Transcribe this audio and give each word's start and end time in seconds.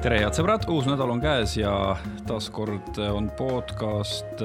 tere, 0.00 0.16
head 0.22 0.32
sõbrad, 0.32 0.62
uus 0.72 0.86
nädal 0.88 1.10
on 1.12 1.20
käes 1.20 1.58
ja 1.58 1.70
taaskord 2.24 2.96
on 3.04 3.26
podcast 3.36 4.40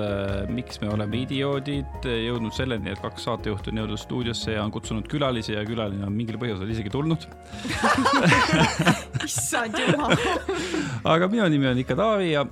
Miks 0.51 0.81
me 0.81 0.89
oleme 0.91 1.21
idioodid 1.21 2.07
jõudnud 2.09 2.51
selleni, 2.55 2.91
et 2.91 2.99
kaks 2.99 3.23
saatejuhti 3.23 3.71
on 3.71 3.79
jõudnud 3.79 4.01
stuudiosse 4.01 4.57
ja 4.57 4.65
on 4.65 4.73
kutsunud 4.75 5.07
külalisi 5.11 5.53
ja 5.55 5.63
külaline 5.67 6.03
on 6.07 6.15
mingil 6.15 6.35
põhjusel 6.41 6.73
isegi 6.73 6.91
tulnud 6.91 7.23
issand 9.27 9.79
jumal. 9.79 10.17
aga 11.13 11.29
minu 11.31 11.47
nimi 11.53 11.69
on 11.71 11.79
ikka 11.85 11.95
Taavi 12.01 12.33
ja 12.33 12.43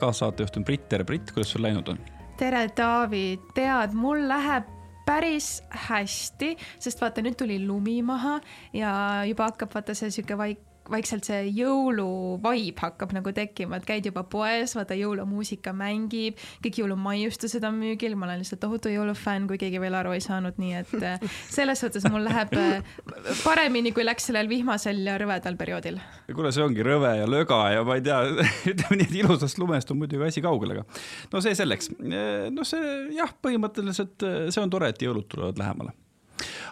kaassaatejuht 0.00 0.56
on 0.56 0.64
Brit, 0.64 0.86
tere 0.88 1.04
Brit, 1.04 1.34
kuidas 1.36 1.52
sul 1.52 1.66
läinud 1.66 1.92
on? 1.92 2.00
tere, 2.40 2.62
Taavi, 2.76 3.26
tead, 3.56 3.92
mul 3.96 4.24
läheb 4.30 4.72
päris 5.06 5.58
hästi, 5.86 6.54
sest 6.80 7.04
vaata, 7.04 7.20
nüüd 7.22 7.36
tuli 7.36 7.60
lumi 7.66 7.98
maha 8.06 8.38
ja 8.72 8.94
juba 9.28 9.50
hakkab 9.52 9.76
vaata 9.76 9.94
see 9.98 10.08
sihuke 10.14 10.40
vaik 10.40 10.64
vaikselt 10.92 11.26
see 11.28 11.50
jõuluvaib 11.56 12.78
hakkab 12.80 13.14
nagu 13.16 13.32
tekkima, 13.34 13.80
et 13.80 13.88
käid 13.88 14.06
juba 14.08 14.24
poes, 14.30 14.74
vaata 14.76 14.96
jõulumuusika 14.98 15.74
mängib, 15.76 16.38
kõik 16.64 16.80
jõulumaiustused 16.82 17.64
on 17.66 17.78
müügil, 17.80 18.16
ma 18.18 18.28
olen 18.28 18.42
lihtsalt 18.42 18.62
tohutu 18.62 18.92
jõulufänn, 18.92 19.48
kui 19.50 19.60
keegi 19.60 19.80
veel 19.82 19.98
aru 19.98 20.14
ei 20.16 20.22
saanud, 20.24 20.58
nii 20.62 20.78
et 20.80 20.94
äh, 21.02 21.26
selles 21.56 21.82
suhtes 21.82 22.06
mul 22.12 22.24
läheb 22.26 22.54
äh, 22.60 22.94
paremini, 23.42 23.92
kui 23.96 24.06
läks 24.06 24.30
sellel 24.30 24.50
vihmasel 24.50 25.02
ja 25.06 25.18
rõvedal 25.20 25.58
perioodil. 25.58 26.00
kuule, 26.32 26.54
see 26.54 26.64
ongi 26.66 26.86
rõve 26.86 27.12
ja 27.20 27.28
löga 27.30 27.60
ja 27.74 27.84
ma 27.86 27.98
ei 27.98 28.06
tea, 28.06 28.22
ütleme 28.72 29.02
nii, 29.02 29.10
et 29.10 29.20
ilusast 29.24 29.60
lumest 29.62 29.92
on 29.94 30.02
muidugi 30.02 30.30
asi 30.30 30.44
kaugel, 30.44 30.76
aga 30.76 30.86
no 31.32 31.44
see 31.44 31.54
selleks. 31.58 31.92
noh, 32.00 32.66
see 32.66 32.96
jah, 33.16 33.32
põhimõtteliselt 33.42 34.26
see 34.50 34.62
on 34.62 34.72
tore, 34.72 34.90
et 34.92 35.06
jõulud 35.06 35.28
tulevad 35.30 35.58
lähemale 35.60 35.96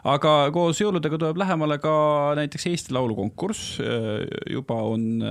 aga 0.04 0.32
koos 0.54 0.80
jõuludega 0.82 1.18
tuleb 1.20 1.38
lähemale 1.40 1.78
ka 1.82 1.94
näiteks 2.38 2.66
Eesti 2.70 2.94
Laulu 2.96 3.16
konkurss. 3.16 3.78
juba 4.50 4.74
on 4.74 5.22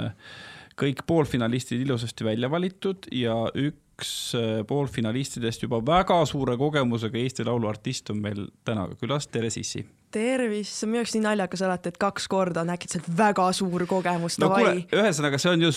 kõik 0.80 1.06
poolfinalistid 1.08 1.82
ilusasti 1.86 2.26
välja 2.26 2.50
valitud 2.52 3.10
ja 3.14 3.36
üks 3.54 4.34
poolfinalistidest 4.68 5.68
juba 5.68 5.80
väga 5.86 6.24
suure 6.30 6.58
kogemusega 6.58 7.20
Eesti 7.20 7.46
Laulu 7.46 7.70
artist 7.70 8.10
on 8.10 8.24
meil 8.24 8.48
täna 8.66 8.88
külas, 9.00 9.30
tere 9.32 9.52
Sissi! 9.54 9.86
Tervist, 10.14 10.76
see 10.78 10.86
on 10.86 10.92
minu 10.92 11.00
jaoks 11.02 11.14
nii 11.16 11.24
naljakas 11.24 11.64
alati, 11.66 11.90
et 11.90 11.96
kaks 12.02 12.28
korda 12.30 12.62
on 12.62 12.70
äkitselt 12.70 13.08
väga 13.18 13.48
suur 13.58 13.86
kogemus. 13.90 14.36
no 14.42 14.52
kuule, 14.52 14.84
ühesõnaga, 14.94 15.40
see 15.42 15.54
on 15.56 15.66
ju, 15.66 15.72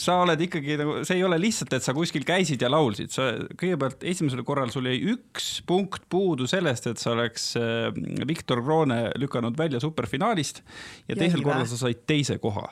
sa 0.00 0.16
oled 0.22 0.44
ikkagi 0.46 0.78
nagu, 0.80 0.94
see 1.04 1.18
ei 1.18 1.26
ole 1.26 1.36
lihtsalt, 1.42 1.76
et 1.76 1.84
sa 1.84 1.92
kuskil 1.96 2.24
käisid 2.28 2.64
ja 2.64 2.70
laulsid, 2.72 3.12
sa 3.12 3.28
kõigepealt 3.52 4.06
esimesel 4.08 4.40
korral 4.48 4.72
sul 4.72 4.88
jäi 4.88 5.02
üks 5.12 5.50
punkt 5.68 6.08
puudu 6.12 6.48
sellest, 6.48 6.88
et 6.88 7.02
sa 7.02 7.12
oleks 7.12 7.50
äh, 7.60 7.90
Viktor 8.28 8.64
Kroone 8.64 9.02
lükanud 9.20 9.60
välja 9.60 9.82
superfinaalist 9.84 10.64
ja 11.10 11.20
teisel 11.20 11.44
korral 11.44 11.68
sa 11.68 11.76
said 11.84 12.06
teise 12.08 12.40
koha 12.40 12.70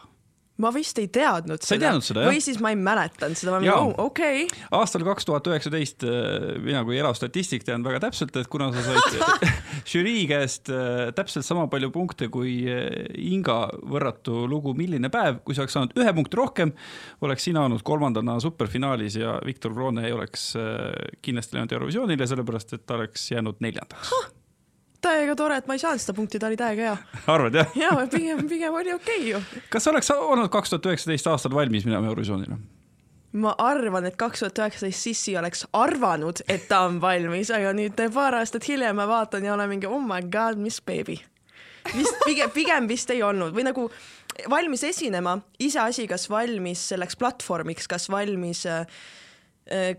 ma 0.62 0.70
vist 0.74 0.98
ei 1.02 1.08
teadnud 1.10 1.58
sa 1.58 1.66
seda. 1.66 1.69
sa 1.69 1.74
ei 1.74 1.83
teadnud 1.83 2.06
seda, 2.06 2.22
jah? 2.22 2.30
või 2.30 2.42
siis 2.44 2.60
ma 2.62 2.70
ei 2.70 2.78
mäletanud 2.78 3.38
seda, 3.38 3.55
ma 3.55 3.58
olin 3.58 3.70
nagu, 3.72 3.94
okei. 4.05 4.44
Okay.. 4.47 4.66
aastal 4.78 5.02
kaks 5.08 5.27
tuhat 5.27 5.48
üheksateist 5.50 6.06
äh, 6.06 6.46
mina 6.62 6.84
kui 6.86 7.00
elav 7.00 7.16
statistik 7.19 7.66
tean 7.66 7.83
väga 7.86 8.05
täpselt, 8.06 8.36
et 8.38 8.50
kuna 8.52 8.69
sa 8.74 8.84
said 8.86 9.48
žürii 9.92 10.28
käest 10.30 10.70
äh, 10.70 11.11
täpselt 11.16 11.46
sama 11.46 11.66
palju 11.72 11.91
punkte 11.94 12.30
kui 12.34 12.61
äh, 12.70 12.86
Inga 13.34 13.58
võrratu 13.83 14.44
lugu 14.50 14.77
Milline 14.78 15.11
päev, 15.14 15.42
kui 15.42 15.58
sa 15.58 15.64
oleks 15.64 15.74
saanud 15.74 15.98
ühe 15.98 16.14
punkti 16.14 16.38
rohkem, 16.38 16.74
oleks 17.27 17.50
sina 17.50 17.66
olnud 17.66 17.83
kolmandana 17.86 18.39
superfinaalis 18.42 19.18
ja 19.18 19.36
Viktor 19.46 19.74
Kroone 19.74 20.06
ei 20.06 20.14
oleks 20.14 20.52
kindlasti 21.24 21.58
läinud 21.58 21.74
Eurovisioonile, 21.74 22.30
sellepärast 22.30 22.78
et 22.78 22.86
ta 22.86 22.98
oleks 23.00 23.30
jäänud 23.34 23.62
neljandaks 23.64 24.14
täiega 25.05 25.34
tore, 25.38 25.58
et 25.60 25.66
ma 25.69 25.77
ei 25.77 25.83
saanud 25.83 26.02
seda 26.02 26.14
punkti, 26.16 26.41
ta 26.41 26.48
oli 26.50 26.58
täiega 26.60 26.88
hea. 26.88 26.94
arvad 27.34 27.58
jah? 27.60 27.74
jaa, 27.78 28.06
pigem, 28.10 28.47
pigem 28.50 28.74
oli 28.74 28.94
okei 28.94 29.20
okay 29.20 29.33
ju. 29.33 29.64
kas 29.72 29.88
oleks 29.91 30.11
olnud 30.14 30.50
kaks 30.52 30.72
tuhat 30.72 30.88
üheksateist 30.92 31.28
aastal 31.30 31.55
valmis 31.56 31.86
minema 31.88 32.11
Eurovisioonile? 32.11 32.58
ma 33.44 33.55
arvan, 33.58 34.06
et 34.08 34.17
kaks 34.20 34.45
tuhat 34.45 34.62
üheksateist 34.62 35.08
Sissi 35.08 35.36
oleks 35.39 35.67
arvanud, 35.74 36.45
et 36.48 36.68
ta 36.70 36.84
on 36.89 37.01
valmis, 37.02 37.51
aga 37.55 37.74
nüüd 37.77 37.98
paar 38.14 38.39
aastat 38.39 38.67
hiljem 38.68 38.96
ma 39.01 39.08
vaatan 39.11 39.46
ja 39.46 39.55
olen 39.56 39.73
mingi 39.74 39.90
oh 39.90 40.02
my 40.02 40.23
god, 40.30 40.61
mis 40.61 40.80
beebi. 40.84 41.18
vist 41.95 42.23
pigem, 42.24 42.51
pigem 42.55 42.89
vist 42.89 43.11
ei 43.12 43.23
olnud 43.23 43.55
või 43.57 43.67
nagu 43.67 43.89
valmis 44.51 44.83
esinema, 44.86 45.36
iseasi, 45.62 46.08
kas 46.11 46.27
valmis 46.30 46.89
selleks 46.90 47.18
platvormiks, 47.20 47.86
kas 47.90 48.08
valmis 48.11 48.64
äh, 48.70 48.86
äh 49.70 49.95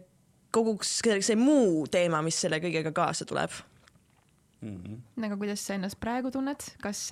kogu 0.56 0.78
see, 0.88 1.18
see 1.20 1.36
muu 1.36 1.84
teema, 1.92 2.22
mis 2.24 2.38
selle 2.40 2.62
kõigega 2.64 2.94
kaasa 2.96 3.26
tuleb 3.28 3.52
mm. 4.66 4.78
-hmm. 4.84 5.26
aga 5.26 5.38
kuidas 5.38 5.66
sa 5.68 5.78
ennast 5.78 6.00
praegu 6.00 6.32
tunned, 6.32 6.70
kas 6.82 7.10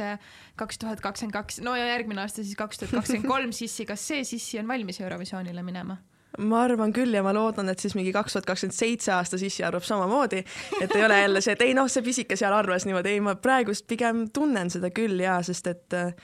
kaks 0.56 0.82
tuhat 0.82 1.02
kakskümmend 1.02 1.34
kaks, 1.34 1.62
no 1.62 1.76
ja 1.76 1.86
järgmine 1.94 2.22
aasta 2.22 2.44
siis 2.44 2.56
kaks 2.60 2.82
tuhat 2.82 2.96
kakskümmend 3.00 3.30
kolm 3.30 3.54
sissi, 3.62 3.86
kas 3.86 4.08
see 4.08 4.24
sissi 4.24 4.60
on 4.60 4.68
valmis 4.68 5.02
Eurovisioonile 5.02 5.64
minema? 5.64 5.98
ma 6.38 6.64
arvan 6.66 6.94
küll 6.94 7.14
ja 7.14 7.22
ma 7.24 7.34
loodan, 7.36 7.70
et 7.70 7.80
siis 7.80 7.94
mingi 7.96 8.14
kaks 8.14 8.34
tuhat 8.34 8.48
kakskümmend 8.50 8.78
seitse 8.78 9.12
aasta 9.14 9.38
sissi 9.38 9.64
arvab 9.64 9.86
samamoodi, 9.86 10.44
et 10.82 10.96
ei 10.96 11.06
ole 11.06 11.20
jälle 11.20 11.42
see, 11.46 11.54
et 11.54 11.62
ei 11.62 11.76
noh, 11.78 11.90
see 11.92 12.02
pisike 12.06 12.38
seal 12.40 12.54
arvas 12.54 12.88
niimoodi, 12.90 13.14
ei 13.14 13.22
ma 13.22 13.36
praegust 13.36 13.86
pigem 13.88 14.26
tunnen 14.34 14.74
seda 14.74 14.90
küll 14.90 15.22
ja 15.22 15.38
sest 15.46 15.70
et 15.70 15.98
äh, 16.00 16.16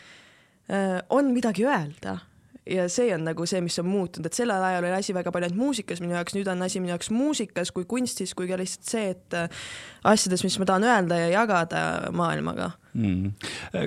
on 1.09 1.29
midagi 1.35 1.65
öelda 1.65 2.17
ja 2.69 2.87
see 2.91 3.13
on 3.15 3.23
nagu 3.27 3.45
see, 3.49 3.61
mis 3.65 3.79
on 3.81 3.87
muutunud, 3.89 4.27
et 4.29 4.37
sellel 4.37 4.63
ajal 4.69 4.87
oli 4.87 4.97
asi 4.97 5.15
väga 5.15 5.31
palju 5.33 5.49
ainult 5.49 5.59
muusikas 5.59 6.03
minu 6.03 6.15
jaoks, 6.17 6.35
nüüd 6.37 6.49
on 6.51 6.61
asi 6.65 6.81
minu 6.83 6.93
jaoks 6.93 7.11
muusikas 7.13 7.73
kui 7.75 7.87
kunstis 7.89 8.35
kui 8.37 8.49
ka 8.49 8.59
lihtsalt 8.59 8.91
see, 8.91 9.15
et 9.15 9.37
äh, 9.37 9.65
asjades, 10.11 10.43
mis 10.45 10.59
ma 10.61 10.69
tahan 10.69 10.87
öelda 10.87 11.19
ja 11.23 11.33
jagada 11.39 11.81
maailmaga 12.15 12.71
mm.. 12.93 13.33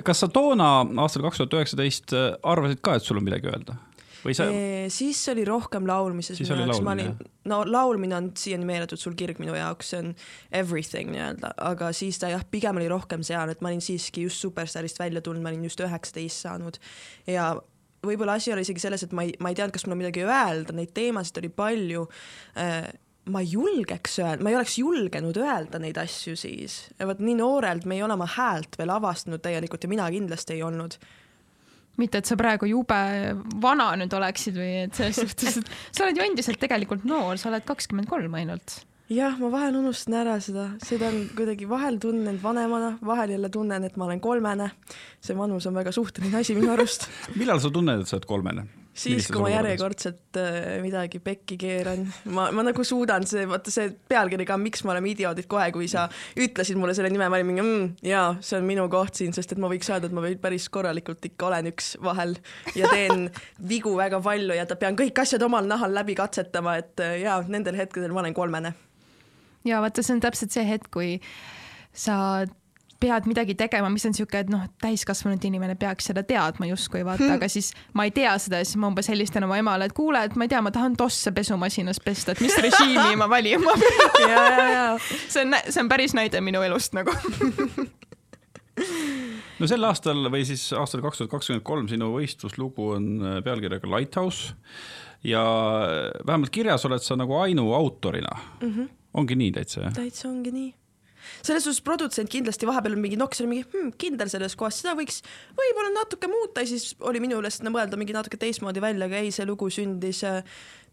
kas 0.05 0.25
sa 0.25 0.29
toona 0.33 0.75
aastal 1.05 1.25
kaks 1.27 1.41
tuhat 1.41 1.57
üheksateist 1.61 2.15
äh, 2.17 2.29
arvasid 2.43 2.83
ka, 2.83 2.97
et 2.97 3.07
sul 3.07 3.21
on 3.21 3.27
midagi 3.29 3.51
öelda? 3.51 3.77
või 4.23 4.35
sa? 4.37 4.47
siis 4.93 5.19
oli 5.31 5.43
rohkem 5.47 5.87
laulmises 5.87 6.37
siis 6.39 6.49
minu 6.51 6.67
jaoks, 6.67 6.81
ma 6.85 6.95
olin, 6.95 7.11
no 7.51 7.61
laulmine 7.67 8.17
on 8.17 8.29
siiani 8.39 8.67
meeletult 8.67 9.01
sul 9.01 9.17
kirg 9.19 9.39
minu 9.43 9.55
jaoks, 9.57 9.91
see 9.93 10.01
on 10.03 10.13
everything 10.55 11.11
nii-öelda, 11.13 11.53
aga 11.71 11.91
siis 11.95 12.19
ta 12.21 12.31
jah, 12.31 12.45
pigem 12.51 12.79
oli 12.79 12.89
rohkem 12.91 13.25
seal, 13.25 13.51
et 13.53 13.61
ma 13.63 13.71
olin 13.71 13.83
siiski 13.83 14.27
just 14.27 14.43
Superstaarist 14.43 14.99
välja 15.01 15.23
tulnud, 15.23 15.43
ma 15.43 15.51
olin 15.53 15.67
just 15.67 15.83
üheksateist 15.83 16.47
saanud 16.47 16.79
ja 17.29 17.53
võib-olla 18.03 18.37
asi 18.39 18.53
oli 18.53 18.65
isegi 18.65 18.83
selles, 18.83 19.05
et 19.05 19.15
ma 19.15 19.25
ei, 19.27 19.33
ma 19.39 19.51
ei 19.51 19.57
teadnud, 19.57 19.75
kas 19.75 19.87
mul 19.87 19.95
on 19.95 20.03
midagi 20.03 20.25
öelda, 20.25 20.75
neid 20.75 20.93
teemasid 20.95 21.39
oli 21.41 21.49
palju 21.53 22.05
äh, 22.59 22.91
ma 23.31 23.39
ei 23.43 23.51
julgeks 23.53 24.19
öelda, 24.19 24.43
ma 24.43 24.51
ei 24.51 24.57
oleks 24.59 24.77
julgenud 24.81 25.37
öelda 25.39 25.79
neid 25.79 25.97
asju 26.01 26.35
siis. 26.39 26.77
vot 26.99 27.19
nii 27.23 27.37
noorelt 27.39 27.87
me 27.87 27.97
ei 27.97 28.03
ole 28.03 28.17
oma 28.17 28.27
häält 28.27 28.75
veel 28.79 28.91
avastanud 28.91 29.43
täielikult 29.43 29.85
ja 29.85 29.91
mina 29.91 30.09
kindlasti 30.11 30.57
ei 30.57 30.63
olnud. 30.63 30.97
mitte, 31.97 32.17
et 32.17 32.25
sa 32.25 32.35
praegu 32.35 32.65
jube 32.65 33.01
vana 33.61 33.91
nüüd 33.99 34.13
oleksid 34.17 34.57
või 34.57 34.71
et 34.87 34.97
selles 34.97 35.21
suhtes, 35.21 35.59
et 35.61 35.69
sa 35.91 36.07
oled 36.07 36.17
ju 36.17 36.25
endiselt 36.25 36.59
tegelikult 36.59 37.05
noor, 37.07 37.37
sa 37.37 37.51
oled 37.51 37.63
kakskümmend 37.67 38.09
kolm 38.09 38.33
ainult 38.39 38.81
jah, 39.11 39.35
ma 39.39 39.49
vahel 39.51 39.79
unustan 39.81 40.19
ära 40.21 40.37
seda, 40.43 40.69
seda 40.83 41.09
on 41.11 41.25
kuidagi, 41.35 41.67
vahel 41.69 41.99
tunnen 42.01 42.37
vanemana, 42.43 42.93
vahel 43.05 43.35
jälle 43.35 43.49
tunnen, 43.51 43.83
et 43.83 43.97
ma 43.97 44.07
olen 44.07 44.21
kolmene. 44.23 44.71
see 45.23 45.35
vanus 45.37 45.67
on 45.67 45.75
väga 45.75 45.91
suhteline 45.91 46.37
asi 46.39 46.55
minu 46.55 46.71
arust. 46.71 47.09
Millal 47.39 47.59
sa 47.59 47.71
tunned, 47.71 48.01
et 48.01 48.07
sa 48.07 48.17
oled 48.17 48.29
kolmene? 48.29 48.65
siis, 48.93 49.25
kui 49.33 49.41
ma 49.41 49.49
järjekordselt 49.49 50.37
äh, 50.37 50.57
midagi 50.83 51.17
pekki 51.23 51.55
keeran, 51.57 52.03
ma, 52.29 52.51
ma 52.53 52.61
nagu 52.61 52.83
suudan, 52.85 53.25
see, 53.25 53.47
vaata 53.49 53.73
see 53.73 53.87
pealkiri 53.89 54.45
ka, 54.45 54.57
miks 54.61 54.83
me 54.85 54.93
oleme 54.93 55.09
idioodid, 55.09 55.47
kohe 55.49 55.71
kui 55.73 55.87
sa 55.89 56.03
ütlesid 56.37 56.77
mulle 56.77 56.93
selle 56.93 57.09
nime, 57.09 57.25
ma 57.25 57.39
olin 57.39 57.49
mingi 57.49 57.63
mm, 57.63 57.87
jaa, 58.05 58.35
see 58.45 58.59
on 58.59 58.69
minu 58.69 58.85
koht 58.93 59.17
siin, 59.17 59.33
sest 59.33 59.55
et 59.55 59.61
ma 59.61 59.71
võiks 59.71 59.89
öelda, 59.89 60.11
et 60.11 60.13
ma 60.13 60.29
päris 60.45 60.69
korralikult 60.69 61.25
ikka 61.25 61.49
olen 61.49 61.71
üks 61.73 61.95
vahel 62.05 62.37
ja 62.77 62.93
teen 62.93 63.31
vigu 63.73 63.97
väga 63.97 64.21
palju 64.23 64.61
ja 64.61 64.69
pean 64.77 64.99
kõik 64.99 65.25
asjad 65.25 65.41
omal 65.49 65.65
nahal 65.65 65.97
läbi 65.97 66.13
katsetama, 66.19 66.77
et 66.83 67.01
äh, 67.01 67.17
jaa, 67.25 67.41
nendel 67.49 67.81
hetkedel 67.81 68.13
ma 68.13 68.21
olen 68.21 68.37
kolmene 68.37 68.75
ja 69.65 69.81
vaata, 69.83 70.03
see 70.03 70.17
on 70.17 70.23
täpselt 70.23 70.55
see 70.55 70.65
hetk, 70.67 70.91
kui 70.93 71.15
sa 71.93 72.45
pead 73.03 73.27
midagi 73.27 73.55
tegema, 73.59 73.89
mis 73.91 74.05
on 74.07 74.15
sihuke, 74.15 74.43
et 74.45 74.51
noh, 74.51 74.63
täiskasvanud 74.81 75.43
inimene 75.43 75.75
peaks 75.79 76.07
seda 76.09 76.23
teadma 76.27 76.69
justkui 76.69 77.03
vaata 77.03 77.25
hmm., 77.25 77.35
aga 77.35 77.49
siis 77.51 77.73
ma 77.97 78.05
ei 78.07 78.13
tea 78.15 78.31
seda 78.39 78.61
ja 78.61 78.67
siis 78.67 78.79
ma 78.79 78.89
umbes 78.91 79.09
helistan 79.11 79.43
oma 79.47 79.57
emale, 79.59 79.89
et 79.89 79.95
kuule, 79.97 80.21
et 80.23 80.37
ma 80.39 80.47
ei 80.47 80.53
tea, 80.53 80.61
ma 80.63 80.71
tahan 80.73 80.95
tosse 80.99 81.33
pesumasinas 81.35 81.99
pesta, 82.03 82.31
et 82.31 82.43
mis 82.43 82.55
režiimi 82.63 83.17
ma 83.19 83.27
valima 83.31 83.75
pean. 83.81 85.01
see 85.33 85.43
on, 85.43 85.57
see 85.67 85.83
on 85.83 85.91
päris 85.91 86.15
näide 86.17 86.41
minu 86.45 86.63
elust 86.63 86.95
nagu 86.95 87.11
no 89.59 89.69
sel 89.69 89.89
aastal 89.89 90.31
või 90.31 90.47
siis 90.47 90.65
aastal 90.77 91.03
kaks 91.03 91.21
tuhat 91.21 91.35
kakskümmend 91.35 91.67
kolm 91.67 91.91
sinu 91.91 92.13
võistluslugu 92.15 92.93
on 92.95 93.13
äh, 93.19 93.37
pealkirjaga 93.45 93.89
Lighthouse 93.97 94.55
ja 95.27 95.43
vähemalt 96.25 96.51
kirjas 96.55 96.87
oled 96.87 97.03
sa 97.03 97.19
nagu 97.19 97.37
ainuautorina 97.43 98.37
mm. 98.61 98.69
-hmm 98.69 98.91
ongi 99.13 99.37
nii 99.39 99.51
täitsa, 99.59 99.87
jah? 99.87 99.93
täitsa 99.97 100.29
ongi 100.29 100.53
nii 100.55 100.71
selles 101.43 101.63
suhtes 101.63 101.81
produtsent 101.83 102.31
kindlasti 102.31 102.67
vahepeal 102.67 102.95
mingi 102.99 103.17
nokks 103.19 103.41
oli 103.41 103.49
mingi 103.51 103.65
hm, 103.71 103.91
kindel 103.99 104.31
selles 104.31 104.55
kohas, 104.59 104.79
seda 104.81 104.95
võiks 104.97 105.21
võib-olla 105.57 105.93
natuke 105.95 106.29
muuta 106.31 106.63
ja 106.63 106.71
siis 106.73 106.93
oli 107.07 107.21
minu 107.23 107.39
ülesanne 107.41 107.71
mõelda 107.73 107.99
mingi 107.99 108.15
natuke 108.15 108.39
teistmoodi 108.41 108.83
välja, 108.83 109.07
aga 109.07 109.21
ei, 109.23 109.31
see 109.35 109.47
lugu 109.47 109.69
sündis 109.73 110.23
äh, 110.27 110.41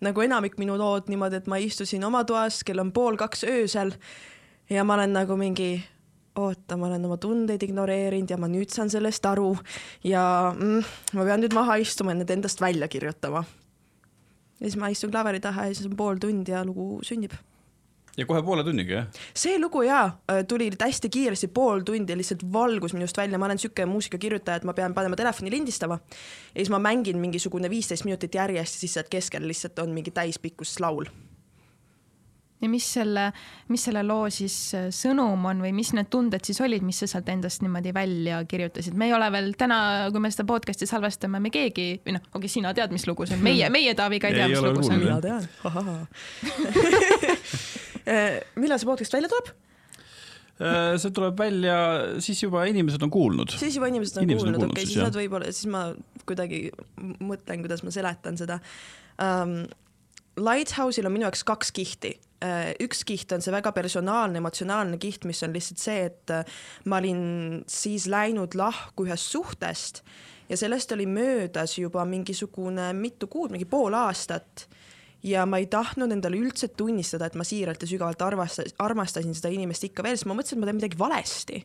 nagu 0.05 0.25
enamik 0.25 0.59
minu 0.61 0.79
lood 0.81 1.11
niimoodi, 1.11 1.41
et 1.41 1.51
ma 1.51 1.61
istusin 1.63 2.05
oma 2.07 2.23
toas, 2.29 2.63
kell 2.67 2.83
on 2.83 2.93
pool 2.95 3.19
kaks 3.21 3.45
öösel 3.49 3.95
ja 4.71 4.87
ma 4.87 4.99
olen 4.99 5.17
nagu 5.19 5.39
mingi 5.41 5.73
oota, 6.41 6.79
ma 6.79 6.89
olen 6.89 7.05
oma 7.09 7.19
tundeid 7.21 7.63
ignoreerinud 7.67 8.31
ja 8.31 8.39
ma 8.41 8.49
nüüd 8.51 8.71
saan 8.73 8.91
sellest 8.93 9.27
aru 9.27 9.53
ja 10.07 10.23
mm, 10.55 10.91
ma 11.19 11.27
pean 11.27 11.43
nüüd 11.43 11.57
maha 11.57 11.81
istuma 11.83 12.15
ja 12.15 12.23
need 12.23 12.31
endast 12.39 12.63
välja 12.63 12.89
kirjutama. 12.89 13.45
ja 14.61 14.67
siis 14.67 14.79
ma 14.79 14.93
istun 14.95 15.11
klaveri 15.11 15.43
taha 15.43 15.69
ja 15.69 15.75
siis 15.75 15.91
on 15.91 15.97
pool 15.99 16.23
tundi 16.23 16.55
ja 16.55 16.65
lugu 16.65 17.01
sünnib 17.07 17.35
ja 18.19 18.27
kohe 18.27 18.43
poole 18.43 18.65
tunniga, 18.67 18.95
jah? 18.95 19.23
see 19.37 19.59
lugu 19.61 19.85
jaa, 19.87 20.09
tuli 20.49 20.71
hästi 20.81 21.11
kiiresti, 21.13 21.51
pool 21.55 21.85
tundi 21.87 22.17
lihtsalt 22.19 22.45
valgus 22.53 22.95
minust 22.97 23.19
välja, 23.19 23.39
ma 23.39 23.51
olen 23.51 23.61
siuke 23.61 23.87
muusikakirjutaja, 23.87 24.61
et 24.61 24.69
ma 24.69 24.75
pean 24.77 24.95
panema 24.95 25.19
telefoni 25.19 25.53
lindistama. 25.55 26.01
Ja 26.55 26.59
siis 26.59 26.73
ma 26.73 26.83
mängin 26.83 27.19
mingisugune 27.23 27.71
viisteist 27.71 28.07
minutit 28.09 28.35
järjest 28.35 28.77
ja 28.77 28.87
siis 28.87 28.99
sealt 28.99 29.13
keskel 29.13 29.49
lihtsalt 29.49 29.79
on 29.79 29.95
mingi 29.95 30.15
täispikkus 30.15 30.79
laul. 30.81 31.11
Ja 32.61 32.69
mis 32.69 32.85
selle, 32.93 33.33
mis 33.73 33.81
selle 33.89 34.03
loo 34.05 34.29
siis 34.33 34.75
äh, 34.77 34.91
sõnum 34.93 35.47
on 35.49 35.63
või 35.65 35.73
mis 35.73 35.95
need 35.97 36.11
tunded 36.13 36.45
siis 36.45 36.61
olid, 36.61 36.85
mis 36.85 36.99
sa 37.01 37.07
sealt 37.09 37.29
endast 37.33 37.63
niimoodi 37.65 37.95
välja 37.97 38.43
kirjutasid? 38.45 38.93
me 39.01 39.09
ei 39.09 39.15
ole 39.17 39.31
veel 39.33 39.57
täna, 39.57 39.79
kui 40.13 40.21
me 40.21 40.29
seda 40.33 40.45
podcast'i 40.49 40.87
salvestame, 40.89 41.41
me 41.41 41.51
keegi 41.55 42.03
või 42.05 42.13
noh, 42.19 42.23
okei 42.29 42.39
okay,, 42.43 42.53
sina 42.53 42.75
tead, 42.77 42.93
mis 42.93 43.09
lugu 43.09 43.25
see 43.25 43.37
on, 43.39 43.43
meie, 43.49 43.65
meie 43.73 43.95
Taaviga 43.97 44.29
ei 44.29 44.35
tea, 44.43 44.49
mis 44.53 44.61
lugu 44.61 44.85
see 44.85 44.93
on. 44.93 45.01
mina 45.07 45.21
tean 45.25 45.41
millal 48.61 48.81
see 48.81 48.89
podcast 48.89 49.17
välja 49.17 49.31
tuleb? 49.33 49.53
Äh, 50.61 50.95
see 51.01 51.13
tuleb 51.17 51.39
välja, 51.41 51.77
siis 52.25 52.43
juba 52.45 52.65
inimesed 52.69 53.03
on 53.07 53.13
kuulnud. 53.13 53.53
siis 53.61 53.77
juba 53.79 53.91
inimesed 53.93 54.21
on 54.21 54.29
inimesed 54.29 54.51
kuulnud, 54.51 54.73
okei 54.73 54.89
siis 54.89 55.03
nad 55.03 55.17
võib-olla, 55.17 55.53
siis 55.55 55.71
ma 55.73 55.87
kuidagi 56.29 56.67
mõtlen, 57.21 57.63
kuidas 57.67 57.87
ma 57.87 57.95
seletan 57.95 58.41
seda 58.41 58.61
um,. 59.19 59.63
Lighthouse'il 60.41 61.05
on 61.05 61.13
minu 61.13 61.27
jaoks 61.27 61.43
kaks 61.45 61.73
kihti 61.75 62.15
Äh, 62.41 62.71
üks 62.81 63.03
kiht 63.05 63.29
on 63.37 63.43
see 63.45 63.53
väga 63.53 63.69
personaalne, 63.77 64.41
emotsionaalne 64.41 64.97
kiht, 65.01 65.27
mis 65.29 65.43
on 65.45 65.53
lihtsalt 65.53 65.83
see, 65.83 66.05
et 66.09 66.33
äh, 66.33 66.61
ma 66.89 66.97
olin 66.97 67.59
siis 67.69 68.07
läinud 68.09 68.57
lahku 68.57 69.05
ühest 69.05 69.29
suhtest 69.35 70.01
ja 70.49 70.57
sellest 70.57 70.95
oli 70.97 71.05
möödas 71.05 71.77
juba 71.77 72.07
mingisugune 72.09 72.95
mitu 72.97 73.29
kuud, 73.29 73.53
mingi 73.53 73.69
pool 73.69 73.93
aastat. 73.99 74.65
Ja 75.23 75.47
ma 75.47 75.61
ei 75.61 75.67
tahtnud 75.71 76.13
endale 76.13 76.39
üldse 76.41 76.69
tunnistada, 76.69 77.29
et 77.29 77.39
ma 77.39 77.47
siiralt 77.47 77.83
ja 77.83 77.89
sügavalt 77.89 78.23
armastasin, 78.23 78.77
armastasin 78.79 79.35
seda 79.37 79.53
inimest 79.53 79.85
ikka 79.91 80.05
veel, 80.07 80.19
sest 80.19 80.29
ma 80.31 80.37
mõtlesin, 80.39 80.59
et 80.59 80.63
ma 80.65 80.71
teen 80.71 80.81
midagi 80.81 81.01
valesti. 81.01 81.65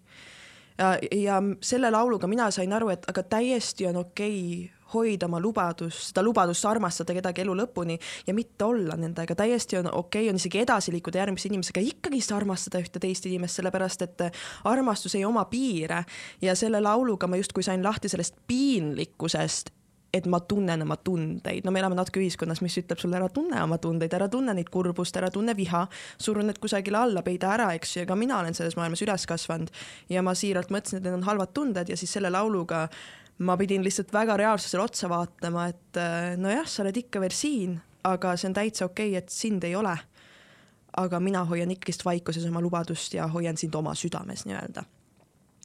ja, 0.78 0.96
ja 1.16 1.42
selle 1.64 1.92
lauluga 1.92 2.28
mina 2.28 2.50
sain 2.52 2.74
aru, 2.74 2.92
et 2.96 3.06
aga 3.12 3.24
täiesti 3.36 3.88
on 3.88 4.04
okei 4.04 4.40
okay 4.40 4.76
hoida 4.94 5.26
oma 5.26 5.40
lubadust, 5.42 6.12
seda 6.12 6.24
lubadust 6.24 6.66
armastada 6.70 7.16
kedagi 7.18 7.44
elu 7.44 7.56
lõpuni 7.58 7.98
ja 8.28 8.36
mitte 8.38 8.68
olla 8.68 8.98
nendega, 9.00 9.36
täiesti 9.38 9.80
on 9.80 9.90
okei 9.90 10.26
okay,, 10.26 10.30
on 10.30 10.40
isegi 10.40 10.62
edasi 10.62 10.94
liikuda 10.94 11.24
järgmise 11.24 11.50
inimesega, 11.50 11.84
ikkagist 11.84 12.34
armastada 12.36 12.82
ühte 12.84 13.02
teist 13.02 13.26
inimest, 13.26 13.60
sellepärast 13.60 14.06
et 14.06 14.28
armastus 14.70 15.18
ei 15.18 15.26
oma 15.26 15.46
piire 15.50 16.04
ja 16.42 16.56
selle 16.56 16.82
lauluga 16.84 17.28
ma 17.28 17.40
justkui 17.42 17.66
sain 17.66 17.84
lahti 17.84 18.12
sellest 18.12 18.38
piinlikkusest, 18.48 19.74
et 20.16 20.28
ma 20.32 20.40
tunnen 20.48 20.86
oma 20.86 20.98
tundeid, 21.04 21.66
no 21.66 21.74
me 21.74 21.82
elame 21.82 21.98
natuke 21.98 22.22
ühiskonnas, 22.24 22.62
mis 22.64 22.78
ütleb 22.80 23.02
sulle 23.02 23.20
ära 23.20 23.28
tunne 23.34 23.60
oma 23.64 23.78
tundeid, 23.82 24.14
ära 24.16 24.30
tunne 24.32 24.56
neid 24.56 24.72
kurbust, 24.72 25.18
ära 25.20 25.32
tunne 25.34 25.56
viha, 25.58 25.84
suru 26.22 26.46
need 26.46 26.60
kusagile 26.64 27.02
alla, 27.02 27.24
peida 27.26 27.52
ära, 27.56 27.72
eks 27.76 27.98
ju, 27.98 28.06
ka 28.08 28.18
mina 28.20 28.40
olen 28.40 28.56
selles 28.58 28.78
maailmas 28.80 29.04
üles 29.04 29.28
kasvanud. 29.30 29.74
Ja 30.12 30.24
ma 30.26 30.36
siiralt 30.38 30.72
mõtlesin, 30.74 31.02
et 31.02 31.08
need 31.08 31.20
on 31.20 31.28
halvad 31.28 31.54
tunded 31.58 31.92
ja 31.92 32.00
siis 32.00 32.16
selle 32.16 32.32
lauluga 32.34 32.86
ma 33.44 33.58
pidin 33.60 33.84
lihtsalt 33.84 34.14
väga 34.16 34.38
reaalsusele 34.40 34.86
otsa 34.86 35.12
vaatama, 35.12 35.68
et 35.74 36.00
äh, 36.00 36.34
nojah, 36.40 36.68
sa 36.70 36.86
oled 36.86 37.04
ikka 37.04 37.20
veel 37.24 37.36
siin, 37.36 37.78
aga 38.08 38.36
see 38.40 38.52
on 38.52 38.56
täitsa 38.56 38.88
okei 38.88 39.12
okay,, 39.12 39.24
et 39.24 39.34
sind 39.34 39.68
ei 39.68 39.76
ole. 39.76 39.98
aga 40.96 41.20
mina 41.20 41.42
hoian 41.44 41.72
ikkagist 41.74 42.06
vaikuses 42.08 42.46
oma 42.48 42.62
lubadust 42.64 43.18
ja 43.18 43.26
hoian 43.28 43.58
sind 43.60 43.76
oma 43.76 43.92
südames 44.00 44.46
nii-öelda 44.48 44.86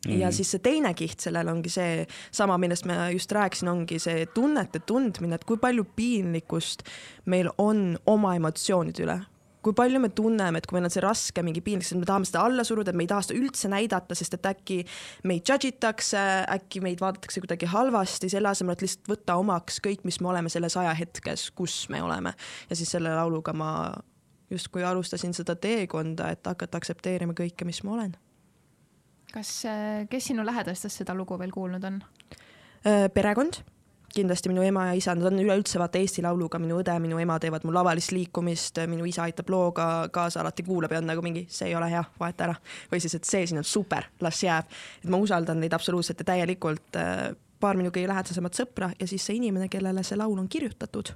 Mm 0.06 0.12
-hmm. 0.12 0.20
ja 0.20 0.31
siis 0.32 0.50
see 0.50 0.58
teine 0.64 0.94
kiht 0.94 1.20
sellel 1.20 1.49
ongi 1.49 1.69
see 1.69 2.06
sama, 2.32 2.58
millest 2.58 2.87
ma 2.88 3.11
just 3.11 3.32
rääkisin, 3.32 3.69
ongi 3.69 3.99
see 3.99 4.26
tunnete 4.26 4.81
tundmine, 4.81 5.35
et 5.35 5.44
kui 5.44 5.56
palju 5.56 5.85
piinlikkust 5.97 6.82
meil 7.26 7.50
on 7.58 7.99
oma 8.06 8.35
emotsioonide 8.35 9.05
üle, 9.05 9.20
kui 9.62 9.76
palju 9.76 10.00
me 10.00 10.08
tunneme, 10.08 10.58
et 10.58 10.67
kui 10.67 10.76
meil 10.76 10.88
on 10.88 10.93
see 10.93 11.02
raske 11.05 11.43
mingi 11.44 11.61
piinlik, 11.64 11.85
siis 11.85 11.99
me 12.00 12.08
tahame 12.08 12.29
seda 12.29 12.44
alla 12.49 12.64
suruda, 12.64 12.93
et 12.93 12.97
me 12.97 13.05
ei 13.05 13.11
taha 13.11 13.26
seda 13.26 13.38
üldse 13.41 13.69
näidata, 13.73 14.17
sest 14.17 14.38
et 14.38 14.49
äkki 14.50 14.79
meid 15.29 15.44
judge 15.49 15.69
itakse, 15.69 16.23
äkki 16.56 16.81
meid 16.85 17.02
vaadatakse 17.05 17.43
kuidagi 17.44 17.69
halvasti, 17.70 18.31
selle 18.32 18.49
asemel, 18.52 18.79
et 18.79 18.87
lihtsalt 18.87 19.12
võtta 19.12 19.37
omaks 19.41 19.82
kõik, 19.85 20.06
mis 20.08 20.20
me 20.25 20.32
oleme 20.32 20.52
selles 20.52 20.79
ajahetkes, 20.81 21.50
kus 21.50 21.82
me 21.93 22.02
oleme. 22.02 22.32
ja 22.70 22.76
siis 22.76 22.91
selle 22.97 23.12
lauluga 23.14 23.52
ma 23.52 23.93
justkui 24.50 24.85
alustasin 24.85 25.37
seda 25.37 25.55
teekonda, 25.61 26.32
et 26.32 26.47
hakata 26.47 26.81
aktsepteerima 26.81 27.37
kõike, 27.37 27.69
mis 27.69 27.85
ma 27.85 27.99
olen. 27.99 28.17
Kas, 29.32 29.50
kes 30.10 30.30
sinu 30.32 30.46
lähedastest 30.46 31.02
seda 31.02 31.14
lugu 31.14 31.38
veel 31.38 31.52
kuulnud 31.54 31.84
on? 31.84 32.00
Äh, 32.86 33.06
perekond 33.14 33.62
kindlasti 34.14 34.50
minu 34.50 34.62
ema 34.66 34.86
ja 34.88 34.94
isa, 34.98 35.14
nad 35.14 35.28
on 35.30 35.38
üleüldse 35.38 35.78
vaata 35.78 36.00
Eesti 36.00 36.22
Lauluga, 36.24 36.58
minu 36.58 36.80
õde, 36.80 36.96
minu 37.02 37.18
ema 37.22 37.36
teevad 37.42 37.64
mul 37.66 37.76
lavalist 37.78 38.10
liikumist, 38.14 38.80
minu 38.90 39.06
isa 39.08 39.22
aitab 39.26 39.50
looga 39.52 39.86
kaasa, 40.12 40.40
alati 40.42 40.64
kuulab 40.66 40.94
ja 40.94 41.02
on 41.02 41.06
nagu 41.12 41.22
mingi, 41.24 41.44
see 41.50 41.70
ei 41.70 41.76
ole 41.78 41.90
hea, 41.92 42.02
vaheta 42.18 42.48
ära. 42.48 42.56
või 42.90 43.02
siis, 43.02 43.14
et 43.14 43.28
see 43.28 43.46
siin 43.46 43.62
on 43.62 43.66
super, 43.66 44.08
las 44.20 44.42
jääb. 44.42 44.66
et 45.04 45.10
ma 45.10 45.20
usaldan 45.22 45.60
neid 45.62 45.76
absoluutselt 45.76 46.24
ja 46.24 46.30
täielikult 46.32 46.98
äh, 46.98 47.30
paar 47.60 47.78
minu 47.78 47.92
kõige 47.94 48.08
lähedasemat 48.10 48.56
sõpra 48.56 48.90
ja 48.98 49.06
siis 49.06 49.26
see 49.26 49.36
inimene, 49.38 49.68
kellele 49.68 50.02
see 50.02 50.18
laul 50.18 50.38
on 50.38 50.48
kirjutatud. 50.48 51.12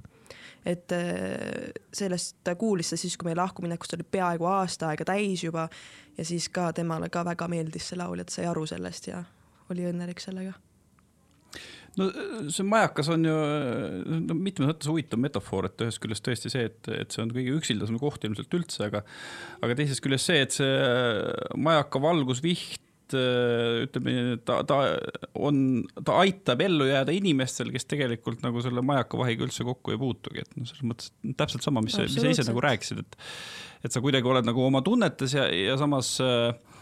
Et 0.65 0.93
äh, 0.97 1.71
sellest 1.93 2.39
ta 2.45 2.55
kuulis 2.59 2.93
see 2.93 3.05
siis, 3.05 3.17
kui 3.21 3.29
meie 3.29 3.39
lahkuminekust 3.39 3.97
oli 3.99 4.07
peaaegu 4.17 4.49
aasta 4.49 4.91
aega 4.91 5.07
täis 5.13 5.45
juba 5.45 5.69
ja 6.17 6.25
siis 6.25 6.49
ka 6.53 6.71
temale 6.77 7.11
ka 7.13 7.25
väga 7.27 7.49
meeldis 7.53 7.91
see 7.91 8.01
laul, 8.01 8.23
et 8.23 8.33
sai 8.33 8.47
aru 8.51 8.65
sellest 8.69 9.11
ja 9.11 9.25
oli 9.73 9.87
õnnelik 9.89 10.23
sellega. 10.23 10.55
No 11.95 12.09
see 12.51 12.67
majakas 12.67 13.09
on 13.15 13.27
ju 13.29 13.35
no, 14.25 14.35
mitmes 14.35 14.67
mõttes 14.67 14.91
huvitav 14.91 15.21
metafoor, 15.23 15.69
et 15.69 15.85
ühest 15.85 16.01
küljest 16.03 16.25
tõesti 16.27 16.51
see, 16.51 16.65
et, 16.71 16.89
et 16.91 17.15
see 17.15 17.23
on 17.23 17.31
kõige 17.35 17.55
üksildasem 17.61 18.01
koht 18.03 18.25
ilmselt 18.27 18.57
üldse, 18.59 18.89
aga 18.89 19.05
aga 19.63 19.77
teisest 19.79 20.03
küljest 20.03 20.33
see, 20.33 20.41
et 20.43 20.57
see 20.57 20.73
majaka 21.55 22.03
valgusviht 22.03 22.83
ütleme, 23.85 24.37
ta, 24.47 24.61
ta 24.69 24.81
on, 25.35 25.59
ta 26.01 26.19
aitab 26.23 26.63
ellu 26.65 26.89
jääda 26.89 27.15
inimestel, 27.15 27.73
kes 27.75 27.89
tegelikult 27.91 28.45
nagu 28.45 28.63
selle 28.65 28.85
majaka 28.85 29.21
vahiga 29.21 29.47
üldse 29.47 29.67
kokku 29.67 29.95
ei 29.95 30.01
puutugi, 30.01 30.45
et 30.45 30.59
noh, 30.59 30.69
selles 30.69 30.87
mõttes 30.91 31.15
täpselt 31.39 31.67
sama, 31.67 31.85
mis, 31.85 31.97
mis 32.03 32.19
sa 32.21 32.35
ise 32.35 32.49
nagu 32.51 32.65
rääkisid, 32.65 33.05
et 33.05 33.21
et 33.85 33.93
sa 33.93 34.01
kuidagi 34.01 34.25
oled 34.25 34.47
nagu 34.49 34.63
oma 34.65 34.81
tunnetes 34.81 35.35
ja, 35.37 35.43
ja 35.53 35.75
samas 35.77 36.15
äh, 36.25 36.55
Äh, 36.55 36.74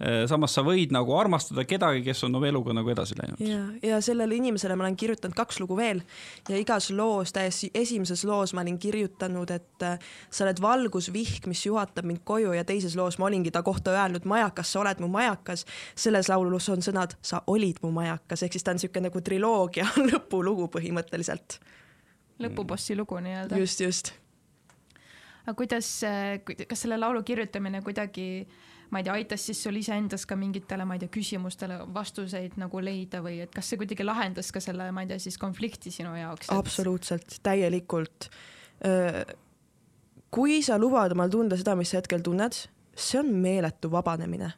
samas 0.00 0.54
sa 0.56 0.62
võid 0.64 0.94
nagu 0.94 1.12
armastada 1.12 1.66
kedagi, 1.68 2.00
kes 2.06 2.22
on 2.24 2.38
oma 2.38 2.48
eluga 2.48 2.72
nagu 2.72 2.88
edasi 2.88 3.16
läinud. 3.18 3.40
ja, 3.44 3.60
ja 3.84 3.98
sellele 4.00 4.38
inimesele 4.38 4.76
ma 4.78 4.86
olen 4.86 4.96
kirjutanud 4.96 5.36
kaks 5.36 5.60
lugu 5.60 5.76
veel 5.76 6.00
ja 6.48 6.56
igas 6.56 6.88
loos, 6.94 7.34
täiesti 7.36 7.68
esimeses 7.76 8.24
loos 8.24 8.54
ma 8.56 8.64
olin 8.64 8.78
kirjutanud, 8.80 9.50
et 9.52 9.84
äh, 9.84 9.98
sa 10.30 10.46
oled 10.46 10.62
valgusvihk, 10.64 11.48
mis 11.50 11.66
juhatab 11.66 12.08
mind 12.08 12.22
koju 12.24 12.54
ja 12.56 12.64
teises 12.64 12.96
loos 12.96 13.18
ma 13.20 13.28
olingi 13.28 13.52
ta 13.52 13.62
kohta 13.66 13.92
öelnud, 13.92 14.24
majakas, 14.24 14.72
sa 14.72 14.80
oled 14.80 15.04
mu 15.04 15.10
majakas. 15.12 15.66
selles 15.94 16.32
laulus 16.32 16.70
on 16.72 16.80
sõnad, 16.84 17.18
sa 17.22 17.42
olid 17.46 17.82
mu 17.84 17.92
majakas, 17.92 18.46
ehk 18.46 18.56
siis 18.56 18.64
ta 18.64 18.72
on 18.72 18.80
niisugune 18.80 19.10
nagu 19.10 19.20
triloogia 19.20 19.84
lõpulugu 20.10 20.70
põhimõtteliselt. 20.72 21.60
lõpubossi 22.40 22.96
lugu 22.96 23.20
nii-öelda. 23.20 23.60
just, 23.60 23.84
just. 23.84 24.14
aga 25.44 25.54
kuidas, 25.60 25.92
äh, 26.08 26.40
kas 26.40 26.86
selle 26.86 26.96
laulu 26.96 27.22
kirjutamine 27.26 27.84
kuidagi 27.84 28.28
äh, 28.40 28.66
ma 28.90 29.00
ei 29.00 29.06
tea, 29.06 29.16
aitas 29.20 29.44
siis 29.46 29.60
sul 29.62 29.78
iseendas 29.80 30.26
ka 30.26 30.36
mingitele, 30.38 30.86
ma 30.88 30.96
ei 30.96 31.02
tea, 31.04 31.12
küsimustele 31.14 31.80
vastuseid 31.94 32.56
nagu 32.60 32.82
leida 32.82 33.22
või 33.24 33.40
et 33.44 33.52
kas 33.54 33.70
see 33.70 33.80
kuidagi 33.80 34.06
lahendas 34.06 34.50
ka 34.54 34.62
selle, 34.62 34.90
ma 34.94 35.04
ei 35.04 35.12
tea, 35.12 35.20
siis 35.22 35.38
konflikti 35.40 35.92
sinu 35.94 36.14
jaoks 36.18 36.48
et...? 36.48 36.56
absoluutselt, 36.56 37.38
täielikult. 37.46 38.30
kui 40.30 40.60
sa 40.66 40.78
lubad 40.80 41.12
omal 41.14 41.30
tunda 41.30 41.58
seda, 41.60 41.76
mis 41.78 41.92
sa 41.92 42.00
hetkel 42.00 42.24
tunned, 42.24 42.64
see 42.96 43.22
on 43.22 43.30
meeletu 43.42 43.92
vabanemine 43.92 44.52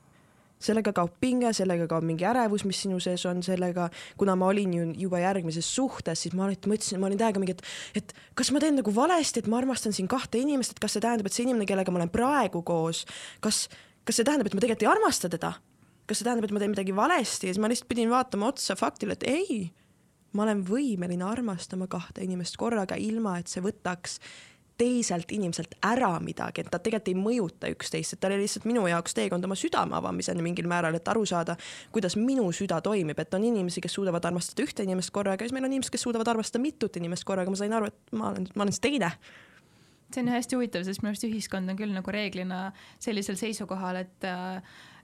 sellega 0.63 0.93
kaob 0.97 1.15
pinge, 1.23 1.51
sellega 1.57 1.89
kaob 1.91 2.07
mingi 2.07 2.27
ärevus, 2.29 2.65
mis 2.69 2.83
sinu 2.85 3.01
sees 3.03 3.25
on, 3.29 3.43
sellega, 3.45 3.89
kuna 4.21 4.37
ma 4.39 4.51
olin 4.53 4.75
ju 4.77 4.89
juba 5.07 5.23
järgmises 5.23 5.69
suhtes, 5.75 6.25
siis 6.25 6.37
ma 6.39 6.47
alati 6.47 6.71
mõtlesin, 6.71 7.01
ma 7.03 7.09
olin 7.09 7.21
täiega 7.21 7.43
mingi, 7.43 7.57
et, 7.57 7.65
et 8.03 8.15
kas 8.39 8.53
ma 8.55 8.63
teen 8.63 8.79
nagu 8.79 8.95
valesti, 8.95 9.43
et 9.43 9.51
ma 9.51 9.59
armastan 9.59 9.97
siin 9.97 10.11
kahte 10.11 10.41
inimest, 10.43 10.77
et 10.77 10.83
kas 10.83 10.97
see 10.97 11.05
tähendab, 11.05 11.29
et 11.29 11.37
see 11.37 11.47
inimene, 11.47 11.67
kellega 11.69 11.95
ma 11.95 12.03
olen 12.03 12.13
praegu 12.15 12.63
koos, 12.67 13.05
kas, 13.43 13.65
kas 14.07 14.19
see 14.19 14.27
tähendab, 14.27 14.49
et 14.49 14.57
ma 14.57 14.65
tegelikult 14.65 14.87
ei 14.87 14.93
armasta 14.93 15.31
teda? 15.33 15.55
kas 16.07 16.19
see 16.19 16.27
tähendab, 16.27 16.49
et 16.49 16.55
ma 16.55 16.63
teen 16.63 16.75
midagi 16.75 16.97
valesti? 16.97 17.49
Ja 17.49 17.55
siis 17.55 17.63
ma 17.63 17.71
lihtsalt 17.71 17.91
pidin 17.91 18.11
vaatama 18.13 18.51
otsa 18.51 18.77
faktile, 18.77 19.15
et 19.17 19.27
ei, 19.29 19.69
ma 20.37 20.47
olen 20.47 20.65
võimeline 20.67 21.25
armastama 21.27 21.87
kahte 21.91 22.25
inimest 22.25 22.59
korraga, 22.61 22.99
ilma 22.99 23.39
et 23.41 23.53
see 23.53 23.63
võtaks 23.65 24.19
teiselt 24.83 25.31
inimeselt 25.31 25.77
ära 25.85 26.11
midagi, 26.25 26.65
et 26.65 26.71
nad 26.73 26.83
tegelikult 26.83 27.11
ei 27.13 27.19
mõjuta 27.19 27.71
üksteist, 27.71 28.17
et 28.17 28.21
ta 28.23 28.31
oli 28.31 28.41
lihtsalt 28.41 28.67
minu 28.67 28.83
jaoks 28.91 29.15
teekond 29.15 29.45
oma 29.47 29.57
südame 29.59 29.95
avamiseni 29.99 30.43
mingil 30.43 30.67
määral, 30.71 30.97
et 30.99 31.09
aru 31.13 31.23
saada, 31.29 31.57
kuidas 31.95 32.17
minu 32.19 32.49
süda 32.57 32.81
toimib, 32.83 33.21
et 33.23 33.37
on 33.37 33.45
inimesi, 33.47 33.85
kes 33.85 33.95
suudavad 33.99 34.25
armastada 34.33 34.65
ühte 34.65 34.87
inimest 34.87 35.13
korraga 35.15 35.45
ja 35.45 35.51
siis 35.51 35.55
meil 35.55 35.69
on 35.69 35.77
inimesed, 35.77 35.93
kes 35.95 36.07
suudavad 36.09 36.33
armastada 36.35 36.63
mitut 36.65 36.99
inimest 36.99 37.29
korraga, 37.29 37.53
ma 37.53 37.61
sain 37.61 37.77
aru, 37.79 37.93
et 37.93 38.17
ma 38.17 38.33
olen, 38.33 38.49
ma 38.57 38.67
olen 38.67 38.75
see 38.75 38.87
teine 38.89 39.13
see 40.15 40.25
on 40.25 40.33
hästi 40.33 40.59
huvitav, 40.59 40.87
sest 40.87 41.03
minu 41.03 41.13
arust 41.13 41.27
ühiskond 41.29 41.73
on 41.73 41.79
küll 41.79 41.93
nagu 41.95 42.15
reeglina 42.15 42.65
sellisel 43.03 43.39
seisukohal, 43.41 44.03
et 44.05 44.27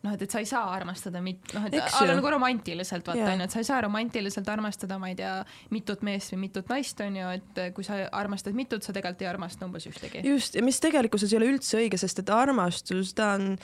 noh, 0.04 0.14
et, 0.14 0.22
et 0.22 0.30
sa 0.30 0.42
ei 0.42 0.46
saa 0.48 0.68
armastada 0.74 1.20
mit-, 1.24 1.52
noh, 1.56 1.66
et 1.66 1.74
Eks 1.80 1.98
a 1.98 2.04
la 2.06 2.12
ju. 2.14 2.18
nagu 2.20 2.32
romantiliselt 2.34 3.06
vaata 3.08 3.24
Jaa. 3.24 3.34
onju, 3.34 3.48
et 3.48 3.54
sa 3.56 3.62
ei 3.62 3.68
saa 3.68 3.80
romantiliselt 3.84 4.50
armastada, 4.52 4.98
ma 5.02 5.10
ei 5.10 5.18
tea, 5.18 5.34
mitut 5.74 6.04
meest 6.06 6.34
või 6.34 6.44
mitut 6.46 6.70
naist 6.70 7.02
onju, 7.02 7.28
et 7.38 7.62
kui 7.76 7.86
sa 7.86 8.00
armastad 8.20 8.56
mitut, 8.58 8.86
sa 8.86 8.94
tegelikult 8.94 9.26
ei 9.26 9.30
armasta 9.32 9.66
umbes 9.66 9.88
ühtegi. 9.90 10.22
just, 10.28 10.58
ja 10.58 10.64
mis 10.64 10.80
tegelikkuses 10.84 11.32
ei 11.32 11.40
ole 11.40 11.52
üldse 11.54 11.80
õige, 11.80 12.00
sest 12.00 12.22
et 12.22 12.34
armastus, 12.34 13.14
ta 13.18 13.32
on, 13.38 13.54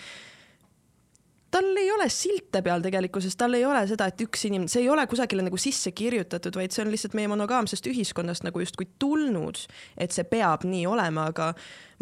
tal 1.55 1.71
ei 1.79 1.91
ole 1.95 2.09
silte 2.11 2.63
peal 2.67 2.83
tegelikkuses, 2.83 3.37
tal 3.39 3.55
ei 3.55 3.65
ole 3.67 3.85
seda, 3.87 4.09
et 4.11 4.23
üks 4.25 4.47
inimene, 4.49 4.71
see 4.71 4.83
ei 4.83 4.91
ole 4.91 5.05
kusagile 5.11 5.45
nagu 5.47 5.59
sisse 5.61 5.93
kirjutatud, 5.95 6.57
vaid 6.59 6.75
see 6.75 6.83
on 6.83 6.91
lihtsalt 6.91 7.15
meie 7.15 7.31
monogaamsest 7.31 7.87
ühiskonnast 7.91 8.47
nagu 8.47 8.63
justkui 8.63 8.89
tulnud, 8.99 9.61
et 10.01 10.15
see 10.15 10.27
peab 10.27 10.67
nii 10.67 10.87
olema, 10.91 11.29
aga 11.31 11.53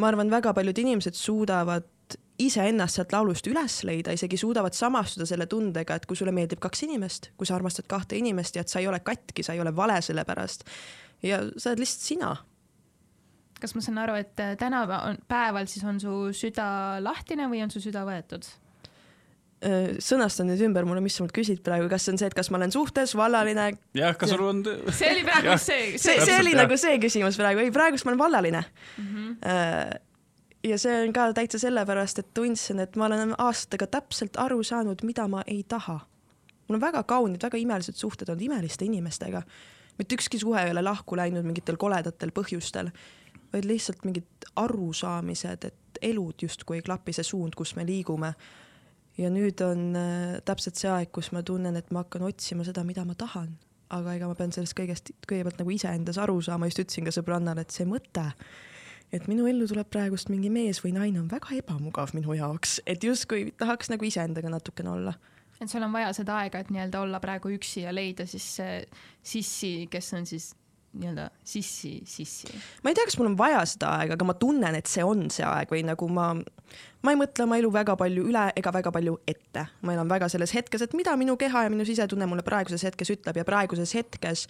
ma 0.00 0.08
arvan, 0.08 0.32
väga 0.32 0.54
paljud 0.56 0.80
inimesed 0.84 1.18
suudavad 1.18 1.88
iseennast 2.42 2.98
sealt 2.98 3.12
laulust 3.12 3.46
üles 3.50 3.82
leida, 3.86 4.14
isegi 4.16 4.40
suudavad 4.40 4.74
samastuda 4.76 5.26
selle 5.28 5.46
tundega, 5.50 5.98
et 5.98 6.08
kui 6.08 6.18
sulle 6.18 6.32
meeldib 6.34 6.62
kaks 6.62 6.86
inimest, 6.88 7.30
kui 7.36 7.48
sa 7.48 7.58
armastad 7.58 7.86
kahte 7.90 8.16
inimest 8.18 8.56
ja 8.56 8.64
et 8.64 8.72
sa 8.72 8.80
ei 8.80 8.88
ole 8.88 9.02
katki, 9.04 9.44
sa 9.44 9.56
ei 9.56 9.60
ole 9.62 9.74
vale 9.76 10.00
selle 10.02 10.24
pärast 10.28 10.64
ja 11.22 11.42
sa 11.56 11.70
oled 11.70 11.84
lihtsalt 11.84 12.08
sina 12.08 12.32
kas 13.62 13.76
ma 13.76 13.84
saan 13.84 14.00
aru, 14.02 14.16
et 14.18 14.40
äh, 14.42 14.56
tänapäeval 14.58 15.68
siis 15.70 15.84
on 15.86 16.00
su 16.02 16.16
süda 16.34 16.98
lahtine 17.04 17.46
või 17.52 17.62
on 17.62 17.70
su 17.70 17.84
süda 17.84 18.02
võetud? 18.08 18.48
Öö, 19.62 19.94
sõnastan 20.02 20.48
nüüd 20.50 20.62
ümber 20.66 20.86
mulle, 20.88 20.98
mis 21.04 21.14
sa 21.14 21.22
mult 21.22 21.34
küsid 21.36 21.60
praegu, 21.62 21.86
kas 21.90 22.02
see 22.02 22.16
on 22.16 22.16
see, 22.18 22.26
et 22.26 22.34
kas 22.34 22.48
ma 22.50 22.58
olen 22.58 22.72
suhtes, 22.74 23.12
vallaline? 23.14 23.68
jah, 23.94 24.16
kas 24.18 24.32
sul 24.32 24.40
on, 24.42 24.62
see 24.90 25.10
oli 25.12 25.20
praegu 25.26 25.54
see, 25.62 25.92
see, 26.02 26.16
see 26.18 26.38
oli 26.40 26.50
jah. 26.56 26.64
nagu 26.64 26.78
see 26.80 26.96
küsimus 27.02 27.38
praegu, 27.38 27.62
ei 27.62 27.70
praegust 27.74 28.08
ma 28.08 28.10
olen 28.10 28.22
vallaline 28.24 28.64
mm. 28.64 29.12
-hmm. 29.12 30.00
Ja 30.62 30.78
see 30.78 30.94
on 31.02 31.12
ka 31.12 31.32
täitsa 31.34 31.58
sellepärast, 31.58 32.18
et 32.18 32.34
tundsin, 32.34 32.78
et 32.80 32.96
ma 32.96 33.06
olen 33.06 33.34
aastatega 33.38 33.86
täpselt 33.86 34.38
aru 34.38 34.62
saanud, 34.62 35.02
mida 35.02 35.28
ma 35.28 35.42
ei 35.46 35.64
taha. 35.68 36.00
mul 36.68 36.76
on 36.78 36.80
väga 36.80 37.02
kaunid, 37.02 37.42
väga 37.42 37.58
imelised 37.58 37.94
suhted 37.94 38.28
olnud 38.28 38.42
imeliste 38.42 38.84
inimestega. 38.84 39.42
mitte 39.98 40.14
ükski 40.14 40.38
suhe 40.38 40.62
ei 40.64 40.70
ole 40.70 40.82
lahku 40.82 41.16
läinud 41.16 41.44
mingitel 41.44 41.76
koledatel 41.76 42.30
põhjustel, 42.30 42.90
vaid 43.52 43.64
lihtsalt 43.64 44.04
mingid 44.04 44.26
arusaamised, 44.56 45.64
et 45.64 45.98
elud 46.02 46.34
justkui 46.42 46.76
ei 46.76 46.82
klapi, 46.82 47.12
see 47.12 47.24
suund, 47.24 47.54
kus 47.54 47.76
me 47.76 47.86
liigume 47.86 48.34
ja 49.22 49.30
nüüd 49.32 49.60
on 49.64 49.92
äh, 49.98 50.40
täpselt 50.46 50.80
see 50.80 50.90
aeg, 50.90 51.12
kus 51.14 51.30
ma 51.34 51.44
tunnen, 51.46 51.76
et 51.78 51.90
ma 51.94 52.04
hakkan 52.04 52.26
otsima 52.26 52.66
seda, 52.66 52.84
mida 52.86 53.04
ma 53.08 53.16
tahan, 53.18 53.52
aga 53.94 54.16
ega 54.18 54.28
ma 54.30 54.36
pean 54.38 54.54
sellest 54.54 54.76
kõigest 54.78 55.12
kõigepealt 55.28 55.60
nagu 55.62 55.74
iseendas 55.74 56.20
aru 56.22 56.38
saama, 56.44 56.68
just 56.70 56.82
ütlesin 56.84 57.08
ka 57.08 57.14
sõbrannale, 57.14 57.64
et 57.64 57.74
see 57.74 57.86
mõte, 57.88 58.24
et 59.12 59.28
minu 59.30 59.46
ellu 59.50 59.68
tuleb 59.70 59.90
praegust 59.92 60.32
mingi 60.32 60.50
mees 60.52 60.80
või 60.84 60.94
naine 60.96 61.20
on 61.20 61.28
väga 61.30 61.54
ebamugav 61.58 62.14
minu 62.16 62.36
jaoks, 62.38 62.80
et 62.86 63.04
justkui 63.04 63.52
tahaks 63.60 63.92
nagu 63.92 64.08
iseendaga 64.08 64.52
natukene 64.52 64.94
olla. 64.96 65.14
et 65.60 65.70
sul 65.70 65.84
on 65.84 65.92
vaja 65.94 66.10
seda 66.16 66.40
aega, 66.42 66.58
et 66.58 66.72
nii-öelda 66.74 67.04
olla 67.04 67.20
praegu 67.22 67.52
üksi 67.54 67.84
ja 67.86 67.92
leida 67.94 68.26
siis 68.26 68.48
see 68.56 68.82
sissi, 69.22 69.86
kes 69.90 70.12
on 70.18 70.26
siis 70.26 70.52
nii-öelda 70.92 71.28
sissi, 71.44 72.02
sissi. 72.08 72.52
ma 72.84 72.92
ei 72.92 72.96
tea, 72.96 73.06
kas 73.08 73.16
mul 73.20 73.30
on 73.30 73.38
vaja 73.38 73.62
seda 73.68 73.94
aega, 73.98 74.18
aga 74.18 74.28
ma 74.28 74.34
tunnen, 74.38 74.76
et 74.76 74.90
see 74.90 75.04
on 75.06 75.28
see 75.32 75.44
aeg 75.46 75.72
või 75.72 75.84
nagu 75.88 76.08
ma, 76.12 76.32
ma 76.36 77.14
ei 77.14 77.18
mõtle 77.20 77.46
oma 77.46 77.58
elu 77.60 77.70
väga 77.72 77.96
palju 78.00 78.26
üle 78.28 78.44
ega 78.58 78.74
väga 78.74 78.92
palju 78.94 79.16
ette. 79.28 79.66
ma 79.82 79.96
elan 79.96 80.10
väga 80.10 80.28
selles 80.32 80.52
hetkes, 80.56 80.84
et 80.84 80.96
mida 80.98 81.16
minu 81.16 81.38
keha 81.40 81.66
ja 81.66 81.72
minu 81.72 81.86
sisetunne 81.88 82.28
mulle 82.28 82.44
praeguses 82.46 82.84
hetkes 82.88 83.14
ütleb 83.16 83.40
ja 83.40 83.48
praeguses 83.48 83.94
hetkes 83.96 84.48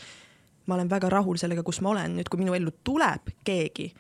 ma 0.67 0.77
olen 0.79 0.91
väga 0.91 1.11
rahul 1.11 1.39
sellega, 1.41 1.63
kus 1.67 1.81
ma 1.83 1.93
olen. 1.95 2.19
nüüd, 2.19 2.31
kui 2.31 2.43
minu 2.43 2.57
ellu 2.59 2.75
tuleb 2.85 3.31
keegi 3.47 3.91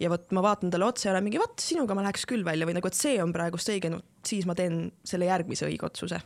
ja 0.00 0.08
vot 0.12 0.32
ma 0.36 0.44
vaatan 0.44 0.72
talle 0.72 0.88
otsa 0.88 1.08
ja 1.08 1.14
olen 1.14 1.26
mingi, 1.28 1.40
vot 1.40 1.60
sinuga 1.60 1.96
ma 1.96 2.04
läheks 2.06 2.24
küll 2.28 2.44
välja 2.46 2.68
või 2.68 2.78
nagu, 2.78 2.88
et 2.88 2.96
see 2.96 3.20
on 3.22 3.34
praegust 3.36 3.68
õige, 3.72 3.92
no 3.92 4.00
siis 4.26 4.48
ma 4.48 4.56
teen 4.56 4.86
selle 5.04 5.28
järgmise 5.28 5.68
õige 5.68 5.86
otsuse. 5.90 6.20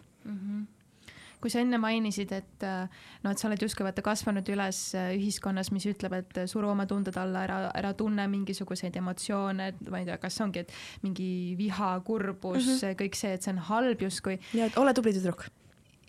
Kui 1.44 1.52
sa 1.52 1.60
enne 1.60 1.76
mainisid, 1.76 2.30
et 2.32 2.64
noh, 2.64 3.32
et 3.34 3.40
sa 3.40 3.50
oled 3.50 3.60
justkui 3.60 3.84
vaata 3.84 4.00
kasvanud 4.04 4.48
üles 4.54 4.78
äh, 4.96 5.10
ühiskonnas, 5.18 5.68
mis 5.76 5.84
ütleb, 5.90 6.14
et 6.16 6.38
äh, 6.40 6.46
suru 6.48 6.70
oma 6.72 6.86
tunded 6.88 7.18
alla, 7.20 7.42
ära, 7.44 7.58
ära 7.76 7.90
tunne 7.98 8.24
mingisuguseid 8.32 8.96
emotsioone, 8.96 9.66
ma 9.92 10.00
ei 10.00 10.08
tea, 10.08 10.16
kas 10.22 10.40
ongi, 10.40 10.62
et 10.64 10.72
mingi 11.04 11.28
viha, 11.58 11.90
kurbus 12.06 12.62
mm, 12.62 12.78
-hmm. 12.78 12.96
kõik 13.02 13.20
see, 13.20 13.34
et 13.36 13.44
see 13.44 13.52
on 13.52 13.60
halb 13.68 14.06
justkui. 14.06 14.38
ja 14.56 14.70
et 14.70 14.80
ole 14.80 14.96
tubli 14.96 15.12
tüdruk. 15.12 15.44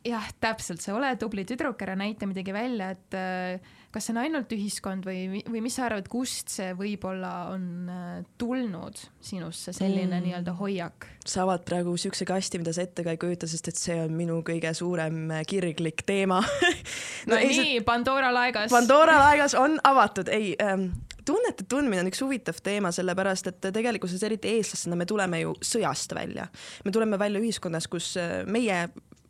jah, 0.07 0.31
täpselt, 0.39 0.79
sa 0.79 0.95
ole 0.95 1.11
tubli 1.19 1.43
tüdruk, 1.43 1.81
ära 1.83 1.97
näita 1.99 2.29
midagi 2.31 2.55
välja, 2.55 2.93
et 2.95 3.19
äh, 3.19 3.59
kas 3.95 4.09
see 4.09 4.15
on 4.15 4.19
ainult 4.25 4.51
ühiskond 4.51 5.05
või, 5.07 5.41
või 5.47 5.61
mis 5.63 5.77
sa 5.77 5.85
arvad, 5.87 6.09
kust 6.11 6.51
see 6.51 6.73
võib-olla 6.75 7.31
on 7.53 7.65
äh, 7.91 8.17
tulnud 8.41 8.99
sinusse 9.23 9.71
selline 9.75 10.17
Mm. 10.19 10.27
nii-öelda 10.27 10.53
hoiak? 10.59 11.07
sa 11.25 11.43
avad 11.45 11.63
praegu 11.65 11.95
siukse 11.97 12.27
kasti, 12.27 12.59
mida 12.61 12.73
sa 12.75 12.83
ette 12.83 13.03
ka 13.03 13.15
ei 13.15 13.19
kujuta, 13.21 13.47
sest 13.49 13.71
et 13.71 13.79
see 13.79 13.95
on 14.03 14.13
minu 14.15 14.41
kõige 14.45 14.73
suurem 14.77 15.31
äh, 15.31 15.41
kirglik 15.47 16.03
teema 16.05 16.41
no, 17.29 17.33
no 17.33 17.39
ei, 17.39 17.55
nii, 17.55 17.81
Pandora 17.87 18.33
laegas. 18.35 18.69
Pandora 18.73 19.17
laegas 19.25 19.55
on 19.59 19.79
avatud, 19.83 20.29
ei 20.33 20.53
ähm,, 20.61 20.89
tunnete 21.25 21.65
tundmine 21.69 22.03
on 22.03 22.11
üks 22.11 22.21
huvitav 22.21 22.59
teema, 22.63 22.91
sellepärast 22.95 23.49
et 23.51 23.71
tegelikkuses 23.73 24.23
eriti 24.27 24.53
eestlastena 24.57 24.99
me 24.99 25.07
tuleme 25.09 25.41
ju 25.41 25.55
sõjast 25.63 26.13
välja. 26.15 26.47
me 26.85 26.91
tuleme 26.91 27.19
välja 27.19 27.41
ühiskonnas, 27.41 27.87
kus 27.91 28.13
äh, 28.21 28.41
meie 28.45 28.85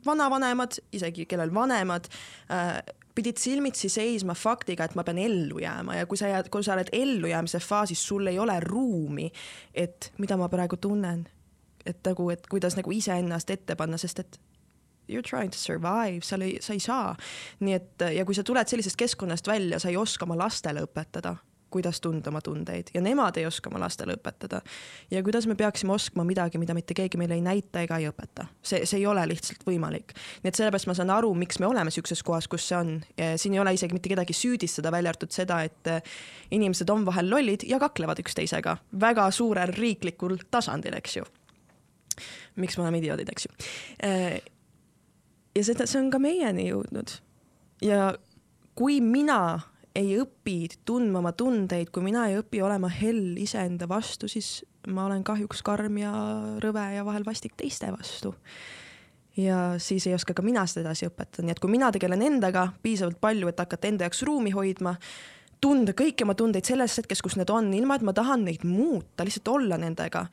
vanavanemad, 0.05 0.77
isegi 0.93 1.25
kellel 1.29 1.53
vanemad 1.53 2.09
äh,, 2.51 2.79
pidid 3.15 3.39
silmitsi 3.39 3.89
seisma 3.89 4.35
faktiga, 4.35 4.85
et 4.85 4.95
ma 4.95 5.03
pean 5.07 5.19
ellu 5.21 5.59
jääma. 5.63 5.95
Ja 5.99 6.05
kui 6.05 6.19
sa 6.19 6.27
jääd, 6.31 6.49
kui 6.51 6.63
sa 6.63 6.75
oled 6.75 6.91
ellujäämise 6.91 7.61
faasis, 7.63 8.03
sul 8.07 8.27
ei 8.27 8.39
ole 8.39 8.59
ruumi, 8.63 9.29
et 9.73 10.11
mida 10.17 10.37
ma 10.37 10.49
praegu 10.51 10.77
tunnen, 10.81 11.25
et 11.85 12.01
nagu, 12.05 12.29
et 12.33 12.47
kuidas 12.51 12.75
nagu 12.75 12.91
iseennast 12.91 13.49
ette 13.49 13.75
panna, 13.79 13.97
sest 13.97 14.19
et 14.19 14.39
you 15.07 15.19
are 15.19 15.23
trying 15.23 15.51
to 15.51 15.57
survive, 15.57 16.25
seal 16.25 16.41
ei, 16.41 16.57
sa 16.61 16.73
ei 16.73 16.79
saa. 16.79 17.15
nii 17.59 17.73
et 17.77 18.05
ja 18.15 18.25
kui 18.25 18.35
sa 18.35 18.43
tuled 18.43 18.67
sellisest 18.67 18.97
keskkonnast 18.99 19.47
välja, 19.47 19.79
sa 19.79 19.89
ei 19.89 19.97
oska 19.97 20.25
oma 20.25 20.37
lastele 20.37 20.83
õpetada, 20.85 21.35
kuidas 21.75 21.99
tunda 22.01 22.31
oma 22.31 22.41
tundeid 22.43 22.93
ja 22.95 23.03
nemad 23.03 23.37
ei 23.37 23.45
oska 23.45 23.69
oma 23.69 23.81
lastele 23.83 24.15
õpetada. 24.15 24.61
ja 25.11 25.23
kuidas 25.23 25.47
me 25.47 25.57
peaksime 25.59 25.93
oskama 25.93 26.23
midagi, 26.27 26.59
mida 26.61 26.73
mitte 26.77 26.95
keegi 26.95 27.19
meile 27.19 27.35
ei 27.35 27.43
näita 27.43 27.83
ega 27.83 27.99
ei 27.99 28.07
õpeta. 28.09 28.47
see, 28.63 28.85
see 28.85 29.01
ei 29.01 29.07
ole 29.11 29.25
lihtsalt 29.27 29.65
võimalik. 29.67 30.15
nii 30.43 30.53
et 30.53 30.59
sellepärast 30.59 30.87
ma 30.87 30.97
saan 30.97 31.11
aru, 31.17 31.33
miks 31.35 31.59
me 31.59 31.67
oleme 31.67 31.91
sihukeses 31.91 32.23
kohas, 32.23 32.47
kus 32.51 32.67
see 32.69 32.79
on. 32.79 32.93
siin 33.35 33.57
ei 33.57 33.63
ole 33.63 33.75
isegi 33.75 33.97
mitte 33.97 34.11
kedagi 34.11 34.33
süüdistada, 34.33 34.91
välja 34.95 35.11
arvatud 35.13 35.35
seda, 35.35 35.61
et 35.67 35.91
eh, 35.91 36.15
inimesed 36.55 36.89
on 36.89 37.05
vahel 37.05 37.29
lollid 37.29 37.67
ja 37.67 37.79
kaklevad 37.81 38.21
üksteisega 38.23 38.77
väga 39.01 39.29
suurel 39.31 39.73
riiklikul 39.75 40.37
tasandil, 40.51 40.95
eks 41.01 41.19
ju 41.19 41.25
miks 42.55 42.77
me 42.77 42.85
oleme 42.85 43.01
idioodid, 43.01 43.29
eks 43.31 43.47
ju. 43.47 43.51
ja 45.55 45.63
seda, 45.67 45.87
see 45.89 45.99
on 45.99 46.11
ka 46.13 46.21
meieni 46.21 46.69
jõudnud. 46.69 47.17
ja 47.83 48.13
kui 48.75 48.99
mina 49.03 49.59
ei 49.95 50.15
õpi 50.19 50.57
tundma 50.85 51.21
oma 51.21 51.31
tundeid, 51.37 51.89
kui 51.93 52.03
mina 52.03 52.27
ei 52.29 52.39
õpi 52.39 52.61
olema 52.63 52.89
hell 52.91 53.37
iseenda 53.41 53.87
vastu, 53.89 54.27
siis 54.31 54.59
ma 54.91 55.07
olen 55.07 55.23
kahjuks 55.25 55.63
karm 55.65 55.99
ja 56.01 56.11
rõve 56.63 56.83
ja 56.95 57.05
vahel 57.07 57.25
vastik 57.25 57.55
teiste 57.57 57.91
vastu. 57.93 58.35
ja 59.37 59.75
siis 59.79 60.07
ei 60.07 60.13
oska 60.15 60.33
ka 60.33 60.43
mina 60.45 60.63
seda 60.67 60.85
edasi 60.85 61.09
õpetada, 61.09 61.43
nii 61.43 61.51
et 61.55 61.59
kui 61.59 61.71
mina 61.71 61.89
tegelen 61.91 62.21
endaga 62.23 62.69
piisavalt 62.83 63.19
palju, 63.19 63.49
et 63.51 63.59
hakata 63.59 63.87
enda 63.87 64.07
jaoks 64.07 64.23
ruumi 64.23 64.53
hoidma, 64.55 64.95
tunda 65.61 65.91
kõiki 65.91 66.23
oma 66.23 66.35
tundeid 66.39 66.67
selles 66.67 66.95
hetkes, 67.01 67.21
kus 67.23 67.35
need 67.35 67.51
on, 67.51 67.73
ilma 67.73 67.97
et 67.97 68.05
ma 68.05 68.13
tahan 68.15 68.45
neid 68.47 68.63
muuta, 68.67 69.25
lihtsalt 69.27 69.51
olla 69.55 69.79
nendega 69.81 70.27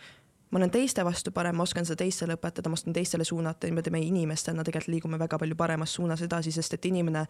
ma 0.53 0.59
olen 0.61 0.71
teiste 0.71 1.05
vastu 1.05 1.33
parem, 1.33 1.57
ma 1.57 1.65
oskan 1.65 1.87
seda 1.89 2.03
teistele 2.05 2.37
õpetada, 2.37 2.71
ma 2.71 2.77
oskan 2.77 2.93
teistele 2.97 3.25
suunata, 3.25 3.67
niimoodi 3.69 3.93
me 3.95 4.03
inimestena 4.05 4.65
tegelikult 4.65 4.93
liigume 4.93 5.19
väga 5.21 5.39
palju 5.41 5.57
paremas 5.57 5.95
suunas 5.97 6.23
edasi, 6.23 6.53
sest 6.53 6.77
et 6.77 6.89
inimene, 6.91 7.25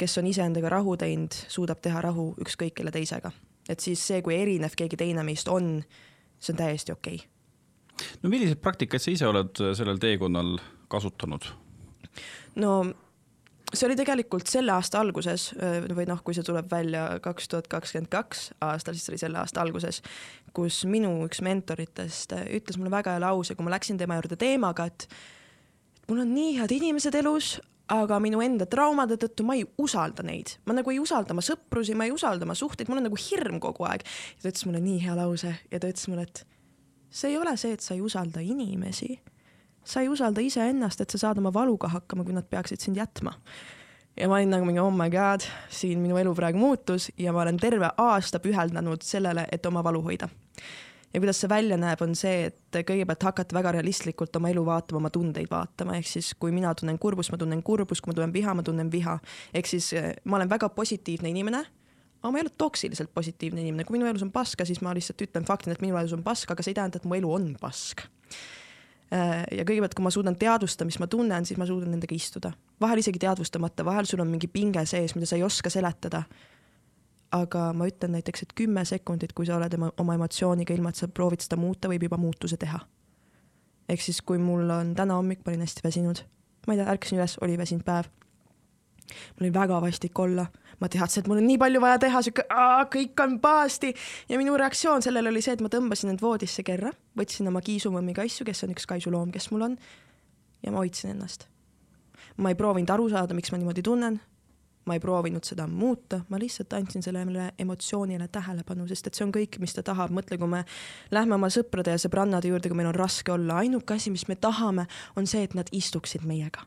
kes 0.00 0.18
on 0.20 0.30
iseendaga 0.30 0.72
rahu 0.78 0.96
teinud, 1.00 1.36
suudab 1.52 1.82
teha 1.84 2.00
rahu 2.04 2.30
ükskõik 2.40 2.78
kelle 2.80 2.94
teisega. 2.94 3.32
et 3.68 3.80
siis 3.80 4.00
see, 4.06 4.22
kui 4.22 4.34
erinev 4.36 4.74
keegi 4.76 4.96
teine 4.96 5.22
meist 5.24 5.48
on, 5.48 5.78
see 6.38 6.52
on 6.52 6.58
täiesti 6.58 6.92
okei 6.92 7.20
okay.. 7.20 8.08
no 8.22 8.32
milliseid 8.32 8.60
praktikaid 8.60 9.00
sa 9.00 9.10
ise 9.10 9.26
oled 9.28 9.64
sellel 9.76 10.00
teekonnal 10.00 10.58
kasutanud? 10.88 11.48
no 12.56 12.74
see 13.74 13.88
oli 13.88 13.96
tegelikult 13.98 14.48
selle 14.50 14.72
aasta 14.74 15.00
alguses 15.00 15.50
või 15.96 16.06
noh, 16.08 16.20
kui 16.24 16.36
see 16.36 16.46
tuleb 16.46 16.68
välja 16.70 17.06
kaks 17.24 17.48
tuhat 17.50 17.68
kakskümmend 17.70 18.10
kaks 18.12 18.50
aastal, 18.64 18.96
siis 18.96 19.08
see 19.08 19.14
oli 19.14 19.22
selle 19.24 19.40
aasta 19.40 19.62
alguses, 19.64 20.00
kus 20.54 20.84
minu 20.88 21.12
üks 21.26 21.42
mentoritest 21.44 22.36
ütles 22.46 22.78
mulle 22.78 22.92
väga 22.94 23.16
hea 23.16 23.22
lause, 23.24 23.56
kui 23.56 23.66
ma 23.66 23.74
läksin 23.74 23.98
tema 24.00 24.18
juurde 24.20 24.38
teemaga, 24.40 24.86
et 24.86 25.08
mul 26.08 26.22
on 26.24 26.34
nii 26.34 26.56
head 26.60 26.74
inimesed 26.76 27.18
elus, 27.20 27.56
aga 27.92 28.16
minu 28.22 28.40
enda 28.40 28.64
traumade 28.70 29.18
tõttu 29.20 29.44
ma 29.44 29.58
ei 29.58 29.66
usalda 29.82 30.24
neid, 30.24 30.54
ma 30.64 30.78
nagu 30.78 30.94
ei 30.94 31.02
usalda 31.02 31.34
oma 31.36 31.44
sõprusi, 31.44 31.96
ma 31.98 32.08
ei 32.08 32.14
usalda 32.14 32.46
oma 32.46 32.56
suhteid, 32.56 32.88
mul 32.88 33.02
on 33.02 33.08
nagu 33.10 33.20
hirm 33.20 33.60
kogu 33.60 33.84
aeg. 33.90 34.06
ja 34.36 34.46
ta 34.46 34.54
ütles 34.54 34.66
mulle 34.68 34.80
nii 34.86 35.04
hea 35.04 35.18
lause 35.18 35.52
ja 35.70 35.80
ta 35.80 35.90
ütles 35.92 36.08
mulle, 36.08 36.24
et 36.30 36.46
see 37.10 37.34
ei 37.34 37.38
ole 37.38 37.56
see, 37.60 37.76
et 37.76 37.84
sa 37.84 37.94
ei 37.94 38.00
usalda 38.04 38.40
inimesi 38.40 39.18
sa 39.84 40.00
ei 40.00 40.08
usalda 40.08 40.40
iseennast, 40.40 41.00
et 41.00 41.10
sa 41.10 41.18
saad 41.18 41.38
oma 41.38 41.52
valuga 41.52 41.88
hakkama, 41.92 42.24
kui 42.24 42.34
nad 42.34 42.46
peaksid 42.50 42.80
sind 42.80 42.96
jätma. 42.96 43.34
ja 44.16 44.28
ma 44.28 44.36
olin 44.38 44.50
nagu 44.50 44.64
mingi 44.64 44.80
oh 44.80 44.92
my 44.94 45.10
god, 45.10 45.42
siin 45.68 45.98
minu 45.98 46.16
elu 46.16 46.34
praegu 46.34 46.58
muutus 46.58 47.10
ja 47.18 47.32
ma 47.32 47.42
olen 47.42 47.56
terve 47.58 47.90
aasta 47.98 48.38
pühendanud 48.38 49.02
sellele, 49.02 49.46
et 49.52 49.66
oma 49.66 49.84
valu 49.84 50.02
hoida. 50.02 50.28
Ja 51.14 51.20
kuidas 51.22 51.38
see 51.40 51.48
välja 51.48 51.76
näeb, 51.78 52.02
on 52.02 52.16
see, 52.18 52.48
et 52.50 52.78
kõigepealt 52.88 53.22
hakata 53.28 53.54
väga 53.54 53.74
realistlikult 53.76 54.34
oma 54.36 54.50
elu 54.50 54.64
vaatama, 54.66 55.00
oma 55.02 55.10
tundeid 55.14 55.50
vaatama, 55.50 55.98
ehk 56.00 56.10
siis 56.10 56.32
kui 56.40 56.52
mina 56.54 56.72
tunnen 56.74 56.98
kurbust, 56.98 57.30
ma 57.32 57.38
tunnen 57.38 57.62
kurbust, 57.62 58.02
kui 58.02 58.10
ma 58.10 58.18
tunnen 58.18 58.34
viha, 58.34 58.54
ma 58.58 58.64
tunnen 58.66 58.90
viha. 58.90 59.18
ehk 59.54 59.70
siis 59.70 59.92
eh, 59.94 60.10
ma 60.24 60.40
olen 60.40 60.50
väga 60.50 60.68
positiivne 60.74 61.30
inimene, 61.30 61.62
aga 62.18 62.32
ma 62.32 62.40
ei 62.40 62.46
ole 62.46 62.54
toksiliselt 62.58 63.14
positiivne 63.14 63.62
inimene, 63.62 63.86
kui 63.86 63.98
minu 63.98 64.10
elus 64.10 64.26
on 64.26 64.32
paska, 64.34 64.66
siis 64.66 64.82
ma 64.82 64.94
lihtsalt 64.96 65.22
ütlen 65.22 65.46
faktina, 65.46 65.78
et 65.78 65.84
minu 65.84 65.96
elus 66.00 66.16
on 66.16 66.24
pask, 66.26 66.50
aga 66.50 66.66
see 66.66 66.74
ei 66.74 66.80
tähenda, 66.80 66.98
et 66.98 67.06
mu 67.06 67.18
elu 67.18 67.30
on 67.36 67.52
pask 67.60 68.02
eh, 69.14 69.44
ja 69.60 69.62
kõigepealt, 69.62 69.94
kui 69.94 70.08
ma 70.08 70.10
suudan 70.14 70.38
teadvustada, 70.40 70.88
mis 70.90 70.98
ma 70.98 71.06
tunnen, 71.06 71.46
siis 71.46 71.60
ma 71.62 71.68
suudan 71.70 71.94
nendega 71.94 72.16
istuda. 72.16 72.50
vahel 72.80 73.04
isegi 73.04 73.22
teadvustamata, 73.22 73.86
vahel 73.86 74.10
sul 74.10 74.24
on 74.24 74.34
mingi 74.34 74.50
pinge 74.50 74.82
sees, 74.90 75.14
mida 75.14 75.30
sa 75.30 75.38
ei 75.38 75.46
oska 75.46 75.70
seletada 75.70 76.24
aga 77.34 77.68
ma 77.76 77.88
ütlen 77.90 78.14
näiteks, 78.14 78.44
et 78.44 78.52
kümme 78.56 78.84
sekundit, 78.88 79.32
kui 79.34 79.46
sa 79.48 79.58
oled 79.58 79.74
oma 79.80 80.16
emotsiooniga, 80.18 80.74
ilma 80.74 80.92
et 80.92 81.00
sa 81.00 81.08
proovid 81.10 81.42
seda 81.44 81.58
muuta, 81.60 81.90
võib 81.90 82.06
juba 82.06 82.18
muutuse 82.20 82.58
teha. 82.60 82.80
ehk 83.88 84.00
siis, 84.00 84.22
kui 84.24 84.38
mul 84.40 84.70
on 84.72 84.94
täna 84.96 85.18
hommik, 85.18 85.42
ma 85.44 85.52
olin 85.52 85.64
hästi 85.66 85.82
väsinud, 85.84 86.22
ma 86.66 86.72
ei 86.74 86.78
tea, 86.80 86.92
ärkasin 86.92 87.18
üles, 87.18 87.34
oli 87.44 87.58
väsinud 87.60 87.84
päev. 87.84 88.08
mul 89.36 89.46
oli 89.46 89.54
väga 89.54 89.80
vastik 89.82 90.18
olla, 90.18 90.46
ma 90.80 90.88
teadsin, 90.88 91.22
et 91.22 91.28
mul 91.28 91.42
on 91.42 91.46
nii 91.46 91.58
palju 91.60 91.80
vaja 91.80 91.98
teha, 92.06 92.22
sihuke 92.22 92.46
kõik 92.94 93.24
on 93.24 93.38
pahasti 93.40 93.94
ja 94.28 94.38
minu 94.38 94.56
reaktsioon 94.56 95.02
sellele 95.02 95.28
oli 95.28 95.42
see, 95.42 95.58
et 95.58 95.64
ma 95.64 95.68
tõmbasin 95.68 96.14
end 96.14 96.22
voodisse 96.22 96.62
kerra, 96.62 96.92
võtsin 97.18 97.50
oma 97.50 97.60
kiisumõmmi 97.60 98.14
kassu, 98.14 98.46
kes 98.46 98.64
on 98.64 98.76
üks 98.76 98.86
kaisuloom, 98.88 99.34
kes 99.34 99.50
mul 99.52 99.68
on, 99.70 99.76
ja 100.62 100.72
ma 100.72 100.80
hoidsin 100.80 101.16
ennast. 101.16 101.48
ma 102.36 102.50
ei 102.50 102.58
proovinud 102.58 102.90
aru 102.90 103.10
saada, 103.10 103.34
miks 103.34 103.52
ma 103.52 103.58
niimoodi 103.58 103.82
tunnen 103.82 104.20
ma 104.84 104.96
ei 104.96 105.00
proovinud 105.00 105.44
seda 105.46 105.66
muuta, 105.70 106.20
ma 106.28 106.38
lihtsalt 106.40 106.72
andsin 106.76 107.02
sellele 107.02 107.50
emotsioonile 107.58 108.28
tähelepanu, 108.32 108.86
sest 108.88 109.08
et 109.08 109.16
see 109.16 109.24
on 109.26 109.32
kõik, 109.32 109.58
mis 109.62 109.74
ta 109.76 109.84
tahab, 109.86 110.12
mõtle, 110.14 110.38
kui 110.40 110.50
me 110.50 110.64
lähme 111.14 111.38
oma 111.38 111.50
sõprade 111.52 111.94
ja 111.94 112.00
sõbrannade 112.00 112.50
juurde, 112.50 112.68
kui 112.68 112.78
meil 112.78 112.90
on 112.90 112.98
raske 112.98 113.32
olla, 113.32 113.62
ainuke 113.62 113.96
asi, 113.96 114.12
mis 114.12 114.26
me 114.28 114.36
tahame, 114.36 114.86
on 115.16 115.28
see, 115.30 115.44
et 115.46 115.56
nad 115.56 115.70
istuksid 115.72 116.26
meiega. 116.28 116.66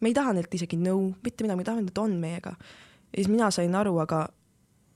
me 0.00 0.08
ei 0.08 0.16
taha 0.16 0.32
neilt 0.32 0.54
isegi 0.54 0.78
nõu, 0.80 1.10
mitte 1.24 1.44
midagi, 1.44 1.58
me 1.60 1.64
tahame, 1.64 1.84
et 1.84 1.92
nad 1.92 2.02
on 2.02 2.20
meiega. 2.20 2.56
ja 3.12 3.16
siis 3.16 3.28
mina 3.28 3.50
sain 3.50 3.74
aru, 3.74 3.98
aga 3.98 4.26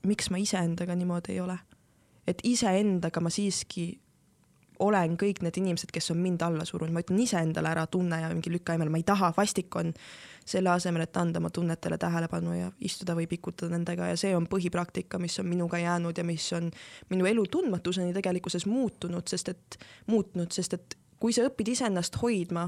miks 0.05 0.29
ma 0.29 0.37
iseendaga 0.37 0.95
niimoodi 0.95 1.31
ei 1.33 1.39
ole. 1.39 1.57
et 2.27 2.41
iseendaga 2.43 3.21
ma 3.21 3.29
siiski 3.29 3.93
olen 4.79 5.15
kõik 5.19 5.41
need 5.45 5.57
inimesed, 5.61 5.91
kes 5.93 6.11
on 6.11 6.19
mind 6.23 6.43
alla 6.45 6.65
surunud, 6.67 6.93
ma 6.93 7.03
ütlen 7.03 7.21
iseendale 7.23 7.71
ära 7.71 7.85
tunne 7.91 8.21
ja 8.21 8.29
mingi 8.33 8.51
lükka 8.53 8.75
eemale, 8.75 8.91
ma 8.93 9.01
ei 9.01 9.07
taha, 9.07 9.33
vastik 9.37 9.75
on. 9.79 9.93
Selle 10.45 10.69
asemel, 10.69 11.01
et 11.07 11.17
anda 11.17 11.39
oma 11.41 11.49
tunnetele 11.49 11.97
tähelepanu 11.97 12.51
ja 12.53 12.67
istuda 12.85 13.15
või 13.17 13.25
pikutada 13.25 13.71
nendega 13.73 14.11
ja 14.11 14.17
see 14.19 14.35
on 14.37 14.45
põhipraktika, 14.45 15.17
mis 15.17 15.39
on 15.41 15.47
minuga 15.49 15.79
jäänud 15.81 16.21
ja 16.21 16.25
mis 16.27 16.45
on 16.53 16.67
minu 17.09 17.25
elu 17.25 17.47
tundmatuseni 17.49 18.13
tegelikkuses 18.13 18.67
muutunud, 18.69 19.25
sest 19.25 19.49
et 19.55 19.79
muutnud, 20.05 20.53
sest 20.53 20.77
et 20.77 20.97
kui 21.17 21.33
sa 21.33 21.47
õpid 21.49 21.73
iseennast 21.73 22.19
hoidma, 22.21 22.67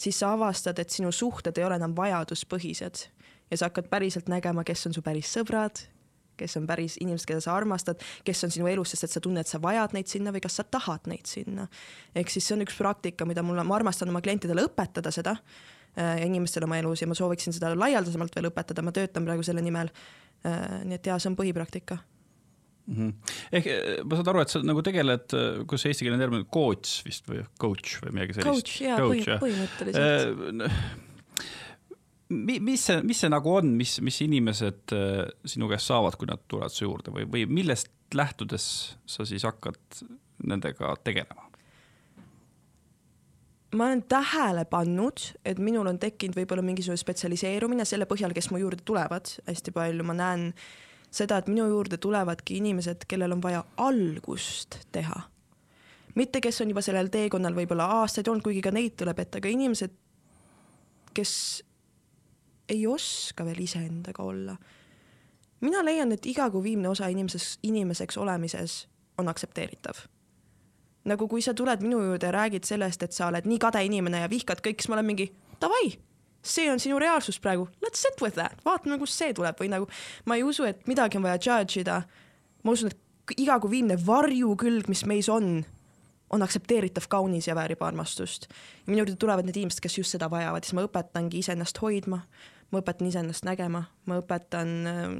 siis 0.00 0.22
sa 0.22 0.32
avastad, 0.38 0.80
et 0.80 0.88
sinu 0.88 1.12
suhted 1.12 1.60
ei 1.60 1.68
ole 1.68 1.76
enam 1.76 1.92
vajaduspõhised. 1.98 3.04
Ja 3.50 3.60
sa 3.60 3.68
hakkad 3.68 3.92
päriselt 3.92 4.32
nägema, 4.32 4.64
kes 4.64 4.88
on 4.88 4.96
su 4.96 5.04
päris 5.04 5.28
sõbrad, 5.36 5.84
kes 6.38 6.56
on 6.60 6.66
päris 6.66 6.98
inimesed, 7.02 7.26
keda 7.28 7.44
sa 7.44 7.56
armastad, 7.56 8.02
kes 8.24 8.44
on 8.46 8.54
sinu 8.54 8.68
elus, 8.70 8.94
sest 8.94 9.08
et 9.08 9.16
sa 9.16 9.20
tunned, 9.24 9.42
et 9.42 9.50
sa 9.50 9.60
vajad 9.62 9.96
neid 9.96 10.10
sinna 10.10 10.34
või 10.34 10.44
kas 10.44 10.60
sa 10.60 10.64
tahad 10.64 11.10
neid 11.10 11.26
sinna. 11.26 11.68
ehk 12.14 12.30
siis 12.30 12.46
see 12.46 12.56
on 12.56 12.66
üks 12.66 12.78
praktika, 12.78 13.26
mida 13.28 13.42
mul, 13.42 13.58
ma 13.64 13.76
armastan 13.76 14.08
oma 14.08 14.22
klientidele 14.24 14.68
õpetada 14.70 15.12
seda 15.14 15.36
Äh, 15.98 16.20
inimestele 16.26 16.68
oma 16.68 16.76
elus 16.78 17.00
ja 17.02 17.08
ma 17.10 17.16
sooviksin 17.18 17.54
seda 17.56 17.72
laialdasemalt 17.74 18.36
veel 18.36 18.46
õpetada, 18.52 18.84
ma 18.86 18.92
töötan 18.94 19.24
praegu 19.26 19.42
selle 19.46 19.64
nimel. 19.64 19.88
Äh, 20.46 20.84
nii 20.86 20.94
et 20.94 21.08
jaa, 21.10 21.16
see 21.18 21.32
on 21.32 21.36
põhipraktika 21.38 21.96
mm. 21.98 22.94
-hmm. 22.94 23.32
ehk 23.58 23.66
äh, 23.72 23.88
ma 24.04 24.18
saan 24.20 24.30
aru, 24.30 24.44
et 24.44 24.52
sa 24.52 24.62
nagu 24.62 24.84
tegeled, 24.86 25.26
kuidas 25.64 25.82
see 25.82 25.94
eestikeelne 25.94 26.20
termin, 26.22 26.44
coach 26.54 27.00
vist 27.08 27.26
või 27.26 27.42
coach 27.58 27.98
või 28.04 28.14
midagi 28.14 28.38
sellist. 28.38 28.68
Coach, 28.68 28.78
jaa, 28.84 29.00
põhi, 29.02 29.24
põhimõtteliselt 29.42 30.68
äh, 30.68 31.07
mis 32.28 32.86
see, 32.86 33.02
mis 33.08 33.20
see 33.24 33.30
nagu 33.32 33.54
on, 33.60 33.74
mis, 33.78 33.98
mis 34.04 34.20
inimesed 34.24 34.94
sinu 35.48 35.68
käest 35.70 35.88
saavad, 35.88 36.18
kui 36.20 36.28
nad 36.28 36.42
tulevad 36.48 36.74
su 36.74 36.84
juurde 36.84 37.14
või, 37.14 37.28
või 37.30 37.46
millest 37.48 37.92
lähtudes 38.14 38.96
sa 39.08 39.26
siis 39.28 39.44
hakkad 39.48 40.02
nendega 40.46 40.94
tegelema? 41.04 41.48
ma 43.76 43.84
olen 43.84 44.02
tähele 44.08 44.64
pannud, 44.64 45.20
et 45.44 45.58
minul 45.60 45.86
on 45.90 45.98
tekkinud 46.00 46.36
võib-olla 46.38 46.62
mingisugune 46.64 47.00
spetsialiseerumine 47.00 47.84
selle 47.84 48.06
põhjal, 48.08 48.32
kes 48.32 48.48
mu 48.48 48.60
juurde 48.62 48.80
tulevad 48.86 49.28
hästi 49.44 49.74
palju, 49.76 50.06
ma 50.08 50.16
näen 50.16 50.46
seda, 51.12 51.36
et 51.36 51.50
minu 51.52 51.66
juurde 51.68 51.98
tulevadki 52.00 52.58
inimesed, 52.62 53.04
kellel 53.08 53.36
on 53.36 53.42
vaja 53.44 53.64
algust 53.84 54.80
teha. 54.92 55.20
mitte, 56.14 56.40
kes 56.40 56.60
on 56.64 56.72
juba 56.72 56.82
sellel 56.82 57.12
teekonnal 57.12 57.54
võib-olla 57.54 57.90
aastaid 58.00 58.28
olnud, 58.28 58.42
kuigi 58.42 58.64
ka 58.64 58.72
neid 58.74 58.96
tuleb 58.98 59.20
ette, 59.20 59.38
aga 59.38 59.52
inimesed, 59.52 59.92
kes 61.14 61.32
ei 62.68 62.86
oska 62.86 63.44
veel 63.44 63.60
iseendaga 63.64 64.22
olla. 64.22 64.56
mina 65.60 65.84
leian, 65.84 66.12
et 66.12 66.26
igakuv 66.26 66.62
viimne 66.62 66.88
osa 66.88 67.08
inimeses, 67.08 67.58
inimeseks 67.62 68.16
olemises 68.16 68.88
on 69.18 69.28
aktsepteeritav 69.28 70.06
nagu 71.08 71.28
kui 71.28 71.42
sa 71.44 71.54
tuled 71.56 71.82
minu 71.84 72.00
juurde 72.02 72.28
ja 72.28 72.34
räägid 72.34 72.66
sellest, 72.68 73.02
et 73.02 73.16
sa 73.16 73.28
oled 73.30 73.46
nii 73.48 73.58
kade 73.62 73.82
inimene 73.84 74.22
ja 74.24 74.30
vihkad 74.30 74.60
kõik, 74.64 74.82
siis 74.82 74.90
ma 74.90 74.98
olen 74.98 75.08
mingi 75.08 75.28
davai, 75.62 75.94
see 76.44 76.68
on 76.72 76.80
sinu 76.82 76.98
reaalsus 77.02 77.40
praegu, 77.42 77.68
let's 77.84 78.02
sit 78.02 78.20
with 78.22 78.36
that, 78.38 78.58
vaatame, 78.66 78.98
kust 79.00 79.18
see 79.18 79.34
tuleb 79.36 79.58
või 79.60 79.70
nagu 79.72 79.88
ma 80.28 80.38
ei 80.38 80.44
usu, 80.46 80.66
et 80.68 80.86
midagi 80.90 81.18
on 81.18 81.26
vaja 81.26 81.40
judge 81.40 81.82
ida. 81.82 82.02
ma 82.64 82.74
usun, 82.74 82.92
et 82.92 83.38
iga 83.38 83.58
kui 83.60 83.78
viimne 83.78 83.98
varjukülg, 84.06 84.88
mis 84.88 85.04
meis 85.06 85.28
on, 85.32 85.64
on 86.30 86.44
aktsepteeritav, 86.44 87.08
kaunis 87.08 87.48
ja 87.48 87.56
väärib 87.58 87.82
armastust. 87.82 88.48
minu 88.86 89.02
juurde 89.02 89.16
tulevad 89.16 89.46
need 89.46 89.56
inimesed, 89.56 89.82
kes 89.84 89.98
just 89.98 90.16
seda 90.16 90.30
vajavad, 90.30 90.64
siis 90.64 90.76
ma 90.76 90.86
õpetangi 90.86 91.42
iseennast 91.42 91.80
hoidma, 91.82 92.22
ma 92.72 92.82
õpetan 92.82 93.08
iseennast 93.08 93.46
nägema, 93.48 93.84
ma 94.06 94.18
õpetan 94.20 94.72
äh, 94.86 95.12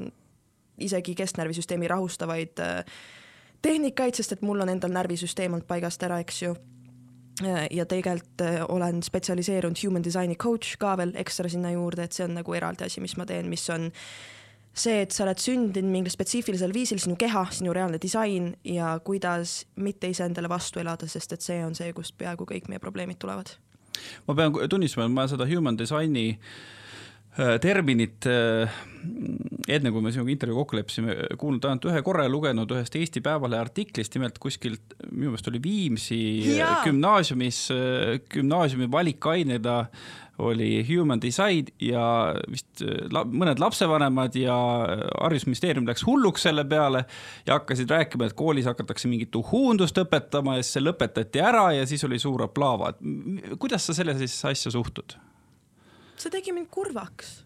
isegi 0.84 1.14
kesknärvisüsteemi 1.18 1.88
rahustavaid 1.88 2.62
äh, 2.62 2.82
tehnikaid, 3.62 4.18
sest 4.18 4.36
et 4.36 4.42
mul 4.46 4.60
on 4.64 4.72
endal 4.72 4.92
närvisüsteem 4.94 5.54
olnud 5.54 5.68
paigast 5.68 6.02
ära, 6.06 6.20
eks 6.24 6.42
ju 6.42 6.56
ja 7.70 7.84
tegelikult 7.86 8.42
äh, 8.42 8.64
olen 8.68 9.02
spetsialiseerunud 9.02 9.78
human 9.84 10.04
design'i 10.04 10.36
coach 10.36 10.74
ka 10.78 10.96
veel 10.98 11.14
ekstra 11.14 11.48
sinna 11.48 11.70
juurde, 11.70 12.08
et 12.08 12.16
see 12.16 12.26
on 12.26 12.34
nagu 12.34 12.54
eraldi 12.54 12.88
asi, 12.88 13.00
mis 13.00 13.14
ma 13.16 13.26
teen, 13.26 13.46
mis 13.48 13.62
on 13.70 13.92
see, 14.78 15.02
et 15.04 15.14
sa 15.14 15.22
oled 15.24 15.38
sündinud 15.38 15.90
mingil 15.92 16.12
spetsiifilisel 16.14 16.74
viisil, 16.74 16.98
sinu 17.02 17.14
keha, 17.18 17.44
sinu 17.54 17.72
reaalne 17.74 18.00
disain 18.02 18.52
ja 18.66 18.96
kuidas 19.04 19.60
mitte 19.76 20.10
iseendale 20.10 20.50
vastu 20.50 20.82
elada, 20.82 21.06
sest 21.06 21.34
et 21.34 21.46
see 21.46 21.62
on 21.64 21.78
see, 21.78 21.92
kust 21.94 22.18
peaaegu 22.18 22.46
kõik 22.46 22.66
meie 22.70 22.82
probleemid 22.82 23.22
tulevad. 23.22 23.54
ma 24.26 24.34
pean 24.34 24.58
tunnistama, 24.70 25.06
et 25.06 25.14
ma 25.14 25.26
seda 25.30 25.46
human 25.46 25.78
design'i 25.78 26.28
äh, 26.34 26.42
Äh, 26.42 26.77
terminit 27.62 28.26
äh, 28.26 28.78
enne, 29.68 29.92
kui 29.94 30.02
me 30.02 30.12
sinuga 30.14 30.32
intervjuu 30.32 30.62
kokku 30.62 30.78
leppisime, 30.78 31.16
kuulnud 31.38 31.66
ainult 31.68 31.88
ühe 31.90 32.02
korra 32.06 32.26
ja 32.26 32.32
lugenud 32.32 32.72
ühest 32.74 32.96
Eesti 32.98 33.22
Päevalehe 33.24 33.62
artiklist, 33.62 34.16
nimelt 34.16 34.40
kuskilt, 34.42 34.96
minu 35.10 35.32
meelest 35.32 35.50
oli 35.50 35.60
Viimsi 35.62 36.20
ja. 36.56 36.78
gümnaasiumis, 36.86 37.60
äh, 37.74 38.16
gümnaasiumi 38.34 38.90
valikainena 38.90 39.84
oli 40.38 40.86
human 40.86 41.18
design 41.22 41.66
ja 41.82 42.02
vist 42.50 42.82
la, 43.10 43.24
mõned 43.26 43.58
lapsevanemad 43.58 44.36
ja 44.38 44.54
haridusministeerium 45.18 45.86
läks 45.88 46.04
hulluks 46.06 46.46
selle 46.46 46.62
peale 46.68 47.02
ja 47.46 47.56
hakkasid 47.56 47.90
rääkima, 47.90 48.28
et 48.28 48.38
koolis 48.38 48.68
hakatakse 48.70 49.10
mingit 49.10 49.34
uhuundust 49.34 49.98
õpetama 49.98 50.58
ja 50.58 50.62
siis 50.62 50.78
see 50.78 50.84
lõpetati 50.86 51.42
ära 51.42 51.64
ja 51.74 51.88
siis 51.90 52.06
oli 52.06 52.20
suur 52.22 52.46
aplaava. 52.46 52.92
kuidas 53.58 53.90
sa 53.90 53.98
sellesse 53.98 54.30
asja 54.48 54.70
suhtud? 54.74 55.18
See 56.22 56.32
tegi 56.32 56.54
mind 56.54 56.70
kurvaks. 56.70 57.44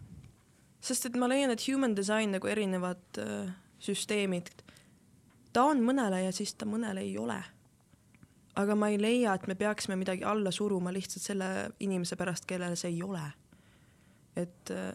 sest 0.83 1.05
et 1.07 1.15
ma 1.15 1.29
leian, 1.31 1.51
et 1.53 1.63
human 1.67 1.95
design 1.95 2.33
nagu 2.35 2.47
erinevad 2.47 3.19
äh, 3.21 3.51
süsteemid, 3.79 4.49
ta 5.53 5.69
on 5.71 5.83
mõnele 5.85 6.25
ja 6.25 6.31
siis 6.35 6.55
ta 6.55 6.67
mõnele 6.67 7.05
ei 7.05 7.17
ole. 7.17 7.39
aga 8.55 8.75
ma 8.75 8.89
ei 8.89 8.99
leia, 9.01 9.33
et 9.33 9.47
me 9.47 9.55
peaksime 9.55 9.95
midagi 9.97 10.23
alla 10.23 10.51
suruma 10.51 10.91
lihtsalt 10.93 11.23
selle 11.23 11.47
inimese 11.79 12.15
pärast, 12.15 12.45
kellele 12.45 12.75
see 12.75 12.91
ei 12.91 13.01
ole. 13.03 13.23
et 14.35 14.71
äh, 14.71 14.93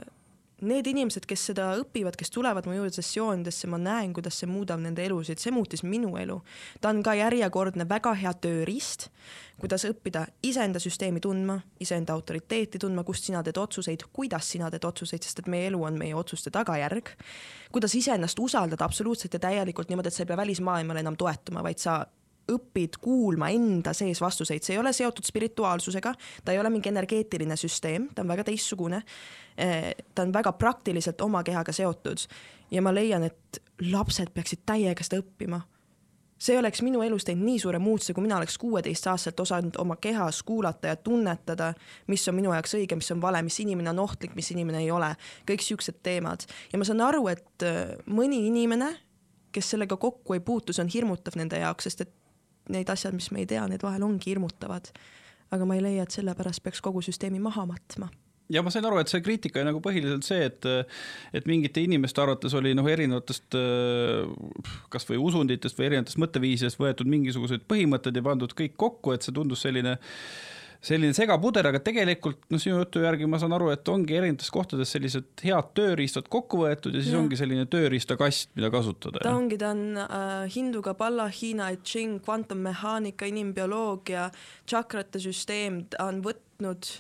need 0.61 0.87
inimesed, 0.91 1.27
kes 1.29 1.45
seda 1.51 1.69
õpivad, 1.79 2.17
kes 2.19 2.33
tulevad 2.35 2.67
mu 2.67 2.75
juurde 2.75 2.95
sessioonidesse, 2.97 3.69
ma 3.71 3.79
näen, 3.79 4.13
kuidas 4.17 4.41
see 4.41 4.49
muudab 4.51 4.81
nende 4.83 5.05
elusid, 5.07 5.39
see 5.39 5.53
muutis 5.55 5.85
minu 5.87 6.17
elu. 6.19 6.41
ta 6.81 6.91
on 6.91 7.03
ka 7.03 7.15
järjekordne 7.15 7.87
väga 7.89 8.15
hea 8.19 8.33
tööriist, 8.43 9.09
kuidas 9.61 9.87
õppida 9.87 10.27
iseenda 10.43 10.83
süsteemi 10.83 11.21
tundma, 11.23 11.61
iseenda 11.81 12.13
autoriteeti 12.13 12.79
tundma, 12.79 13.05
kust 13.05 13.29
sina 13.31 13.43
teed 13.43 13.59
otsuseid, 13.59 14.09
kuidas 14.13 14.51
sina 14.51 14.71
teed 14.71 14.85
otsuseid, 14.85 15.23
sest 15.23 15.45
et 15.45 15.51
meie 15.51 15.71
elu 15.71 15.83
on 15.85 15.99
meie 15.99 16.15
otsuste 16.15 16.51
tagajärg. 16.51 17.15
kuidas 17.73 17.95
iseennast 17.95 18.39
usaldada 18.39 18.85
absoluutselt 18.85 19.33
ja 19.33 19.39
täielikult 19.39 19.89
niimoodi, 19.89 20.09
et 20.09 20.15
sa 20.15 20.23
ei 20.23 20.27
pea 20.27 20.37
välismaailmale 20.37 21.01
enam 21.01 21.17
toetuma, 21.17 21.63
vaid 21.63 21.79
sa 21.79 22.07
õpid 22.53 22.99
kuulma 23.01 23.51
enda 23.55 23.93
sees 23.97 24.21
vastuseid, 24.21 24.65
see 24.65 24.77
ei 24.77 24.83
ole 24.83 24.93
seotud 24.97 25.27
spirituaalsusega, 25.27 26.15
ta 26.45 26.53
ei 26.53 26.61
ole 26.61 26.71
mingi 26.73 26.93
energeetiline 26.93 27.57
süsteem, 27.57 28.09
ta 28.15 28.25
on 28.25 28.33
väga 28.33 28.47
teistsugune. 28.49 29.03
Eh, 29.59 29.91
ta 30.15 30.23
on 30.23 30.33
väga 30.33 30.53
praktiliselt 30.55 31.21
oma 31.21 31.43
kehaga 31.43 31.73
seotud 31.75 32.23
ja 32.71 32.83
ma 32.83 32.93
leian, 32.95 33.25
et 33.27 33.63
lapsed 33.91 34.31
peaksid 34.35 34.65
täiega 34.67 35.05
seda 35.05 35.23
õppima. 35.23 35.61
see 36.39 36.55
oleks 36.55 36.85
minu 36.87 37.01
elus 37.03 37.25
teinud 37.27 37.43
nii 37.43 37.59
suure 37.59 37.81
muutuse, 37.83 38.15
kui 38.15 38.23
mina 38.23 38.37
oleks 38.39 38.55
kuueteistaastaselt 38.63 39.41
osanud 39.43 39.75
oma 39.83 39.97
kehas 39.99 40.43
kuulata 40.47 40.93
ja 40.93 40.97
tunnetada, 40.97 41.73
mis 42.07 42.29
on 42.31 42.37
minu 42.39 42.53
jaoks 42.55 42.77
õige, 42.79 42.95
mis 42.95 43.11
on 43.11 43.19
vale, 43.21 43.43
mis 43.43 43.59
inimene 43.59 43.91
on 43.91 43.99
ohtlik, 43.99 44.37
mis 44.39 44.53
inimene 44.55 44.85
ei 44.85 44.91
ole, 44.95 45.09
kõik 45.51 45.67
siuksed 45.67 45.99
teemad. 46.03 46.47
ja 46.73 46.79
ma 46.79 46.87
saan 46.87 47.03
aru, 47.03 47.27
et 47.29 47.67
äh, 47.67 47.97
mõni 48.07 48.45
inimene, 48.47 48.93
kes 49.53 49.71
sellega 49.75 49.97
kokku 49.97 50.37
ei 50.37 50.41
puutu, 50.41 50.73
see 50.73 50.85
on 50.85 50.95
hirmutav 50.95 51.35
nende 51.41 51.59
jaoks, 51.59 51.91
sest 51.91 52.07
et 52.07 52.15
need 52.73 52.89
asjad, 52.93 53.17
mis 53.17 53.31
me 53.35 53.45
ei 53.45 53.51
tea, 53.51 53.67
need 53.71 53.85
vahel 53.85 54.07
ongi 54.07 54.33
hirmutavad. 54.33 54.93
aga 55.51 55.65
ma 55.65 55.79
ei 55.79 55.83
leia, 55.83 56.03
et 56.05 56.13
sellepärast 56.13 56.63
peaks 56.63 56.83
kogu 56.85 57.01
süsteemi 57.01 57.41
maha 57.41 57.65
matma 57.67 58.11
ja 58.53 58.63
ma 58.65 58.73
sain 58.73 58.85
aru, 58.89 58.99
et 59.01 59.11
see 59.13 59.23
kriitika 59.25 59.61
oli 59.61 59.69
nagu 59.69 59.81
põhiliselt 59.85 60.27
see, 60.27 60.47
et, 60.49 60.69
et 61.37 61.49
mingite 61.49 61.83
inimeste 61.85 62.23
arvates 62.23 62.55
oli 62.57 62.75
noh, 62.77 62.87
erinevatest 62.89 63.57
kasvõi 64.93 65.21
usunditest 65.21 65.79
või 65.79 65.91
erinevatest 65.91 66.21
mõtteviisidest 66.23 66.81
võetud 66.81 67.11
mingisugused 67.13 67.67
põhimõtted 67.69 68.17
ja 68.17 68.25
pandud 68.25 68.55
kõik 68.57 68.77
kokku, 68.81 69.13
et 69.13 69.27
see 69.27 69.37
tundus 69.37 69.65
selline 69.67 69.99
selline 70.85 71.15
segapuder, 71.17 71.67
aga 71.71 71.81
tegelikult 71.83 72.45
noh, 72.53 72.61
sinu 72.63 72.79
jutu 72.79 73.03
järgi 73.03 73.27
ma 73.31 73.41
saan 73.43 73.55
aru, 73.57 73.71
et 73.75 73.89
ongi 73.91 74.15
erinevates 74.19 74.51
kohtades 74.55 74.93
sellised 74.95 75.43
head 75.43 75.73
tööriistad 75.77 76.29
kokku 76.31 76.63
võetud 76.63 76.95
ja 76.95 77.03
siis 77.03 77.17
ja. 77.17 77.23
ongi 77.23 77.39
selline 77.41 77.67
tööriistakast, 77.71 78.53
mida 78.59 78.71
kasutada. 78.75 79.23
ta 79.25 79.35
ongi, 79.35 79.59
ta 79.59 79.73
on 79.75 79.99
äh, 80.05 80.45
hindu 80.55 80.83
kabala, 80.87 81.27
Hiina 81.35 81.73
kvantummehaanika, 82.25 83.27
inimbioloogia, 83.27 84.29
tšakrate 84.69 85.23
süsteem, 85.23 85.83
ta 85.91 86.07
on 86.07 86.23
võtnud 86.25 86.93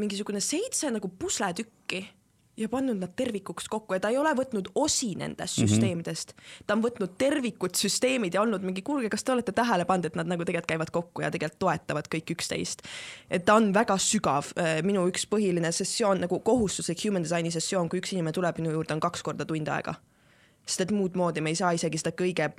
mingisugune 0.00 0.42
seitse 0.42 0.90
nagu 0.92 1.08
pusletükki 1.08 2.02
ja 2.56 2.68
pannud 2.68 2.98
nad 3.00 3.12
tervikuks 3.16 3.68
kokku 3.68 3.94
ja 3.94 4.00
ta 4.00 4.10
ei 4.12 4.18
ole 4.18 4.30
võtnud 4.36 4.70
osi 4.74 5.14
nendest 5.18 5.58
mm 5.58 5.64
-hmm. 5.64 5.68
süsteemidest. 5.68 6.34
ta 6.66 6.74
on 6.74 6.82
võtnud 6.82 7.16
tervikud 7.18 7.74
süsteemid 7.74 8.34
ja 8.34 8.42
olnud 8.42 8.62
mingi, 8.62 8.82
kuulge, 8.82 9.10
kas 9.10 9.24
te 9.24 9.32
olete 9.32 9.52
tähele 9.52 9.84
pannud, 9.84 10.04
et 10.04 10.14
nad 10.16 10.26
nagu 10.26 10.44
tegelikult 10.44 10.68
käivad 10.68 10.90
kokku 10.90 11.22
ja 11.22 11.30
tegelikult 11.30 11.58
toetavad 11.58 12.08
kõik 12.14 12.34
üksteist. 12.36 12.82
et 13.30 13.44
ta 13.44 13.54
on 13.54 13.74
väga 13.74 13.98
sügav, 13.98 14.52
äh, 14.58 14.82
minu 14.82 15.08
üks 15.08 15.26
põhiline 15.26 15.72
sessioon 15.72 16.20
nagu 16.20 16.40
kohustuslik 16.40 17.04
human 17.04 17.22
design'i 17.22 17.50
sessioon, 17.50 17.88
kui 17.88 18.00
üks 18.00 18.12
inimene 18.12 18.32
tuleb 18.32 18.58
minu 18.58 18.70
juurde, 18.70 18.94
on 18.94 19.00
kaks 19.00 19.22
korda 19.22 19.44
tund 19.44 19.68
aega. 19.68 19.94
sest 20.66 20.80
et 20.80 20.90
muud 20.90 21.14
moodi 21.14 21.40
me 21.40 21.50
ei 21.50 21.56
saa 21.56 21.72
isegi 21.72 21.98
seda 21.98 22.10
kõige 22.10 22.52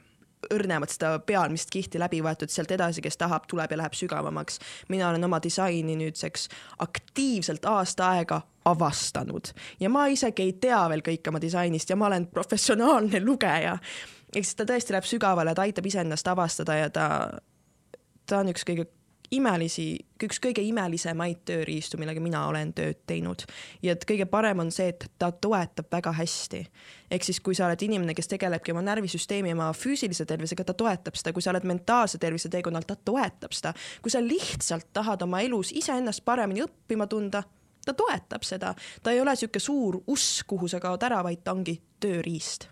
õrnemat 0.53 0.93
seda 0.93 1.19
pealmist 1.19 1.71
kihti 1.73 1.99
läbi 1.99 2.21
võetud, 2.25 2.51
sealt 2.51 2.71
edasi, 2.71 3.01
kes 3.01 3.17
tahab, 3.17 3.47
tuleb 3.49 3.71
ja 3.71 3.77
läheb 3.77 3.93
sügavamaks. 3.93 4.59
mina 4.89 5.09
olen 5.09 5.23
oma 5.23 5.39
disaini 5.43 5.95
nüüdseks 5.95 6.49
aktiivselt 6.79 7.65
aasta 7.65 8.09
aega 8.09 8.41
avastanud 8.65 9.51
ja 9.79 9.89
ma 9.89 10.07
isegi 10.07 10.43
ei 10.43 10.53
tea 10.53 10.81
veel 10.89 11.03
kõike 11.05 11.29
oma 11.29 11.41
disainist 11.41 11.89
ja 11.89 11.95
ma 11.95 12.07
olen 12.07 12.27
professionaalne 12.27 13.21
lugeja. 13.23 13.77
ehk 14.35 14.45
siis 14.45 14.55
ta 14.55 14.65
tõesti 14.65 14.95
läheb 14.95 15.05
sügavale, 15.05 15.55
ta 15.55 15.61
aitab 15.61 15.85
iseennast 15.85 16.27
avastada 16.27 16.75
ja 16.75 16.89
ta, 16.89 17.07
ta 18.25 18.39
on 18.39 18.49
üks 18.53 18.65
kõige 18.65 18.87
imelisi, 19.31 19.87
üks 20.23 20.39
kõige 20.43 20.63
imelisemaid 20.65 21.41
tööriistu, 21.47 21.97
millega 22.01 22.21
mina 22.23 22.45
olen 22.49 22.73
tööd 22.75 23.01
teinud. 23.07 23.45
ja 23.83 23.95
et 23.95 24.05
kõige 24.05 24.25
parem 24.25 24.59
on 24.59 24.71
see, 24.71 24.87
et 24.93 25.07
ta 25.19 25.31
toetab 25.31 25.89
väga 25.91 26.11
hästi. 26.11 26.65
ehk 27.11 27.23
siis, 27.23 27.39
kui 27.39 27.55
sa 27.55 27.65
oled 27.65 27.81
inimene, 27.81 28.13
kes 28.13 28.27
tegelebki 28.27 28.71
oma 28.71 28.81
närvisüsteemi, 28.81 29.53
oma 29.53 29.71
füüsilise 29.73 30.25
tervisega, 30.25 30.63
ta 30.63 30.73
toetab 30.73 31.15
seda, 31.15 31.33
kui 31.33 31.41
sa 31.41 31.51
oled 31.51 31.63
mentaalse 31.63 32.17
tervise 32.17 32.49
teekonnal, 32.49 32.85
ta 32.87 32.95
toetab 32.95 33.51
seda. 33.51 33.73
kui 34.01 34.11
sa 34.11 34.21
lihtsalt 34.21 34.93
tahad 34.93 35.21
oma 35.21 35.41
elus 35.41 35.71
iseennast 35.71 36.25
paremini 36.25 36.63
õppima 36.65 37.07
tunda, 37.07 37.43
ta 37.85 37.93
toetab 37.93 38.43
seda. 38.43 38.75
ta 39.03 39.11
ei 39.11 39.21
ole 39.21 39.35
sihuke 39.35 39.59
suur 39.59 40.01
usk, 40.07 40.47
kuhu 40.47 40.67
sa 40.67 40.79
kaod 40.79 41.03
ära, 41.03 41.23
vaid 41.23 41.43
ta 41.43 41.51
ongi 41.51 41.81
tööriist. 41.99 42.69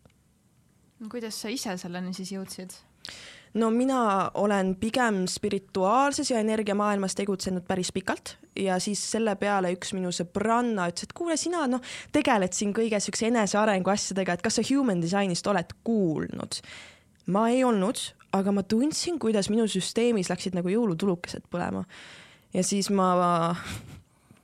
kuidas 1.09 1.41
sa 1.41 1.49
ise 1.49 1.77
selleni 1.77 2.13
siis 2.13 2.31
jõudsid? 2.31 2.73
No 3.53 3.69
mina 3.69 4.31
olen 4.33 4.75
pigem 4.75 5.25
spirituaalses 5.27 6.31
ja 6.31 6.39
energiamaailmas 6.39 7.15
tegutsenud 7.15 7.65
päris 7.67 7.91
pikalt 7.91 8.37
ja 8.55 8.79
siis 8.79 9.01
selle 9.11 9.35
peale 9.35 9.73
üks 9.75 9.93
minu 9.93 10.11
sõbranna 10.13 10.87
ütles, 10.89 11.07
et 11.07 11.13
kuule, 11.17 11.37
sina 11.37 11.65
noh, 11.69 11.81
tegeled 12.13 12.53
siin 12.53 12.73
kõige 12.75 12.99
siukse 13.01 13.27
enesearengu 13.29 13.93
asjadega, 13.93 14.37
et 14.37 14.45
kas 14.45 14.59
sa 14.59 14.65
human 14.69 15.01
design'ist 15.03 15.47
oled 15.49 15.77
kuulnud? 15.83 16.61
ma 17.33 17.47
ei 17.49 17.63
olnud, 17.63 17.99
aga 18.35 18.51
ma 18.51 18.65
tundsin, 18.67 19.19
kuidas 19.19 19.47
minu 19.49 19.63
süsteemis 19.69 20.27
läksid 20.31 20.57
nagu 20.57 20.71
jõulutulukesed 20.71 21.45
põlema. 21.53 21.85
ja 22.53 22.63
siis 22.63 22.89
ma 22.89 23.55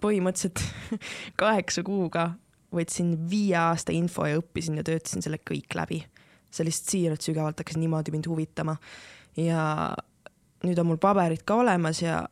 põhimõtteliselt 0.01 0.63
kaheksa 1.41 1.83
kuuga 1.83 2.31
võtsin 2.73 3.15
viie 3.29 3.57
aasta 3.57 3.93
info 3.95 4.27
ja 4.29 4.39
õppisin 4.39 4.77
ja 4.79 4.85
töötasin 4.85 5.25
selle 5.25 5.41
kõik 5.41 5.75
läbi 5.75 6.03
see 6.51 6.67
lihtsalt 6.67 6.95
siiralt 6.95 7.25
sügavalt 7.25 7.61
hakkas 7.61 7.79
niimoodi 7.79 8.13
mind 8.15 8.27
huvitama. 8.29 8.77
ja 9.37 9.61
nüüd 10.65 10.81
on 10.81 10.89
mul 10.89 10.99
paberid 11.01 11.45
ka 11.47 11.59
olemas 11.61 12.01
ja, 12.03 12.23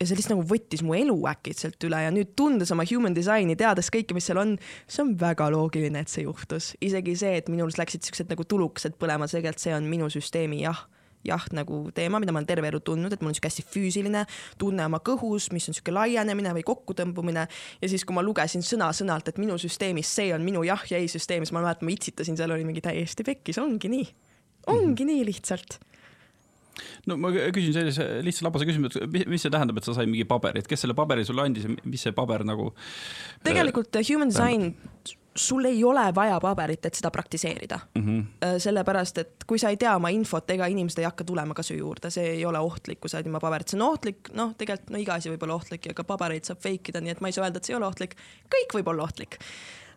ja 0.00 0.06
see 0.08 0.18
lihtsalt 0.18 0.36
nagu 0.36 0.46
võttis 0.50 0.82
mu 0.82 0.96
elu 0.98 1.16
äkitselt 1.30 1.86
üle 1.86 2.00
ja 2.06 2.10
nüüd 2.14 2.34
tundes 2.38 2.72
oma 2.74 2.86
human 2.88 3.14
design'i, 3.14 3.58
teades 3.58 3.92
kõike, 3.94 4.16
mis 4.16 4.26
seal 4.26 4.40
on, 4.42 4.56
see 4.88 5.04
on 5.04 5.14
väga 5.20 5.50
loogiline, 5.54 6.02
et 6.02 6.12
see 6.12 6.26
juhtus. 6.26 6.74
isegi 6.80 7.16
see, 7.18 7.36
et 7.42 7.52
minul 7.52 7.70
läksid 7.78 8.06
siuksed 8.06 8.32
nagu 8.32 8.48
tulukesed 8.48 8.98
põlema, 9.00 9.30
tegelikult 9.30 9.68
see 9.68 9.76
on 9.76 9.88
minu 9.90 10.10
süsteemi 10.12 10.64
jah 10.64 10.86
jaht 11.24 11.52
nagu 11.56 11.90
teema, 11.94 12.20
mida 12.22 12.32
ma 12.34 12.40
olen 12.40 12.48
terve 12.48 12.68
elu 12.70 12.80
tundnud, 12.84 13.12
et 13.12 13.22
mul 13.22 13.32
on 13.32 13.36
sihuke 13.36 13.50
hästi 13.50 13.64
füüsiline 13.70 14.24
tunne 14.58 14.86
oma 14.86 15.00
kõhus, 15.04 15.50
mis 15.54 15.68
on 15.70 15.76
sihuke 15.76 15.94
laienemine 15.94 16.54
või 16.58 16.64
kokkutõmbumine. 16.66 17.46
ja 17.82 17.88
siis, 17.88 18.04
kui 18.04 18.14
ma 18.14 18.22
lugesin 18.22 18.62
sõna-sõnalt, 18.62 19.28
et 19.28 19.38
minu 19.42 19.58
süsteemis 19.58 20.14
see 20.18 20.32
on 20.34 20.44
minu 20.44 20.62
jah 20.66 20.82
ja 20.90 20.98
ei 20.98 21.08
süsteem, 21.08 21.44
siis 21.44 21.54
ma 21.56 21.64
mäletan, 21.64 21.88
ma 21.88 21.94
itsitasin, 21.96 22.36
seal 22.36 22.54
oli 22.54 22.64
mingi 22.64 22.84
täiesti 22.84 23.24
pekkis, 23.26 23.58
ongi 23.58 23.88
nii. 23.88 24.08
ongi 24.66 24.86
mm 24.86 24.94
-hmm. 24.94 25.12
nii 25.12 25.26
lihtsalt 25.26 25.78
no 27.06 27.18
ma 27.20 27.30
küsin 27.54 27.74
sellise 27.76 28.08
lihtsa 28.26 28.46
labase 28.46 28.66
küsimuse, 28.68 29.04
mis 29.10 29.44
see 29.44 29.52
tähendab, 29.52 29.78
et 29.78 29.86
sa 29.86 29.94
said 29.96 30.10
mingi 30.10 30.26
paberi, 30.28 30.62
et 30.62 30.70
kes 30.70 30.84
selle 30.84 30.96
paberi 30.98 31.26
sulle 31.26 31.44
andis 31.46 31.68
ja 31.68 31.76
mis 31.84 32.02
see 32.06 32.16
paber 32.16 32.46
nagu? 32.46 32.72
tegelikult 33.46 34.00
äh, 34.00 34.06
human 34.10 34.32
design 34.32 34.72
sul 35.36 35.64
ei 35.64 35.84
ole 35.84 36.14
vaja 36.14 36.38
paberit, 36.40 36.86
et 36.86 36.94
seda 36.94 37.10
praktiseerida 37.10 37.78
mm. 37.94 38.02
-hmm. 38.02 38.58
sellepärast, 38.58 39.18
et 39.18 39.44
kui 39.46 39.58
sa 39.58 39.68
ei 39.68 39.76
tea 39.76 39.96
oma 39.96 40.08
infot, 40.08 40.50
ega 40.50 40.66
inimesed 40.66 40.98
ei 40.98 41.04
hakka 41.04 41.24
tulema 41.24 41.54
ka 41.54 41.62
su 41.62 41.74
juurde, 41.74 42.10
see 42.10 42.26
ei 42.30 42.44
ole 42.44 42.58
ohtlik, 42.58 43.00
kui 43.00 43.10
sa 43.10 43.18
oled 43.18 43.26
ilma 43.26 43.40
paberit, 43.40 43.68
see 43.68 43.80
on 43.80 43.88
ohtlik, 43.88 44.32
noh, 44.32 44.54
tegelikult 44.58 44.90
no 44.90 44.98
iga 44.98 45.14
asi 45.14 45.30
võib 45.30 45.42
olla 45.42 45.54
ohtlik 45.54 45.86
ja 45.86 45.94
ka 45.94 46.04
pabereid 46.04 46.44
saab 46.44 46.60
fake 46.62 46.92
ida, 46.92 47.00
nii 47.00 47.10
et 47.10 47.20
ma 47.20 47.28
ei 47.28 47.36
saa 47.36 47.44
öelda, 47.44 47.60
et 47.60 47.64
see 47.64 47.74
ei 47.74 47.78
ole 47.78 47.86
ohtlik. 47.86 48.16
kõik 48.54 48.78
võib 48.78 48.88
olla 48.88 49.02
ohtlik. 49.02 49.38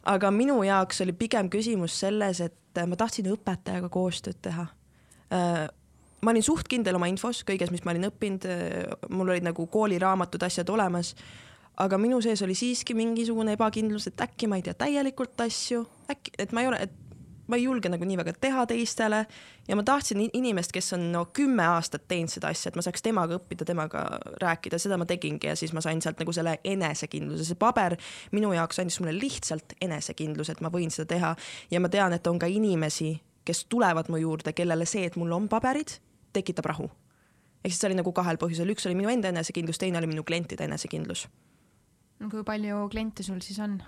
aga 0.03 0.31
minu 0.31 0.63
jaoks 0.63 1.01
oli 1.01 1.13
pigem 1.13 1.49
küsimus 1.49 1.99
selles, 1.99 2.41
et 2.41 2.85
ma 2.87 2.95
tahtsin 2.95 3.31
õpetajaga 3.31 3.89
koostööd 3.89 4.41
teha 4.41 4.67
äh, 5.33 5.67
ma 6.21 6.31
olin 6.31 6.43
suht 6.43 6.67
kindel 6.67 6.97
oma 6.99 7.07
infos, 7.11 7.43
kõiges, 7.47 7.71
mis 7.71 7.85
ma 7.85 7.93
olin 7.93 8.09
õppinud, 8.09 8.47
mul 9.09 9.35
olid 9.35 9.45
nagu 9.47 9.67
kooliraamatud, 9.71 10.43
asjad 10.43 10.69
olemas 10.69 11.13
aga 11.79 11.97
minu 11.97 12.19
sees 12.23 12.41
oli 12.43 12.55
siiski 12.59 12.95
mingisugune 12.97 13.53
ebakindlus, 13.55 14.09
et 14.11 14.21
äkki 14.21 14.49
ma 14.51 14.59
ei 14.59 14.65
tea 14.65 14.75
täielikult 14.75 15.39
asju, 15.45 15.85
äkki, 16.11 16.35
et 16.35 16.51
ma 16.51 16.63
ei 16.65 16.67
ole, 16.67 16.81
et 16.83 17.09
ma 17.49 17.57
ei 17.57 17.63
julge 17.63 17.89
nagu 17.89 18.05
nii 18.05 18.17
väga 18.19 18.33
teha 18.41 18.65
teistele 18.69 19.23
ja 19.67 19.77
ma 19.77 19.83
tahtsin 19.85 20.21
inimest, 20.27 20.73
kes 20.75 20.93
on 20.97 21.07
no 21.13 21.23
kümme 21.33 21.65
aastat 21.65 22.05
teinud 22.11 22.31
seda 22.31 22.51
asja, 22.53 22.69
et 22.69 22.77
ma 22.77 22.83
saaks 22.85 23.01
temaga 23.05 23.39
õppida, 23.39 23.65
temaga 23.65 24.03
rääkida, 24.43 24.77
seda 24.81 24.99
ma 25.01 25.07
tegingi 25.09 25.49
ja 25.49 25.55
siis 25.59 25.73
ma 25.73 25.81
sain 25.81 26.01
sealt 26.03 26.21
nagu 26.21 26.35
selle 26.35 26.59
enesekindluse, 26.67 27.47
see 27.47 27.59
paber 27.59 27.97
minu 28.35 28.51
jaoks 28.53 28.83
andis 28.83 28.99
mulle 29.01 29.15
lihtsalt 29.17 29.77
enesekindluse, 29.81 30.57
et 30.57 30.61
ma 30.65 30.73
võin 30.73 30.93
seda 30.93 31.09
teha 31.15 31.33
ja 31.71 31.81
ma 31.81 31.89
tean, 31.89 32.13
et 32.13 32.27
on 32.29 32.37
ka 32.41 32.49
inimesi, 32.51 33.15
kes 33.47 33.65
tulevad 33.71 34.11
mu 34.13 34.21
juurde, 34.21 34.53
kellele 34.53 34.85
see, 34.85 35.07
et 35.09 35.17
mul 35.17 35.33
on 35.33 35.49
paberid, 35.49 35.97
tekitab 36.33 36.65
rahu. 36.65 36.89
ehk 37.63 37.73
siis 37.73 37.79
see 37.81 37.89
oli 37.89 37.99
nagu 37.99 38.11
kahel 38.15 38.37
põhjusel, 38.41 38.69
üks 38.73 38.85
oli 38.87 38.95
minu 38.95 39.09
enda 39.11 39.31
enesekindlus, 39.33 39.77
teine 39.77 39.97
oli 39.99 40.07
minu 40.07 40.23
klientide 40.23 40.63
enesekindlus. 40.63 41.27
Kui 42.19 42.43
palju 42.43 42.85
kliente 42.91 43.23
sul 43.23 43.41
siis 43.43 43.59
on? 43.63 43.79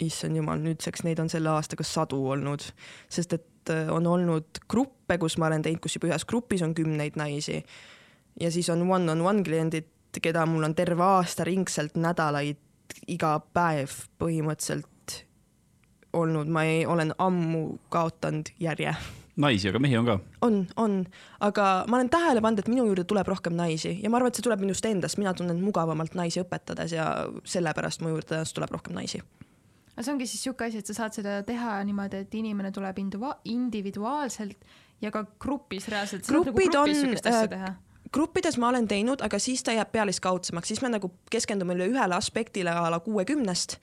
issand 0.00 0.36
jumal, 0.36 0.60
nüüdseks 0.62 1.04
neid 1.06 1.20
on 1.22 1.28
selle 1.30 1.50
aastaga 1.52 1.84
sadu 1.84 2.22
olnud, 2.34 2.64
sest 3.12 3.36
et 3.36 3.72
äh, 3.72 3.90
on 3.92 4.06
olnud 4.08 4.62
gruppe, 4.68 5.18
kus 5.20 5.36
ma 5.38 5.50
olen 5.50 5.62
teinud, 5.62 5.82
kus 5.84 5.98
juba 5.98 6.10
ühes 6.10 6.24
grupis 6.28 6.64
on 6.64 6.74
kümneid 6.74 7.18
naisi. 7.20 7.62
Ja 8.40 8.50
siis 8.50 8.70
on 8.72 8.82
one-on-one 8.82 9.20
-on 9.20 9.40
-one 9.40 9.44
kliendid, 9.44 9.90
keda 10.22 10.46
mul 10.46 10.64
on 10.64 10.74
terve 10.74 11.02
aasta 11.02 11.44
ringselt 11.44 11.96
nädalaid 11.96 12.60
iga 13.08 13.40
päev 13.52 13.90
põhimõtteliselt 14.18 14.88
olnud, 16.12 16.48
ma 16.48 16.64
ei, 16.64 16.86
olen 16.86 17.14
ammu 17.18 17.78
kaotanud 17.88 18.52
järje 18.60 18.94
naisi, 19.36 19.68
aga 19.70 19.80
mehi 19.82 19.96
on 19.96 20.08
ka? 20.08 20.18
on, 20.44 20.58
on, 20.76 20.96
aga 21.40 21.68
ma 21.88 21.98
olen 21.98 22.10
tähele 22.12 22.42
pannud, 22.44 22.62
et 22.62 22.70
minu 22.72 22.84
juurde 22.88 23.04
tuleb 23.08 23.28
rohkem 23.32 23.56
naisi 23.56 23.94
ja 24.02 24.10
ma 24.10 24.18
arvan, 24.18 24.32
et 24.32 24.40
see 24.40 24.46
tuleb 24.46 24.64
minust 24.64 24.86
endast, 24.88 25.18
mina 25.20 25.32
tunnen 25.36 25.62
mugavamalt 25.64 26.16
naisi 26.18 26.42
õpetades 26.42 26.96
ja 26.96 27.06
sellepärast 27.44 28.04
mu 28.04 28.12
juurde 28.12 28.42
tuleb 28.54 28.74
rohkem 28.76 28.96
naisi. 28.98 29.22
aga 29.94 30.04
see 30.04 30.14
ongi 30.14 30.28
siis 30.28 30.42
niisugune 30.42 30.68
asi, 30.68 30.82
et 30.82 30.90
sa 30.92 30.98
saad 31.00 31.16
seda 31.20 31.38
teha 31.48 31.78
niimoodi, 31.88 32.24
et 32.26 32.34
inimene 32.42 32.72
tuleb 32.74 33.00
individuaalselt 33.44 34.68
ja 35.02 35.10
ka 35.10 35.24
grupis 35.40 35.88
reaalselt. 35.90 36.28
Nagu 36.28 36.44
grupid 36.44 36.76
on, 36.78 36.92
äh, 37.26 37.74
gruppides 38.12 38.58
ma 38.60 38.68
olen 38.68 38.88
teinud, 38.88 39.24
aga 39.24 39.38
siis 39.42 39.64
ta 39.64 39.74
jääb 39.74 39.92
pealiskaudsemaks, 39.92 40.68
siis 40.68 40.82
me 40.84 40.92
nagu 40.92 41.10
keskendume 41.32 41.74
üle 41.78 41.88
ühele 41.90 42.16
aspektile 42.16 42.70
a 42.70 42.90
la 42.92 43.00
kuuekümnest 43.00 43.78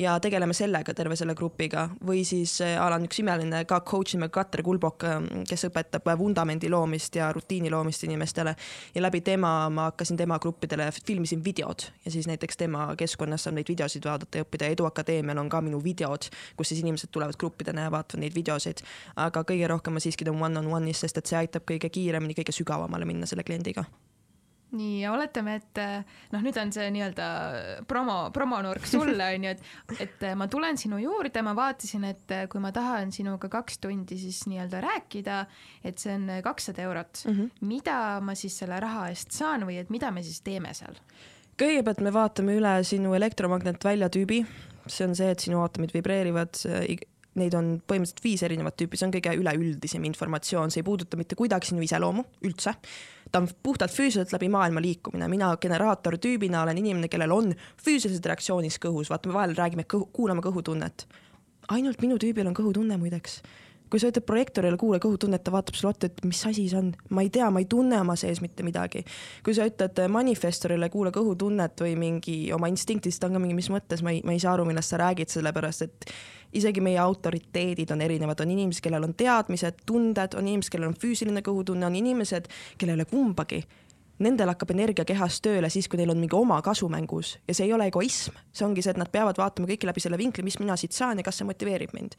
ja 0.00 0.20
tegeleme 0.20 0.54
sellega 0.56 0.94
terve 0.94 1.16
selle 1.16 1.34
grupiga. 1.36 1.84
Või 2.06 2.22
siis 2.24 2.56
äh, 2.64 2.76
a 2.80 2.88
la 2.90 2.98
üks 3.04 3.20
imeline 3.20 3.62
ka 3.68 3.80
coach 3.86 4.16
nimega 4.16 4.32
Katre 4.40 4.64
Kulbok, 4.64 5.04
ähm, 5.08 5.28
kes 5.48 5.66
õpetab 5.68 6.08
vundamendi 6.18 6.70
loomist 6.72 7.16
ja 7.18 7.30
rutiini 7.36 7.70
loomist 7.70 8.04
inimestele. 8.08 8.54
Ja 8.94 9.04
läbi 9.04 9.20
tema 9.26 9.52
ma 9.70 9.90
hakkasin 9.90 10.16
tema 10.20 10.38
gruppidele, 10.38 10.90
filmisin 11.06 11.44
videod. 11.44 11.86
Ja 12.04 12.14
siis 12.14 12.28
näiteks 12.30 12.56
tema 12.56 12.88
keskkonnas 12.96 13.44
saab 13.44 13.58
neid 13.58 13.68
videosid 13.68 14.08
vaadata 14.08 14.40
ja 14.40 14.48
õppida. 14.48 14.70
Edu 14.72 14.88
Akadeemial 14.88 15.38
on 15.42 15.52
ka 15.52 15.60
minu 15.64 15.82
videod, 15.84 16.30
kus 16.56 16.72
siis 16.72 16.84
inimesed 16.84 17.12
tulevad 17.12 17.36
gruppidena 17.40 17.88
ja 17.88 17.92
vaatavad 17.92 18.24
neid 18.24 18.36
videosid. 18.36 18.84
aga 19.16 19.42
kõige 19.44 19.68
rohkem 19.68 19.96
ma 19.96 20.00
siiski 20.00 20.24
teen 20.24 20.40
one-on-one'is, 20.40 21.04
sest 21.04 21.18
et 21.18 21.26
see 21.26 21.38
aitab 21.38 21.66
kõige 21.68 21.90
kiiremini, 21.92 22.36
kõige 22.38 22.54
sügavamale 22.56 23.04
minna 23.04 23.28
selle 23.28 23.44
kliendiga 23.44 23.84
nii, 24.76 25.00
ja 25.02 25.12
oletame, 25.14 25.56
et 25.60 25.80
noh, 26.32 26.42
nüüd 26.44 26.56
on 26.60 26.72
see 26.74 26.86
nii-öelda 26.94 27.28
promo, 27.90 28.18
promonurk 28.34 28.86
sulle 28.88 29.30
on 29.34 29.48
ju, 29.48 29.54
et, 29.54 29.64
et 30.06 30.26
ma 30.38 30.46
tulen 30.50 30.78
sinu 30.80 31.00
juurde, 31.02 31.42
ma 31.46 31.54
vaatasin, 31.58 32.06
et 32.10 32.36
kui 32.52 32.62
ma 32.62 32.72
tahan 32.74 33.12
sinuga 33.14 33.50
kaks 33.52 33.80
tundi 33.82 34.18
siis 34.20 34.44
nii-öelda 34.50 34.82
rääkida, 34.84 35.42
et 35.84 35.98
see 36.02 36.14
on 36.14 36.30
kakssada 36.44 36.82
eurot 36.86 37.24
mm. 37.26 37.36
-hmm. 37.36 37.66
mida 37.66 37.98
ma 38.20 38.34
siis 38.34 38.58
selle 38.62 38.80
raha 38.80 39.08
eest 39.10 39.32
saan 39.36 39.66
või 39.68 39.80
et 39.80 39.90
mida 39.90 40.10
me 40.10 40.22
siis 40.22 40.40
teeme 40.46 40.74
seal? 40.74 40.96
kõigepealt 41.60 42.00
me 42.00 42.12
vaatame 42.12 42.56
üle 42.56 42.74
sinu 42.88 43.14
elektromagnetvälja 43.14 44.08
tüübi, 44.08 44.44
see 44.86 45.06
on 45.06 45.16
see, 45.16 45.30
et 45.30 45.40
sinu 45.44 45.60
aatomid 45.60 45.92
vibreerivad 45.92 46.56
neid 47.38 47.54
on 47.54 47.70
põhimõtteliselt 47.86 48.24
viis 48.24 48.42
erinevat 48.42 48.76
tüüpi, 48.80 48.98
see 48.98 49.06
on 49.06 49.14
kõige 49.14 49.34
üleüldisem 49.38 50.04
informatsioon, 50.08 50.72
see 50.72 50.82
ei 50.82 50.86
puuduta 50.86 51.18
mitte 51.20 51.38
kuidagi 51.38 51.70
sinu 51.70 51.84
iseloomu 51.86 52.24
üldse. 52.48 52.74
ta 53.30 53.38
on 53.38 53.48
puhtalt 53.62 53.94
füüsiliselt 53.94 54.32
läbi 54.34 54.48
maailma 54.50 54.82
liikumine, 54.82 55.28
mina 55.30 55.52
generaatortüübina 55.62 56.62
olen 56.64 56.78
inimene, 56.78 57.08
kellel 57.08 57.30
on 57.30 57.54
füüsilised 57.84 58.26
reaktsioonid 58.26 58.78
kõhus, 58.82 59.10
vaata 59.10 59.30
me 59.30 59.38
vahel 59.38 59.54
räägime 59.54 59.86
kõhu, 59.86 60.10
kuulame 60.12 60.42
kõhutunnet. 60.42 61.06
ainult 61.68 62.02
minu 62.02 62.18
tüübil 62.18 62.46
on 62.46 62.54
kõhutunne 62.54 62.98
muideks 62.98 63.42
kui 63.90 64.00
sa 64.00 64.10
ütled 64.10 64.24
projektoorile 64.26 64.78
kuule 64.80 65.00
kõhutunnet, 65.02 65.42
ta 65.44 65.52
vaatab 65.54 65.76
sulle 65.76 65.90
otsa, 65.90 66.10
et 66.10 66.22
mis 66.24 66.40
asi 66.46 66.66
see 66.70 66.78
on, 66.78 66.92
ma 67.10 67.24
ei 67.26 67.30
tea, 67.34 67.48
ma 67.50 67.62
ei 67.62 67.66
tunne 67.70 67.98
oma 68.00 68.16
sees 68.18 68.40
mitte 68.44 68.64
midagi. 68.66 69.02
kui 69.44 69.54
sa 69.56 69.66
ütled 69.68 69.98
manifestorile 70.08 70.88
kuule 70.90 71.10
kõhutunnet 71.14 71.82
või 71.82 71.96
mingi 71.98 72.36
oma 72.54 72.70
instinktist, 72.70 73.20
ta 73.20 73.28
on 73.28 73.38
ka 73.38 73.42
mingi, 73.42 73.58
mis 73.58 73.70
mõttes, 73.72 74.04
ma 74.06 74.14
ei, 74.14 74.22
ma 74.24 74.36
ei 74.36 74.42
saa 74.42 74.54
aru, 74.54 74.68
millest 74.68 74.94
sa 74.94 75.00
räägid, 75.02 75.32
sellepärast 75.32 75.86
et 75.88 76.10
isegi 76.52 76.82
meie 76.82 76.98
autoriteedid 77.02 77.90
on 77.94 78.02
erinevad, 78.06 78.40
on 78.42 78.54
inimesed, 78.54 78.82
kellel 78.84 79.06
on 79.06 79.14
teadmised, 79.18 79.84
tunded, 79.86 80.34
on 80.38 80.48
inimesed, 80.48 80.72
kellel 80.72 80.90
on 80.90 80.98
füüsiline 80.98 81.42
kõhutunne, 81.46 81.86
on 81.86 81.98
inimesed, 81.98 82.50
kellel 82.78 82.98
ei 82.98 83.02
ole 83.02 83.10
kumbagi. 83.10 83.62
Nendel 84.20 84.50
hakkab 84.52 84.74
energia 84.74 85.06
kehas 85.08 85.38
tööle 85.40 85.70
siis, 85.72 85.86
kui 85.88 85.96
neil 85.96 86.10
on 86.12 86.18
mingi 86.20 86.36
oma 86.36 86.58
kasu 86.62 86.90
mängus. 86.92 87.38
Ja 87.48 87.54
see 87.56 87.70
ei 87.70 87.72
ole 87.72 87.86
egoism, 87.88 88.36
see 88.52 88.66
ongi 88.66 88.84
see, 88.84 88.92
et 88.92 89.00
nad 89.00 89.08
peavad 89.08 89.38
vaatama 89.40 89.70
kõike 89.70 89.88
läbi 89.88 90.02
selle 90.04 90.18
vinkli, 90.20 90.44
mis 90.44 90.58
mina 90.60 90.76
siit 90.76 90.92
saan 90.92 91.22
ja 91.22 91.24
kas 91.24 91.40
see 91.40 91.48
motiveerib 91.48 91.94
mind 91.96 92.18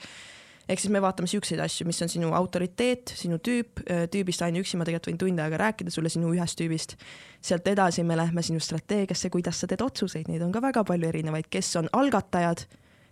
ehk 0.69 0.81
siis 0.81 0.91
me 0.93 1.01
vaatame 1.01 1.29
siukseid 1.29 1.61
asju, 1.63 1.85
mis 1.89 2.01
on 2.03 2.11
sinu 2.11 2.33
autoriteet, 2.37 3.13
sinu 3.17 3.39
tüüp, 3.43 3.83
tüübist 4.13 4.43
ainuüksi 4.45 4.79
ma 4.79 4.87
tegelikult 4.87 5.11
võin 5.11 5.21
tund 5.23 5.43
aega 5.43 5.59
rääkida 5.61 5.93
sulle 5.93 6.11
sinu 6.11 6.33
ühest 6.35 6.59
tüübist. 6.59 6.97
sealt 7.41 7.67
edasi 7.67 8.03
me 8.03 8.17
lähme 8.17 8.41
sinu 8.45 8.59
strateegiasse, 8.59 9.29
kuidas 9.29 9.59
sa 9.59 9.67
teed 9.67 9.81
otsuseid, 9.81 10.27
neid 10.29 10.41
on 10.45 10.51
ka 10.51 10.61
väga 10.61 10.83
palju 10.85 11.09
erinevaid, 11.09 11.49
kes 11.49 11.75
on 11.81 11.89
algatajad? 11.93 12.67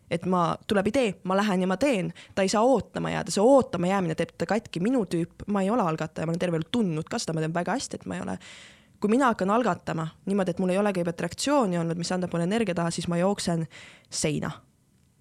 Et 0.10 0.24
ma, 0.26 0.56
tuleb 0.66 0.88
idee, 0.90 1.10
ma 1.30 1.36
lähen 1.38 1.62
ja 1.62 1.68
ma 1.70 1.76
teen, 1.78 2.08
ta 2.34 2.42
ei 2.42 2.50
saa 2.50 2.64
ootama 2.66 3.12
jääda, 3.14 3.30
see 3.30 3.44
ootama 3.46 3.92
jäämine 3.92 4.16
teeb 4.18 4.32
ta 4.42 4.48
katki, 4.50 4.82
minu 4.82 5.04
tüüp, 5.06 5.46
ma 5.54 5.62
ei 5.62 5.70
ole 5.70 5.86
algataja, 5.86 6.26
ma 6.26 6.34
olen 6.34 6.42
terve 6.42 6.58
elu 6.58 6.66
tundnud 6.72 7.06
ka 7.06 7.20
seda, 7.22 7.36
ma 7.38 7.44
tean 7.44 7.54
väga 7.54 7.76
hästi, 7.78 8.00
et 8.00 8.08
ma 8.10 8.18
ei 8.18 8.24
ole. 8.26 8.38
kui 9.00 9.10
mina 9.14 9.30
hakkan 9.30 9.50
algatama 9.54 10.08
niimoodi, 10.26 10.52
et 10.52 10.60
mul 10.60 10.74
ei 10.74 10.80
ole 10.82 10.92
kõigepealt 10.92 11.22
reaktsiooni 11.24 11.78
olnud, 11.80 11.98
mis 11.98 12.12
andab 12.12 12.34
mulle 12.34 12.50
energia 12.50 12.76
taha, 12.76 12.92
siis 12.92 13.08
ma 13.08 13.22
jooksen 13.22 13.68
seina 14.10 14.50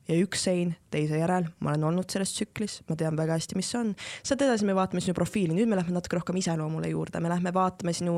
ja 0.09 0.17
üks 0.17 0.43
sein 0.47 0.73
teise 0.93 1.19
järel, 1.21 1.47
ma 1.61 1.75
olen 1.75 1.85
olnud 1.91 2.09
selles 2.09 2.31
tsüklis, 2.33 2.79
ma 2.89 2.97
tean 2.97 3.17
väga 3.19 3.37
hästi, 3.37 3.57
mis 3.59 3.69
see 3.73 3.81
on. 3.81 3.91
sealt 4.25 4.43
edasi 4.45 4.65
me 4.65 4.75
vaatame 4.77 5.03
sinu 5.05 5.15
profiili, 5.17 5.53
nüüd 5.57 5.69
me 5.69 5.77
lähme 5.77 5.93
natuke 5.93 6.17
rohkem 6.17 6.39
iseloomule 6.41 6.89
juurde, 6.89 7.21
me 7.21 7.29
lähme 7.29 7.53
vaatame 7.55 7.93
sinu 7.97 8.17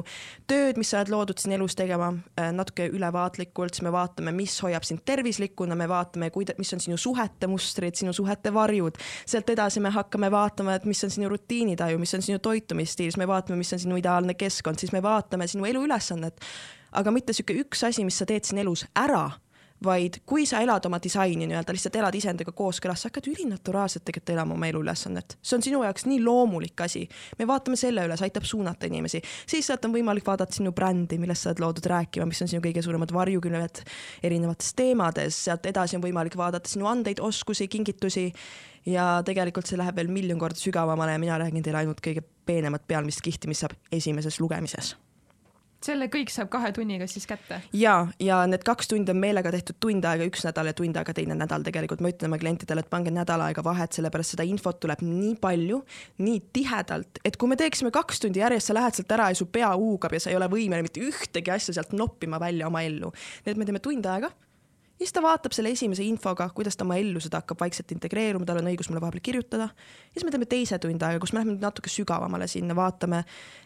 tööd, 0.50 0.78
mis 0.78 0.92
sa 0.92 1.00
oled 1.00 1.10
loodud 1.10 1.42
siin 1.42 1.56
elus 1.58 1.74
tegema 1.78 2.12
äh, 2.38 2.52
natuke 2.54 2.86
ülevaatlikult, 2.94 3.74
siis 3.74 3.86
me 3.86 3.94
vaatame, 3.94 4.34
mis 4.36 4.54
hoiab 4.62 4.86
sind 4.86 5.02
tervislikuna, 5.06 5.74
me 5.78 5.90
vaatame, 5.90 6.30
kuida-, 6.34 6.54
mis 6.62 6.70
on 6.76 6.84
sinu 6.84 7.00
suhete 7.00 7.50
mustrid, 7.50 7.98
sinu 7.98 8.14
suhete 8.14 8.54
varjud. 8.54 9.02
sealt 9.26 9.50
edasi 9.50 9.82
me 9.82 9.90
hakkame 9.94 10.30
vaatama, 10.30 10.78
et 10.78 10.86
mis 10.86 11.04
on 11.04 11.10
sinu 11.10 11.32
rutiinitaju, 11.34 11.98
mis 11.98 12.14
on 12.14 12.22
sinu 12.22 12.38
toitumisstiil, 12.38 13.10
siis 13.10 13.18
me 13.18 13.26
vaatame, 13.26 13.58
mis 13.58 13.74
on 13.74 13.82
sinu 13.82 13.98
ideaalne 13.98 14.38
keskkond, 14.38 14.78
siis 14.78 14.94
me 14.94 15.02
vaatame 15.02 15.50
sinu 15.50 15.66
eluülesannet. 15.66 16.38
aga 16.92 17.10
mitte 17.10 17.34
sihuke 17.34 17.54
üks 17.64 17.82
asi, 17.86 18.04
mis 18.06 18.18
sa 18.18 18.26
teed 18.26 18.46
siin 18.46 18.62
elus 18.62 18.86
ära 18.94 19.28
vaid 19.84 20.20
kui 20.28 20.44
sa 20.46 20.60
elad 20.60 20.84
oma 20.86 20.98
disaini 21.02 21.46
nii-öelda, 21.48 21.72
lihtsalt 21.72 21.96
elad 21.96 22.16
iseendaga 22.16 22.52
kooskõlas, 22.56 23.02
sa 23.02 23.08
hakkad 23.08 23.30
ülinaturaalselt 23.32 24.04
tegelikult 24.04 24.34
elama 24.34 24.54
oma 24.54 24.68
eluülesannet. 24.68 25.38
see 25.42 25.56
on 25.56 25.64
sinu 25.64 25.82
jaoks 25.84 26.06
nii 26.06 26.20
loomulik 26.24 26.80
asi. 26.84 27.06
me 27.38 27.46
vaatame 27.48 27.76
selle 27.80 28.04
üle, 28.06 28.16
see 28.16 28.28
aitab 28.28 28.44
suunata 28.44 28.86
inimesi. 28.86 29.22
siis 29.46 29.66
sealt 29.66 29.84
on 29.84 29.94
võimalik 29.96 30.26
vaadata 30.26 30.56
sinu 30.56 30.72
brändi, 30.72 31.18
millest 31.18 31.46
sa 31.46 31.50
oled 31.50 31.64
loodud 31.64 31.90
rääkima, 31.94 32.28
mis 32.28 32.42
on 32.42 32.52
sinu 32.52 32.62
kõige 32.64 32.84
suuremad 32.84 33.12
varjukülved 33.12 33.84
erinevates 34.22 34.74
teemades, 34.76 35.44
sealt 35.44 35.66
edasi 35.66 35.96
on 35.96 36.04
võimalik 36.04 36.36
vaadata 36.36 36.68
sinu 36.68 36.86
andeid, 36.90 37.20
oskusi, 37.20 37.68
kingitusi 37.68 38.30
ja 38.86 39.20
tegelikult 39.24 39.68
see 39.68 39.80
läheb 39.80 39.96
veel 39.96 40.12
miljon 40.12 40.40
korda 40.40 40.60
sügavamale 40.60 41.16
ja 41.16 41.22
mina 41.22 41.38
räägin 41.40 41.64
teile 41.64 41.84
ainult 41.84 42.00
kõige 42.04 42.24
peenemat 42.46 42.84
pealmist 42.88 43.24
kihti, 43.24 43.48
mis 43.48 43.64
saab 43.64 43.76
esimeses 43.92 44.40
lugemises 44.40 44.96
selle 45.84 46.08
kõik 46.12 46.32
saab 46.32 46.50
kahe 46.52 46.72
tunniga 46.76 47.06
siis 47.10 47.26
kätte? 47.28 47.60
ja, 47.76 47.94
ja 48.20 48.40
need 48.50 48.64
kaks 48.66 48.90
tundi 48.90 49.12
on 49.14 49.20
meelega 49.22 49.52
tehtud 49.54 49.78
tund 49.80 50.04
aega 50.04 50.26
üks 50.28 50.44
nädal 50.46 50.70
ja 50.70 50.74
tund 50.76 50.98
aega 51.00 51.14
teine 51.16 51.36
nädal 51.38 51.64
tegelikult. 51.66 52.02
ma 52.04 52.12
ütlen 52.12 52.30
oma 52.30 52.40
klientidele, 52.42 52.84
et 52.84 52.90
pange 52.92 53.12
nädal 53.14 53.44
aega 53.46 53.64
vahet, 53.64 53.96
sellepärast 53.96 54.36
seda 54.36 54.46
infot 54.48 54.80
tuleb 54.82 55.04
nii 55.06 55.34
palju, 55.40 55.80
nii 56.24 56.42
tihedalt, 56.52 57.22
et 57.24 57.40
kui 57.40 57.50
me 57.50 57.58
teeksime 57.60 57.92
kaks 57.94 58.24
tundi 58.26 58.44
järjest, 58.44 58.70
sa 58.70 58.76
lähed 58.76 59.00
sealt 59.00 59.16
ära 59.16 59.30
ja 59.32 59.40
su 59.40 59.48
pea 59.52 59.72
huugab 59.74 60.14
ja 60.16 60.22
sa 60.22 60.32
ei 60.32 60.38
ole 60.38 60.50
võimeline 60.52 60.86
mitte 60.86 61.02
ühtegi 61.04 61.54
asja 61.54 61.76
sealt 61.76 61.96
noppima 61.96 62.40
välja 62.42 62.68
oma 62.68 62.84
ellu. 62.84 63.12
nii 63.44 63.54
et 63.54 63.60
me 63.60 63.68
teeme 63.68 63.82
tund 63.84 64.06
aega 64.06 64.32
ja 65.00 65.06
siis 65.06 65.14
ta 65.16 65.22
vaatab 65.24 65.54
selle 65.56 65.70
esimese 65.72 66.04
infoga, 66.04 66.50
kuidas 66.54 66.76
ta 66.76 66.84
oma 66.84 66.98
ellu 67.00 67.20
seda 67.24 67.40
hakkab 67.40 67.62
vaikselt 67.62 67.92
integreeruma, 67.94 68.44
tal 68.44 68.58
on 68.60 68.68
õigus 68.68 68.90
mulle 68.90 69.00
vahepeal 69.00 69.22
kirjutada. 69.24 69.70
ja 69.72 70.12
siis 70.12 70.26
me 70.28 70.34
teeme 70.34 70.46
teise 70.46 70.78
tund 70.78 71.02
aega, 71.02 71.20
kus 71.22 71.32
me 71.32 71.40
läheme 71.40 71.56
natuke 71.60 71.88
sügavamale 71.88 72.46
sinna, 72.46 72.76
vaatame, 72.76 73.22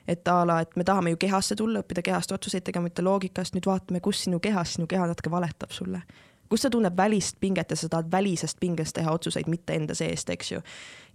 et 0.07 0.29
a 0.29 0.37
la, 0.47 0.61
et 0.62 0.77
me 0.79 0.87
tahame 0.87 1.11
ju 1.11 1.18
kehasse 1.27 1.57
tulla, 1.59 1.83
õppida 1.83 2.07
kehast 2.07 2.33
otsuseid 2.33 2.62
tegema, 2.62 2.87
mitte 2.87 3.03
loogikast, 3.03 3.59
nüüd 3.59 3.66
vaatame, 3.66 4.01
kus 4.01 4.23
sinu 4.29 4.38
kehas, 4.40 4.77
sinu 4.79 4.87
keha 4.87 5.11
natuke 5.11 5.31
valetab 5.31 5.75
sulle 5.75 6.05
kus 6.49 6.62
ta 6.62 6.70
tunneb 6.70 6.94
välist 6.97 7.40
pinget 7.40 7.70
ja 7.73 7.77
sa 7.77 7.88
tahad 7.88 8.11
välisest 8.12 8.61
pingest 8.61 8.94
teha 8.94 9.11
otsuseid, 9.11 9.49
mitte 9.51 9.75
enda 9.75 9.94
seest, 9.94 10.31
eks 10.31 10.53
ju. 10.53 10.61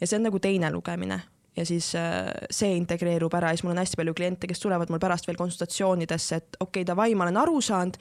ja 0.02 0.08
see 0.08 0.18
on 0.18 0.26
nagu 0.26 0.40
teine 0.44 0.72
lugemine 0.74 1.22
ja 1.56 1.66
siis 1.66 1.94
äh, 1.96 2.28
see 2.52 2.76
integreerub 2.76 3.34
ära 3.38 3.54
ja 3.54 3.56
siis 3.56 3.64
mul 3.64 3.72
on 3.76 3.80
hästi 3.80 4.02
palju 4.02 4.14
kliente, 4.18 4.48
kes 4.48 4.60
tulevad 4.60 4.92
mul 4.92 5.00
pärast 5.00 5.28
veel 5.30 5.40
konsultatsioonidesse, 5.40 6.36
et 6.36 6.60
okei 6.60 6.82
okay,, 6.82 6.88
davai, 6.88 7.14
ma 7.16 7.28
olen 7.28 7.40
aru 7.40 7.62
saanud 7.62 8.00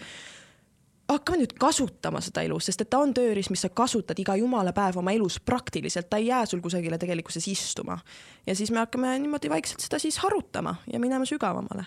hakkame 1.09 1.43
nüüd 1.43 1.55
kasutama 1.61 2.21
seda 2.25 2.43
elus, 2.47 2.69
sest 2.69 2.85
et 2.85 2.91
ta 2.91 3.01
on 3.03 3.15
tööriist, 3.17 3.53
mis 3.53 3.63
sa 3.65 3.71
kasutad 3.73 4.19
iga 4.21 4.37
jumala 4.37 4.75
päev 4.77 4.99
oma 5.01 5.15
elus 5.17 5.39
praktiliselt, 5.41 6.11
ta 6.11 6.21
ei 6.21 6.29
jää 6.29 6.45
sul 6.47 6.61
kusagile 6.65 6.99
tegelikkuses 6.99 7.49
istuma. 7.49 7.99
ja 8.47 8.55
siis 8.55 8.71
me 8.71 8.79
hakkame 8.79 9.19
niimoodi 9.19 9.51
vaikselt 9.51 9.81
seda 9.81 9.99
siis 9.99 10.19
harutama 10.19 10.77
ja 10.93 11.01
minema 11.01 11.25
sügavamale 11.25 11.87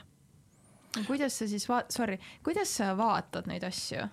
kuidas 1.08 1.38
sa 1.40 1.48
siis 1.48 1.66
vaat-, 1.70 1.92
sorry, 1.94 2.18
kuidas 2.44 2.72
sa 2.82 2.92
vaatad 2.98 3.48
neid 3.50 3.64
asju? 3.64 4.08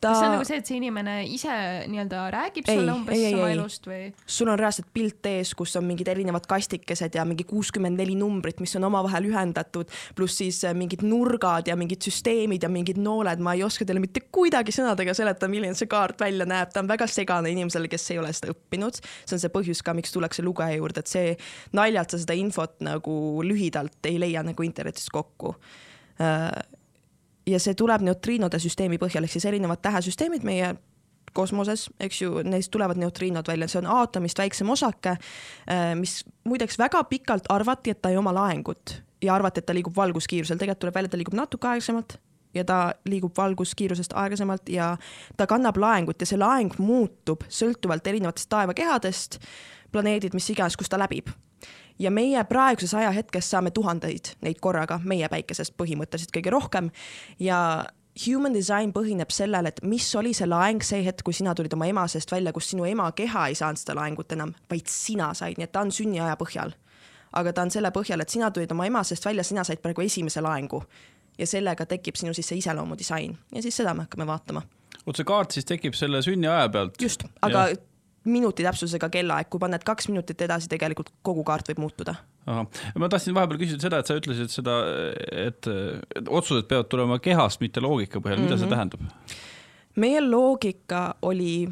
Ta... 0.00 0.08
kas 0.08 0.20
see 0.20 0.28
on 0.28 0.32
nagu 0.32 0.46
see, 0.48 0.58
et 0.62 0.68
see 0.68 0.78
inimene 0.78 1.14
ise 1.28 1.54
nii-öelda 1.90 2.22
räägib 2.32 2.68
ei, 2.70 2.78
sulle 2.78 2.92
umbes 2.94 3.18
ei, 3.18 3.34
oma 3.34 3.48
ei, 3.50 3.56
elust 3.56 3.88
või? 3.90 4.06
sul 4.24 4.48
on 4.48 4.56
reaalselt 4.58 4.88
pilt 4.94 5.26
ees, 5.28 5.52
kus 5.58 5.74
on 5.76 5.84
mingid 5.84 6.08
erinevad 6.08 6.46
kastikesed 6.48 7.18
ja 7.18 7.26
mingi 7.28 7.44
kuuskümmend 7.48 8.00
neli 8.00 8.14
numbrit, 8.18 8.62
mis 8.64 8.72
on 8.78 8.86
omavahel 8.88 9.28
ühendatud, 9.28 9.90
pluss 10.16 10.40
siis 10.40 10.62
äh, 10.68 10.76
mingid 10.76 11.04
nurgad 11.04 11.68
ja 11.68 11.76
mingid 11.76 12.06
süsteemid 12.06 12.64
ja 12.64 12.70
mingid 12.72 13.00
nooled, 13.02 13.42
ma 13.44 13.56
ei 13.58 13.66
oska 13.66 13.84
teile 13.88 14.02
mitte 14.02 14.24
kuidagi 14.32 14.72
sõnadega 14.74 15.16
seletada, 15.18 15.50
milline 15.52 15.76
see 15.76 15.90
kaart 15.90 16.22
välja 16.22 16.48
näeb, 16.48 16.72
ta 16.72 16.80
on 16.84 16.88
väga 16.90 17.10
segane 17.10 17.52
inimesele, 17.52 17.90
kes 17.90 18.08
ei 18.14 18.22
ole 18.22 18.32
seda 18.36 18.54
õppinud. 18.54 19.02
see 19.02 19.36
on 19.36 19.44
see 19.44 19.52
põhjus 19.52 19.84
ka, 19.84 19.96
miks 19.98 20.16
tullakse 20.16 20.46
lugeja 20.46 20.80
juurde, 20.80 21.04
et 21.04 21.12
see 21.12 21.36
naljalt 21.76 22.14
sa 22.14 22.24
seda 22.24 22.38
infot 22.38 22.78
nagu 22.86 23.20
lühidalt 23.44 24.08
ei 24.08 24.16
leia 24.22 24.46
nagu 24.46 24.64
internetist 24.64 25.12
kokku 25.12 25.58
ja 27.46 27.58
see 27.62 27.74
tuleb 27.78 28.04
neutriinode 28.04 28.58
süsteemi 28.62 28.98
põhjal, 29.00 29.24
ehk 29.24 29.32
siis 29.32 29.46
erinevad 29.48 29.80
tähesüsteemid 29.82 30.44
meie 30.46 30.74
kosmoses, 31.32 31.88
eks 32.00 32.22
ju, 32.22 32.42
neist 32.46 32.70
tulevad 32.74 32.98
neutriinod 32.98 33.46
välja, 33.48 33.68
see 33.70 33.80
on 33.82 33.90
aatomist 34.00 34.38
väiksem 34.38 34.70
osake, 34.70 35.16
äh, 35.70 35.92
mis 35.98 36.20
muideks 36.44 36.78
väga 36.78 37.04
pikalt 37.10 37.46
arvati, 37.48 37.94
et 37.94 38.02
ta 38.02 38.10
ei 38.10 38.18
oma 38.18 38.34
laengut 38.34 39.00
ja 39.22 39.34
arvati, 39.34 39.62
et 39.62 39.68
ta 39.68 39.76
liigub 39.76 39.96
valguskiirusel, 39.96 40.58
tegelikult 40.58 40.84
tuleb 40.86 40.98
välja, 40.98 41.12
ta 41.12 41.20
liigub 41.20 41.38
natuke 41.38 41.70
aeglasemalt 41.70 42.16
ja 42.54 42.64
ta 42.66 42.78
liigub 43.06 43.36
valguskiirusest 43.36 44.16
aeglasemalt 44.18 44.72
ja 44.74 44.96
ta 45.36 45.46
kannab 45.46 45.78
laengut 45.78 46.20
ja 46.20 46.26
see 46.26 46.40
laeng 46.40 46.74
muutub 46.82 47.44
sõltuvalt 47.46 48.06
erinevatest 48.10 48.50
taevakehadest, 48.50 49.38
planeedid, 49.92 50.34
mis 50.34 50.50
iganes, 50.50 50.78
kus 50.78 50.90
ta 50.90 50.98
läbib 50.98 51.30
ja 52.00 52.10
meie 52.10 52.44
praeguses 52.48 52.94
ajahetkes 52.96 53.50
saame 53.52 53.70
tuhandeid 53.76 54.34
neid 54.44 54.60
korraga 54.60 55.00
meie 55.04 55.28
päikesest 55.28 55.76
põhimõtteliselt 55.80 56.32
kõige 56.34 56.52
rohkem 56.54 56.90
ja 57.38 57.60
human 58.26 58.54
design 58.54 58.92
põhineb 58.92 59.30
sellel, 59.32 59.68
et 59.70 59.82
mis 59.86 60.06
oli 60.18 60.32
see 60.36 60.48
laeng 60.48 60.82
see 60.84 61.04
hetk, 61.06 61.22
kui 61.26 61.36
sina 61.36 61.54
tulid 61.54 61.74
oma 61.76 61.88
ema 61.90 62.06
seest 62.10 62.32
välja, 62.32 62.52
kus 62.52 62.72
sinu 62.72 62.86
ema 62.88 63.10
keha 63.16 63.46
ei 63.50 63.58
saanud 63.58 63.80
seda 63.80 63.96
laengut 64.00 64.32
enam, 64.36 64.54
vaid 64.70 64.90
sina 64.90 65.30
said, 65.36 65.60
nii 65.60 65.68
et 65.68 65.72
ta 65.72 65.84
on 65.84 65.92
sünniaja 65.94 66.36
põhjal. 66.40 66.74
aga 67.32 67.52
ta 67.54 67.62
on 67.62 67.70
selle 67.70 67.92
põhjal, 67.94 68.20
et 68.20 68.28
sina 68.28 68.50
tulid 68.50 68.72
oma 68.74 68.86
ema 68.86 69.04
seest 69.06 69.24
välja, 69.24 69.44
sina 69.46 69.64
said 69.64 69.78
praegu 69.82 70.02
esimese 70.02 70.42
laengu 70.42 70.82
ja 71.38 71.46
sellega 71.46 71.86
tekib 71.86 72.18
sinu 72.18 72.34
siis 72.34 72.48
see 72.50 72.58
iseloomudisain 72.58 73.36
ja 73.54 73.62
siis 73.62 73.76
seda 73.76 73.94
me 73.94 74.06
hakkame 74.08 74.26
vaatama. 74.26 74.62
vot 75.06 75.16
see 75.16 75.28
kaart 75.28 75.54
siis 75.56 75.68
tekib 75.68 75.94
selle 75.94 76.22
sünniaja 76.22 76.68
pealt. 76.68 76.98
just, 77.02 77.24
aga 77.42 77.68
ja. 77.68 77.76
Minuti 78.24 78.62
täpsusega 78.66 79.08
kellaaeg, 79.08 79.48
kui 79.48 79.60
paned 79.62 79.84
kaks 79.84 80.08
minutit 80.08 80.42
edasi, 80.42 80.68
tegelikult 80.68 81.12
kogu 81.22 81.44
kaart 81.44 81.72
võib 81.72 81.86
muutuda 81.86 82.18
ma 82.98 83.08
tahtsin 83.10 83.34
vahepeal 83.36 83.60
küsida 83.60 83.84
seda, 83.84 84.00
et 84.00 84.08
sa 84.08 84.16
ütlesid 84.18 84.52
seda, 84.52 84.78
et, 85.46 85.68
et 86.16 86.28
otsused 86.28 86.66
peavad 86.70 86.88
tulema 86.90 87.20
kehast, 87.22 87.60
mitte 87.64 87.82
loogika 87.84 88.22
põhjal, 88.22 88.40
mida 88.40 88.56
mm 88.56 88.56
-hmm. 88.56 88.58
see 88.58 88.66
mhm. 88.66 88.74
tähendab? 88.74 89.36
meie 89.96 90.20
loogika 90.20 91.14
oli 91.22 91.68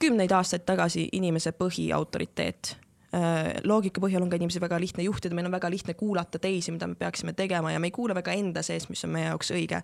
kümneid 0.00 0.32
aastaid 0.32 0.64
tagasi 0.66 1.08
inimese 1.12 1.52
põhiautoriteet. 1.52 2.76
Äh, 3.14 3.60
loogika 3.64 4.00
põhjal 4.00 4.22
on 4.22 4.30
ka 4.30 4.36
inimesi 4.36 4.60
väga 4.60 4.80
lihtne 4.80 5.04
juhtida, 5.04 5.34
meil 5.34 5.46
on 5.46 5.52
väga 5.52 5.70
lihtne 5.70 5.94
kuulata 5.94 6.38
teisi, 6.38 6.72
mida 6.72 6.86
me 6.86 6.94
peaksime 6.94 7.32
tegema 7.32 7.72
ja 7.72 7.80
me 7.80 7.86
ei 7.86 7.90
kuule 7.90 8.14
väga 8.14 8.32
enda 8.32 8.62
sees, 8.62 8.88
mis 8.88 9.04
on 9.04 9.10
meie 9.10 9.26
jaoks 9.26 9.50
õige. 9.50 9.82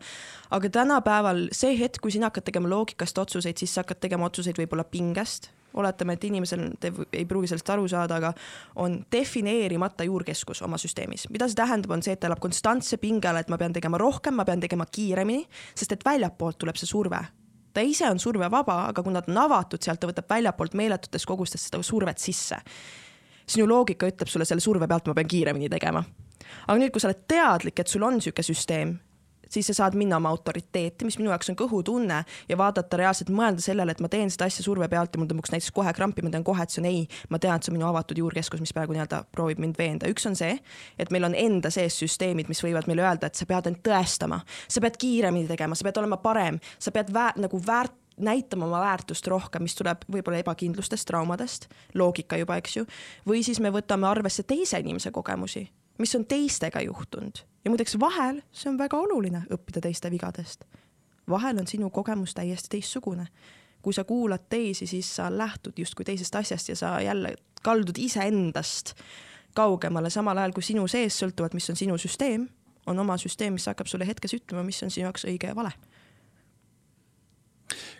aga 0.51 0.69
tänapäeval 0.69 1.49
see 1.53 1.79
hetk, 1.79 2.01
kui 2.03 2.11
sina 2.11 2.27
hakkad 2.27 2.45
tegema 2.45 2.69
loogikast 2.69 3.19
otsuseid, 3.19 3.57
siis 3.57 3.75
sa 3.75 3.81
hakkad 3.81 4.01
tegema 4.01 4.27
otsuseid 4.27 4.59
võib-olla 4.59 4.85
pingest 4.85 5.51
oletame, 5.75 6.17
et 6.17 6.25
inimesel, 6.25 6.67
te 6.81 6.93
ei 7.13 7.25
pruugi 7.29 7.51
sellest 7.51 7.71
aru 7.75 7.89
saada, 7.91 8.19
aga 8.21 8.33
on 8.83 9.01
defineerimata 9.13 10.07
juurkeskus 10.09 10.63
oma 10.63 10.79
süsteemis. 10.81 11.29
mida 11.31 11.49
see 11.49 11.59
tähendab, 11.59 11.91
on 11.97 12.03
see, 12.03 12.15
et 12.15 12.21
ta 12.21 12.31
elab 12.31 12.43
konstantse 12.43 12.99
pinge 13.03 13.29
all, 13.29 13.41
et 13.43 13.49
ma 13.53 13.59
pean 13.59 13.73
tegema 13.73 13.99
rohkem, 13.99 14.35
ma 14.35 14.45
pean 14.45 14.61
tegema 14.61 14.87
kiiremini, 14.87 15.47
sest 15.75 15.93
et 15.93 16.05
väljapoolt 16.05 16.59
tuleb 16.59 16.79
see 16.81 16.91
surve 16.91 17.25
ta 17.75 17.83
ise 17.83 18.07
on 18.11 18.21
survevaba, 18.23 18.77
aga 18.89 19.03
kuna 19.03 19.23
ta 19.23 19.33
on 19.33 19.41
avatud, 19.45 19.83
sealt 19.83 20.01
ta 20.01 20.07
võtab 20.07 20.29
väljapoolt 20.31 20.77
meeletutes 20.79 21.27
kogustes 21.27 21.67
seda 21.67 21.83
survet 21.83 22.23
sisse. 22.23 22.61
sinu 23.47 23.67
loogika 23.69 24.07
ütleb 24.09 24.29
sulle 24.31 24.45
selle 24.49 24.63
surve 24.65 24.87
pealt, 24.89 25.07
ma 25.11 25.15
pean 25.15 25.29
kiiremini 25.29 25.69
tegema. 25.69 26.05
aga 26.67 26.79
nüüd, 26.79 26.93
kui 26.93 27.01
sa 27.01 27.11
oled 27.11 27.25
teadlik, 27.29 27.81
et 27.81 27.89
sul 27.89 28.03
on 28.03 28.15
niisugune 28.15 28.47
süsteem, 28.47 28.95
siis 29.55 29.71
sa 29.71 29.77
saad 29.79 29.97
minna 29.99 30.19
oma 30.19 30.31
autoriteeti, 30.35 31.07
mis 31.07 31.17
minu 31.21 31.33
jaoks 31.33 31.51
on 31.53 31.59
kõhutunne 31.59 32.21
ja 32.49 32.59
vaadata 32.59 32.99
reaalselt, 33.01 33.33
mõelda 33.35 33.63
sellele, 33.65 33.95
et 33.95 34.03
ma 34.05 34.11
teen 34.13 34.33
seda 34.33 34.49
asja 34.51 34.65
surve 34.67 34.89
pealt 34.93 35.15
ja 35.15 35.23
mul 35.23 35.31
tõmbuks 35.31 35.55
näiteks 35.55 35.73
kohe 35.75 35.93
krampi, 35.97 36.25
ma 36.27 36.33
tean 36.35 36.47
kohe, 36.47 36.63
et 36.65 36.75
see 36.75 36.83
on 36.83 36.89
ei, 36.91 37.03
ma 37.33 37.41
tean, 37.43 37.59
et 37.59 37.67
see 37.67 37.73
on 37.73 37.79
minu 37.79 37.89
avatud 37.89 38.21
juurkeskus, 38.21 38.63
mis 38.65 38.75
praegu 38.77 38.97
nii-öelda 38.97 39.25
proovib 39.35 39.63
mind 39.63 39.79
veenda. 39.81 40.11
üks 40.11 40.27
on 40.31 40.39
see, 40.39 40.57
et 40.99 41.13
meil 41.15 41.29
on 41.29 41.37
enda 41.39 41.73
sees 41.75 41.99
süsteemid, 42.03 42.51
mis 42.51 42.63
võivad 42.65 42.89
meile 42.91 43.07
öelda, 43.07 43.31
et 43.31 43.39
sa 43.39 43.47
pead 43.49 43.71
end 43.71 43.83
tõestama, 43.87 44.41
sa 44.69 44.83
pead 44.85 44.99
kiiremini 45.01 45.51
tegema, 45.51 45.79
sa 45.79 45.87
pead 45.87 46.03
olema 46.03 46.19
parem, 46.23 46.61
sa 46.79 46.95
pead 46.95 47.13
vä 47.15 47.31
nagu 47.45 47.61
väärt 47.67 48.01
näitama 48.15 48.69
oma 48.69 48.79
väärtust 48.79 49.27
rohkem, 49.27 49.65
mis 49.67 49.75
tuleb 49.75 50.05
võib-olla 50.07 50.39
ebakindlustest, 50.39 51.09
traumadest, 51.09 51.67
loogika 51.99 52.39
juba, 52.39 52.61
eks 52.63 52.77
ju, 52.77 52.85
või 53.27 53.43
siis 53.43 53.59
me 53.59 53.75
võtame 53.75 54.07
arvesse 54.07 54.47
teise 54.47 54.79
inimese 54.79 55.11
kogemusi 55.11 55.65
mis 55.99 56.15
on 56.15 56.27
teistega 56.27 56.81
juhtunud 56.81 57.45
ja 57.65 57.71
muideks 57.71 57.99
vahel 58.01 58.41
see 58.53 58.71
on 58.71 58.79
väga 58.79 58.99
oluline 59.01 59.45
õppida 59.53 59.81
teiste 59.85 60.11
vigadest. 60.11 60.65
vahel 61.31 61.59
on 61.59 61.67
sinu 61.67 61.91
kogemus 61.91 62.35
täiesti 62.35 62.69
teistsugune. 62.77 63.27
kui 63.83 63.93
sa 63.93 64.05
kuulad 64.05 64.47
teisi, 64.49 64.87
siis 64.87 65.17
sa 65.17 65.39
lähtud 65.39 65.73
justkui 65.77 66.05
teisest 66.05 66.35
asjast 66.35 66.69
ja 66.69 66.77
sa 66.77 67.01
jälle 67.01 67.37
kaldud 67.63 67.99
iseendast 67.99 68.95
kaugemale, 69.55 70.11
samal 70.11 70.39
ajal 70.39 70.53
kui 70.53 70.63
sinu 70.63 70.87
sees 70.89 71.19
sõltuvalt, 71.23 71.55
mis 71.55 71.71
on 71.71 71.77
sinu 71.77 71.99
süsteem, 71.99 72.49
on 72.87 72.99
oma 72.99 73.17
süsteem, 73.17 73.53
mis 73.53 73.67
hakkab 73.67 73.87
sulle 73.87 74.07
hetkes 74.07 74.35
ütlema, 74.35 74.63
mis 74.65 74.83
on 74.83 74.91
sinu 74.91 75.05
jaoks 75.05 75.25
õige 75.25 75.53
ja 75.53 75.57
vale 75.57 75.73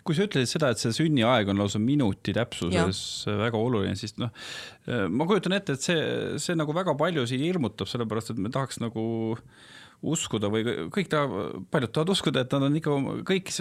kui 0.05 0.17
sa 0.17 0.27
ütlesid 0.27 0.55
seda, 0.55 0.71
et 0.71 0.81
see 0.81 0.93
sünniaeg 0.95 1.49
on 1.51 1.61
lausa 1.61 1.81
minuti 1.81 2.35
täpsuses 2.35 2.99
ja. 3.27 3.37
väga 3.45 3.61
oluline, 3.61 3.95
siis 3.99 4.17
noh, 4.21 4.33
ma 5.11 5.27
kujutan 5.29 5.57
ette, 5.57 5.77
et 5.77 5.85
see, 5.85 6.01
see 6.41 6.57
nagu 6.57 6.75
väga 6.75 6.95
paljusid 6.99 7.41
hirmutab, 7.43 7.89
sellepärast 7.91 8.33
et 8.33 8.41
me 8.41 8.53
tahaks 8.53 8.81
nagu 8.83 9.05
uskuda 10.05 10.49
või 10.51 10.65
kõik 10.93 11.09
tahavad, 11.11 11.63
paljud 11.71 11.93
tahavad 11.95 12.11
uskuda, 12.13 12.43
et 12.43 12.53
nad 12.55 12.67
on 12.67 12.75
ikka 12.79 12.97
kõik, 13.27 13.51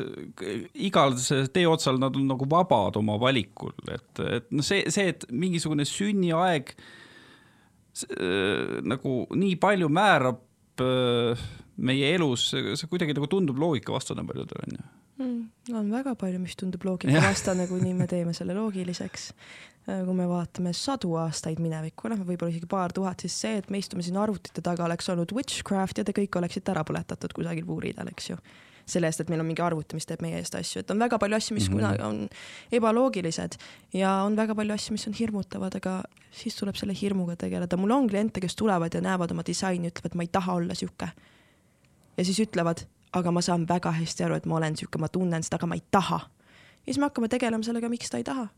igal 0.86 1.14
tee 1.54 1.64
otsal 1.70 2.00
nad 2.02 2.16
on 2.18 2.26
nagu 2.28 2.48
vabad 2.50 2.98
oma 3.00 3.16
valikul, 3.20 3.72
et, 3.88 4.10
et 4.24 4.50
noh, 4.52 4.66
see, 4.66 4.84
see, 4.92 5.14
et 5.14 5.26
mingisugune 5.32 5.86
sünniaeg 5.88 6.74
nagu 8.90 9.14
nii 9.38 9.54
palju 9.62 9.88
määrab 9.94 10.42
meie 11.84 12.10
elus, 12.16 12.48
see 12.50 12.90
kuidagi 12.90 13.14
nagu 13.14 13.30
tundub 13.30 13.58
loogikavastane 13.62 14.26
paljudele 14.26 14.66
onju 14.68 14.84
mm,? 15.18 15.74
on 15.74 15.92
väga 15.92 16.14
palju, 16.20 16.40
mis 16.42 16.56
tundub 16.60 16.84
loogikavastane, 16.84 17.68
kuni 17.70 17.94
me 17.94 18.08
teeme 18.10 18.34
selle 18.36 18.56
loogiliseks. 18.56 19.30
Äh, 19.84 20.04
kui 20.04 20.16
me 20.16 20.26
vaatame 20.28 20.72
sadu 20.76 21.14
aastaid 21.20 21.60
minevikku, 21.60 22.08
noh, 22.08 22.22
võib-olla 22.24 22.54
isegi 22.54 22.68
paar 22.70 22.92
tuhat, 22.96 23.20
siis 23.20 23.34
see, 23.44 23.58
et 23.60 23.66
me 23.70 23.80
istume 23.82 24.04
siin 24.04 24.16
arvutite 24.16 24.64
taga, 24.64 24.86
oleks 24.86 25.10
olnud 25.12 25.34
witchcraft 25.36 26.00
ja 26.00 26.06
te 26.08 26.14
kõik 26.16 26.38
oleksite 26.40 26.72
ära 26.72 26.86
põletatud 26.88 27.36
kusagil 27.36 27.66
puuriidal, 27.68 28.08
eks 28.14 28.32
ju 28.32 28.40
selle 28.88 29.08
eest, 29.08 29.22
et 29.22 29.30
meil 29.32 29.40
on 29.40 29.48
mingi 29.48 29.62
arvuti, 29.64 29.96
mis 29.96 30.06
teeb 30.08 30.22
meie 30.24 30.36
eest 30.40 30.56
asju, 30.58 30.82
et 30.82 30.90
on 30.92 31.00
väga 31.00 31.18
palju 31.20 31.36
asju, 31.38 31.56
mis 31.56 31.68
mm 31.68 31.74
-hmm. 31.74 31.80
kunagi 31.80 32.02
on 32.04 32.28
ebaloogilised 32.78 33.56
ja 33.96 34.10
on 34.24 34.36
väga 34.36 34.54
palju 34.54 34.74
asju, 34.74 34.92
mis 34.92 35.06
on 35.08 35.16
hirmutavad, 35.20 35.76
aga 35.76 36.02
siis 36.30 36.56
tuleb 36.56 36.76
selle 36.76 36.94
hirmuga 37.00 37.36
tegeleda. 37.36 37.76
mul 37.76 37.90
on 37.90 38.08
kliente, 38.08 38.40
kes 38.40 38.56
tulevad 38.56 38.94
ja 38.94 39.00
näevad 39.00 39.30
oma 39.30 39.42
disaini, 39.46 39.88
ütlevad, 39.88 40.14
ma 40.14 40.22
ei 40.22 40.28
taha 40.32 40.54
olla 40.54 40.74
sihuke. 40.74 41.08
ja 42.16 42.24
siis 42.24 42.40
ütlevad, 42.40 42.86
aga 43.14 43.30
ma 43.30 43.42
saan 43.42 43.68
väga 43.68 43.92
hästi 43.94 44.26
aru, 44.26 44.34
et 44.34 44.46
ma 44.46 44.58
olen 44.58 44.76
sihuke, 44.76 44.98
ma 44.98 45.08
tunnen 45.08 45.42
seda, 45.42 45.60
aga 45.60 45.70
ma 45.70 45.78
ei 45.78 45.84
taha. 45.90 46.20
ja 46.84 46.92
siis 46.92 46.98
me 46.98 47.08
hakkame 47.08 47.28
tegelema 47.28 47.64
sellega, 47.64 47.88
miks 47.88 48.10
ta 48.10 48.20
ei 48.20 48.26
taha 48.26 48.48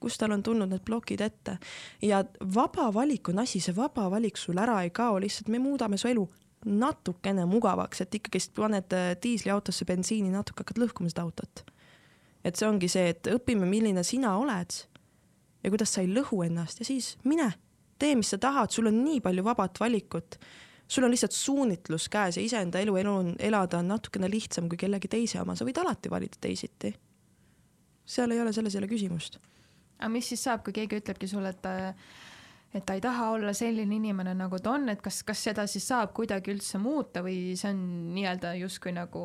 kust 0.00 0.20
tal 0.20 0.32
on 0.32 0.42
tulnud 0.42 0.70
need 0.70 0.84
plokid 0.86 1.20
ette 1.20 1.56
ja 2.02 2.22
vaba 2.54 2.88
valik 2.94 3.28
on 3.32 3.42
asi, 3.42 3.60
see 3.60 3.74
vaba 3.76 4.08
valik 4.10 4.38
sul 4.38 4.58
ära 4.58 4.82
ei 4.86 4.92
kao, 4.94 5.18
lihtsalt 5.18 5.50
me 5.50 5.58
muudame 5.58 5.98
su 5.98 6.08
elu 6.08 6.26
natukene 6.66 7.44
mugavaks, 7.46 8.02
et 8.02 8.14
ikkagist 8.18 8.54
paned 8.56 8.94
äh, 8.94 9.12
diisliautosse 9.22 9.86
bensiini, 9.86 10.32
natuke 10.34 10.64
hakkad 10.64 10.80
lõhkuma 10.82 11.10
seda 11.12 11.26
autot. 11.26 11.64
et 12.44 12.56
see 12.56 12.68
ongi 12.68 12.88
see, 12.88 13.10
et 13.12 13.28
õpime, 13.30 13.66
milline 13.68 14.02
sina 14.06 14.36
oled 14.38 14.74
ja 15.62 15.70
kuidas 15.70 15.92
sa 15.94 16.02
ei 16.02 16.10
lõhu 16.10 16.44
ennast 16.46 16.80
ja 16.80 16.86
siis 16.86 17.16
mine, 17.24 17.50
tee, 17.98 18.14
mis 18.18 18.30
sa 18.30 18.38
tahad, 18.38 18.70
sul 18.74 18.90
on 18.90 19.02
nii 19.04 19.20
palju 19.20 19.44
vabat 19.44 19.80
valikut 19.80 20.38
sul 20.88 21.04
on 21.04 21.10
lihtsalt 21.10 21.32
suunitlus 21.32 22.08
käes 22.08 22.36
ja 22.36 22.42
iseenda 22.42 22.80
elu, 22.80 22.96
elu 22.96 23.12
on, 23.12 23.34
elada 23.38 23.78
on 23.78 23.88
natukene 23.88 24.30
lihtsam 24.30 24.68
kui 24.68 24.80
kellegi 24.80 25.08
teise 25.08 25.40
oma, 25.42 25.56
sa 25.56 25.66
võid 25.68 25.80
alati 25.82 26.10
valida 26.10 26.40
teisiti. 26.40 26.94
seal 28.08 28.32
ei 28.32 28.40
ole, 28.40 28.52
selles 28.52 28.74
ei 28.74 28.82
ole 28.82 28.88
küsimust. 28.88 29.38
aga 29.98 30.08
mis 30.08 30.28
siis 30.28 30.42
saab, 30.44 30.64
kui 30.64 30.72
keegi 30.72 31.02
ütlebki 31.02 31.28
sulle, 31.28 31.52
et 31.52 31.70
et 32.74 32.84
ta 32.86 32.94
ei 32.94 33.00
taha 33.00 33.30
olla 33.30 33.52
selline 33.52 33.94
inimene, 33.96 34.34
nagu 34.36 34.58
ta 34.60 34.74
on, 34.76 34.88
et 34.92 35.00
kas, 35.02 35.22
kas 35.24 35.44
seda 35.44 35.66
siis 35.66 35.86
saab 35.88 36.12
kuidagi 36.16 36.52
üldse 36.52 36.78
muuta 36.78 37.22
või 37.24 37.56
see 37.56 37.70
on 37.72 37.78
nii-öelda 38.16 38.54
justkui 38.60 38.92
nagu 38.92 39.22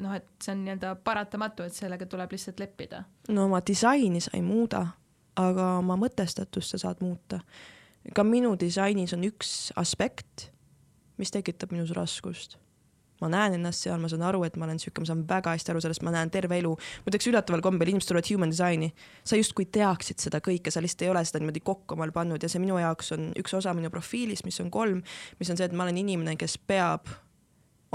noh, 0.00 0.14
et 0.16 0.26
see 0.42 0.54
on 0.54 0.64
nii-öelda 0.64 0.96
paratamatu, 1.04 1.66
et 1.66 1.74
sellega 1.74 2.06
tuleb 2.06 2.32
lihtsalt 2.32 2.62
leppida? 2.62 3.04
no 3.28 3.46
oma 3.50 3.62
disaini 3.66 4.20
sa 4.20 4.34
ei 4.34 4.42
muuda, 4.42 4.86
aga 5.36 5.76
oma 5.82 5.98
mõtestatust 5.98 6.74
sa 6.74 6.82
saad 6.86 7.02
muuta. 7.02 7.40
ka 8.14 8.24
minu 8.24 8.56
disainis 8.58 9.14
on 9.14 9.26
üks 9.30 9.72
aspekt 9.76 10.52
mis 11.18 11.32
tekitab 11.34 11.72
minus 11.74 11.94
raskust. 11.96 12.58
ma 13.22 13.28
näen 13.30 13.54
ennast 13.54 13.84
seal, 13.84 14.00
ma 14.02 14.08
saan 14.10 14.24
aru, 14.26 14.40
et 14.42 14.56
ma 14.58 14.66
olen 14.66 14.80
sihuke, 14.82 14.98
ma 15.04 15.06
saan 15.06 15.20
väga 15.28 15.52
hästi 15.54 15.70
aru 15.70 15.80
sellest, 15.84 16.02
ma 16.02 16.10
näen 16.10 16.30
terve 16.34 16.56
elu. 16.58 16.72
muideks 17.06 17.28
üllataval 17.30 17.62
kombel 17.62 17.92
inimesed 17.92 18.10
tulevad 18.10 18.30
human 18.32 18.50
design'i, 18.50 18.88
sa 19.22 19.38
justkui 19.38 19.68
teaksid 19.70 20.18
seda 20.18 20.40
kõike, 20.42 20.72
sa 20.74 20.82
lihtsalt 20.82 21.06
ei 21.06 21.12
ole 21.12 21.22
seda 21.28 21.38
niimoodi 21.38 21.62
kokku 21.62 21.94
omal 21.94 22.10
pannud 22.12 22.42
ja 22.42 22.50
see 22.50 22.62
minu 22.62 22.80
jaoks 22.82 23.12
on 23.14 23.30
üks 23.38 23.54
osa 23.54 23.76
minu 23.78 23.92
profiilist, 23.94 24.48
mis 24.48 24.58
on 24.64 24.72
kolm, 24.74 25.04
mis 25.38 25.54
on 25.54 25.60
see, 25.60 25.70
et 25.70 25.76
ma 25.76 25.86
olen 25.86 26.02
inimene, 26.02 26.34
kes 26.40 26.58
peab 26.58 27.06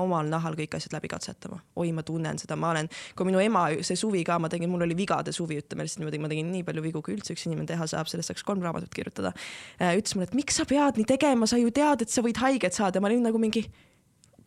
omal 0.01 0.29
nahal 0.29 0.55
kõik 0.57 0.77
asjad 0.77 0.95
läbi 0.95 1.09
katsetama. 1.11 1.59
oi, 1.75 1.91
ma 1.95 2.03
tunnen 2.05 2.39
seda, 2.41 2.55
ma 2.59 2.71
olen, 2.73 2.89
kui 3.17 3.27
minu 3.29 3.41
ema, 3.43 3.67
see 3.81 3.97
suvi 3.99 4.23
ka, 4.27 4.37
ma 4.39 4.49
tegin, 4.51 4.69
mul 4.71 4.85
oli 4.85 4.97
vigade 4.97 5.33
suvi, 5.35 5.59
ütleme 5.61 5.87
lihtsalt 5.87 6.03
niimoodi, 6.03 6.21
ma 6.23 6.31
tegin 6.31 6.51
nii 6.53 6.65
palju 6.67 6.85
vigu, 6.85 7.01
kui 7.05 7.17
üldse 7.17 7.35
üks 7.35 7.47
inimene 7.49 7.69
teha 7.69 7.87
saab, 7.89 8.09
sellest 8.11 8.33
saaks 8.33 8.45
kolm 8.47 8.63
raamatut 8.65 8.93
kirjutada. 8.93 9.33
Äh, 9.81 9.97
ütles 9.99 10.15
mulle, 10.15 10.29
et 10.29 10.37
miks 10.37 10.59
sa 10.59 10.67
pead 10.69 11.01
nii 11.01 11.09
tegema, 11.09 11.49
sa 11.49 11.59
ju 11.61 11.73
tead, 11.73 12.05
et 12.05 12.13
sa 12.13 12.23
võid 12.25 12.39
haiget 12.43 12.77
saada, 12.77 13.01
ma 13.01 13.11
olin 13.11 13.25
nagu 13.27 13.41
mingi, 13.41 13.65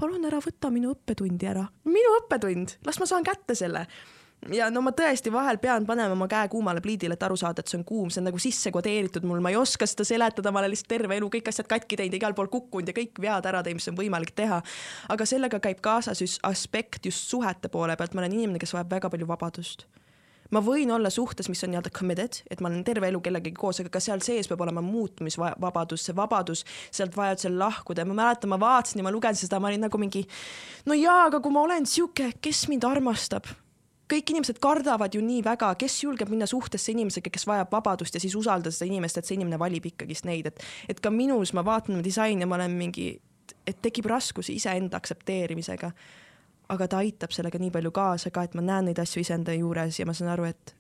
palun 0.01 0.25
ära 0.29 0.41
võta 0.43 0.71
minu 0.73 0.95
õppetundi 0.95 1.51
ära, 1.51 1.67
minu 1.89 2.17
õppetund, 2.23 2.79
las 2.87 3.01
ma 3.03 3.11
saan 3.11 3.27
kätte 3.27 3.59
selle 3.59 3.87
ja 4.49 4.71
no 4.73 4.81
ma 4.85 4.93
tõesti 4.97 5.33
vahel 5.33 5.59
pean 5.61 5.85
panema 5.89 6.15
oma 6.17 6.29
käe 6.31 6.49
kuumale 6.53 6.81
pliidile, 6.85 7.17
et 7.17 7.27
aru 7.27 7.37
saada, 7.37 7.61
et 7.61 7.71
see 7.71 7.79
on 7.81 7.85
kuum, 7.87 8.09
see 8.13 8.23
on 8.23 8.29
nagu 8.31 8.41
sisse 8.41 8.73
kodeeritud 8.73 9.27
mul, 9.29 9.43
ma 9.45 9.53
ei 9.53 9.59
oska 9.61 9.89
seda 9.89 10.07
seletada, 10.09 10.53
ma 10.53 10.63
olen 10.63 10.73
lihtsalt 10.73 10.91
terve 10.95 11.17
elu 11.21 11.29
kõik 11.37 11.53
asjad 11.53 11.69
katki 11.71 11.99
teinud, 12.01 12.17
igal 12.17 12.37
pool 12.37 12.51
kukkunud 12.53 12.89
ja 12.89 12.97
kõik 12.97 13.21
vead 13.21 13.49
ära 13.51 13.63
teinud, 13.67 13.83
mis 13.83 13.93
on 13.93 14.01
võimalik 14.01 14.35
teha. 14.37 14.63
aga 15.13 15.29
sellega 15.29 15.61
käib 15.61 15.85
kaasas 15.85 16.25
just 16.25 16.41
aspekt 16.47 17.07
just 17.07 17.29
suhete 17.29 17.69
poole 17.69 17.97
pealt, 17.97 18.15
ma 18.15 18.25
olen 18.25 18.39
inimene, 18.39 18.63
kes 18.63 18.75
vajab 18.77 18.97
väga 18.97 19.13
palju 19.13 19.29
vabadust. 19.29 19.87
Ma 20.51 20.59
võin 20.59 20.91
olla 20.91 21.13
suhtes, 21.15 21.47
mis 21.47 21.63
on 21.63 21.71
nii-öelda 21.71 21.93
committed, 21.95 22.41
et 22.51 22.59
ma 22.59 22.67
olen 22.67 22.83
terve 22.83 23.07
elu 23.07 23.21
kellegagi 23.23 23.55
koos, 23.55 23.79
aga 23.85 23.93
ka 23.95 24.01
seal 24.03 24.19
sees 24.25 24.49
peab 24.51 24.65
olema 24.65 24.83
muutumisvabadus, 24.83 26.09
see 26.09 26.17
vabadus 26.19 26.65
sealt 26.91 27.15
vajadusel 27.15 27.55
lahkuda. 27.61 28.03
Ja 28.03 28.11
ma 28.11 28.19
mäletan, 28.25 28.51
ma 28.51 28.59
vaatasin 28.59 28.99
ja 28.99 29.07
ma 29.07 29.15
lugesin 29.15 29.47
seda, 29.47 29.61
ma 29.63 29.71
olin 29.71 29.87
nagu 29.87 30.03
mingi 30.03 30.25
no 30.91 30.99
jaa, 30.99 31.29
aga 31.29 31.39
kui 31.45 31.55
ma 31.55 31.63
olen 31.69 31.87
sihuke, 31.87 32.33
kes 32.43 32.67
mind 32.73 32.89
armastab 32.89 33.47
kõik 34.11 34.33
inimesed 34.35 34.59
kardavad 34.63 35.15
ju 35.15 35.23
nii 35.25 35.45
väga, 35.47 35.75
kes 35.79 36.03
julgeb 36.05 36.31
minna 36.33 36.49
suhtesse 36.51 36.93
inimesega, 36.93 37.31
kes 37.31 37.47
vajab 37.47 37.73
vabadust 37.73 38.15
ja 38.15 38.23
siis 38.23 38.35
usaldada 38.39 38.73
seda 38.75 38.91
inimest, 38.91 39.19
et 39.19 39.29
see 39.29 39.39
inimene 39.39 39.59
valib 39.59 39.87
ikkagist 39.93 40.27
neid, 40.29 40.51
et, 40.51 40.65
et 40.89 41.01
ka 41.01 41.13
minus 41.15 41.55
ma 41.57 41.65
vaatan 41.67 42.03
disaini 42.05 42.45
ja 42.45 42.51
ma 42.51 42.59
olen 42.59 42.75
mingi, 42.75 43.13
et 43.67 43.79
tekib 43.83 44.11
raskusi 44.11 44.57
iseenda 44.59 44.99
aktsepteerimisega 44.99 45.93
aga 46.71 46.87
ta 46.87 47.01
aitab 47.03 47.35
sellega 47.35 47.59
nii 47.59 47.73
palju 47.75 47.91
kaasa 47.95 48.31
ka, 48.31 48.45
et 48.47 48.55
ma 48.55 48.63
näen 48.65 48.91
neid 48.91 48.99
asju 49.03 49.25
iseenda 49.25 49.55
juures 49.57 49.99
ja 49.99 50.07
ma 50.07 50.15
saan 50.17 50.31
aru, 50.35 50.47
et 50.51 50.75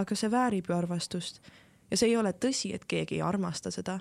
aga 0.00 0.16
see 0.18 0.30
väärib 0.30 0.70
ju 0.70 0.76
armastust. 0.76 1.40
ja 1.90 1.96
see 1.96 2.10
ei 2.10 2.16
ole 2.16 2.32
tõsi, 2.32 2.74
et 2.74 2.84
keegi 2.88 3.18
ei 3.18 3.22
armasta 3.22 3.70
seda. 3.70 4.00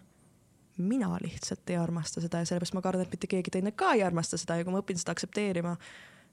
mina 0.78 1.18
lihtsalt 1.22 1.70
ei 1.70 1.78
armasta 1.78 2.22
seda 2.22 2.40
ja 2.42 2.46
sellepärast 2.46 2.74
ma 2.74 2.82
kardan, 2.82 3.06
et 3.06 3.12
mitte 3.12 3.28
keegi 3.28 3.52
teine 3.52 3.72
ka 3.72 3.94
ei 3.94 4.04
armasta 4.04 4.38
seda 4.38 4.58
ja 4.58 4.64
kui 4.64 4.74
ma 4.74 4.82
õpin 4.82 4.98
seda 4.98 5.12
aktsepteerima, 5.14 5.76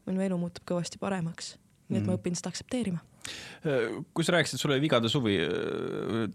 minu 0.07 0.20
elu 0.20 0.38
muutub 0.38 0.64
kõvasti 0.64 0.99
paremaks. 1.01 1.57
Nii 1.91 1.99
et 1.99 2.05
mm. 2.05 2.11
ma 2.11 2.18
õpin 2.18 2.38
seda 2.38 2.53
aktsepteerima 2.53 3.03
kui 4.14 4.25
sa 4.25 4.33
rääkisid, 4.33 4.61
sul 4.61 4.73
oli 4.73 4.81
vigade 4.81 5.09
suvi, 5.12 5.37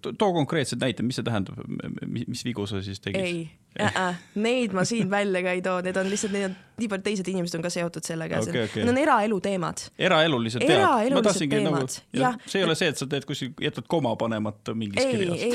too 0.06 0.34
konkreetsed 0.34 0.82
näited, 0.82 1.08
mis 1.08 1.18
see 1.18 1.26
tähendab, 1.26 1.58
mis 2.06 2.44
vigu 2.46 2.68
sa 2.70 2.84
siis 2.86 3.02
tegid? 3.02 3.26
ei 3.26 3.40
äh, 3.80 4.10
äh, 4.10 4.16
neid 4.36 4.74
ma 4.74 4.86
siin 4.88 5.10
välja 5.10 5.42
ka 5.44 5.56
ei 5.56 5.62
too, 5.62 5.82
need 5.82 5.98
on 5.98 6.10
lihtsalt, 6.10 6.36
need 6.36 6.50
on 6.50 6.56
nii 6.76 6.90
paljud 6.92 7.04
teised 7.06 7.28
inimesed 7.32 7.56
on 7.56 7.64
ka 7.64 7.70
seotud 7.72 8.04
sellega 8.04 8.40
okay,, 8.44 8.66
okay. 8.68 8.84
need 8.84 8.92
on 8.92 8.98
eraelu 9.00 9.38
teemad. 9.44 9.84
eraelulised 10.00 10.64
teemad? 10.64 11.06
eraelulised 11.08 11.50
teemad 11.52 11.78
nagu,, 11.78 12.00
jah. 12.20 12.38
see 12.46 12.60
ei 12.60 12.68
ole 12.68 12.76
see, 12.76 12.90
et 12.92 13.00
sa 13.00 13.08
teed 13.12 13.28
kuskil, 13.28 13.54
jätad 13.64 13.88
koma 13.92 14.12
panemata 14.20 14.76
mingis 14.76 15.04
ei, 15.04 15.16
kirjas? 15.16 15.44
ei, 15.44 15.54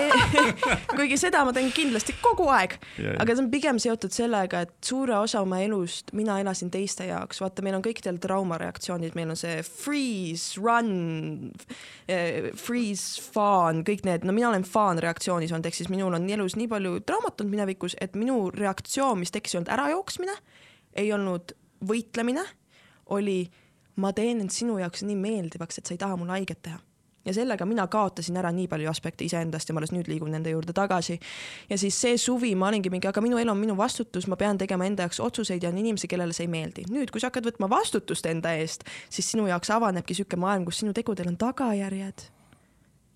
ei, 0.00 0.76
kuigi 0.96 1.18
seda 1.20 1.44
ma 1.48 1.52
teen 1.56 1.68
kindlasti 1.76 2.16
kogu 2.24 2.48
aeg, 2.52 2.78
aga 3.12 3.36
see 3.36 3.44
on 3.44 3.50
pigem 3.52 3.80
seotud 3.84 4.16
sellega, 4.16 4.64
et 4.66 4.72
suure 4.84 5.16
osa 5.18 5.42
oma 5.44 5.60
elust 5.64 6.14
mina 6.16 6.38
elasin 6.40 6.72
teiste 6.72 7.08
jaoks, 7.08 7.40
vaata, 7.44 7.64
meil 7.64 7.76
on 7.76 7.84
kõikidel 7.84 8.20
traumareaktsioonid, 8.22 9.16
meil 9.18 9.34
on 9.34 9.40
see 9.40 9.60
freeze, 9.68 10.56
run, 10.60 10.71
eh, 10.80 12.50
freeze, 12.58 13.22
fawn, 13.34 13.82
kõik 13.86 14.04
need, 14.08 14.26
no 14.28 14.34
mina 14.36 14.50
olen 14.50 14.66
fawn 14.68 15.00
reaktsioonis 15.02 15.52
olnud, 15.52 15.68
ehk 15.68 15.80
siis 15.80 15.90
minul 15.92 16.16
on 16.18 16.28
elus 16.30 16.56
nii 16.58 16.70
palju 16.70 17.00
traumat 17.08 17.40
olnud 17.40 17.56
minevikus, 17.56 17.96
et 18.00 18.16
minu 18.18 18.46
reaktsioon, 18.54 19.20
mis 19.22 19.34
tekkis, 19.34 19.54
ei 19.54 19.62
olnud 19.62 19.74
ärajooksmine, 19.76 20.38
ei 21.02 21.12
olnud 21.16 21.56
võitlemine, 21.88 22.46
oli 23.16 23.40
ma 24.02 24.12
teen 24.16 24.40
end 24.40 24.54
sinu 24.54 24.78
jaoks 24.80 25.04
nii 25.04 25.18
meeldivaks, 25.18 25.78
et 25.78 25.88
sa 25.88 25.96
ei 25.96 26.00
taha 26.00 26.16
mulle 26.20 26.38
haiget 26.38 26.62
teha 26.64 26.80
ja 27.24 27.34
sellega 27.34 27.66
mina 27.66 27.86
kaotasin 27.86 28.36
ära 28.36 28.50
nii 28.52 28.68
palju 28.68 28.90
aspekte 28.90 29.24
iseendast 29.24 29.68
ja 29.68 29.74
ma 29.74 29.82
alles 29.82 29.92
nüüd 29.94 30.10
liigun 30.10 30.32
nende 30.34 30.50
juurde 30.50 30.72
tagasi. 30.72 31.18
ja 31.70 31.78
siis 31.78 32.00
see 32.00 32.18
suvi 32.18 32.54
ma 32.54 32.68
olingi 32.68 32.90
mingi, 32.90 33.08
aga 33.08 33.20
minu 33.20 33.38
elu 33.38 33.50
on 33.50 33.58
minu 33.58 33.76
vastutus, 33.76 34.26
ma 34.26 34.36
pean 34.36 34.58
tegema 34.58 34.86
enda 34.86 35.06
jaoks 35.06 35.20
otsuseid 35.20 35.62
ja 35.62 35.70
on 35.70 35.78
inimesi, 35.78 36.08
kellele 36.08 36.32
see 36.32 36.48
ei 36.48 36.52
meeldi. 36.52 36.86
nüüd, 36.90 37.10
kui 37.10 37.20
sa 37.20 37.30
hakkad 37.30 37.46
võtma 37.52 37.70
vastutust 37.70 38.26
enda 38.26 38.54
eest, 38.58 38.84
siis 39.10 39.30
sinu 39.30 39.46
jaoks 39.46 39.70
avanebki 39.70 40.12
niisugune 40.12 40.40
maailm, 40.40 40.64
kus 40.68 40.82
sinu 40.82 40.92
tegudel 40.92 41.30
on 41.32 41.36
tagajärjed 41.40 42.28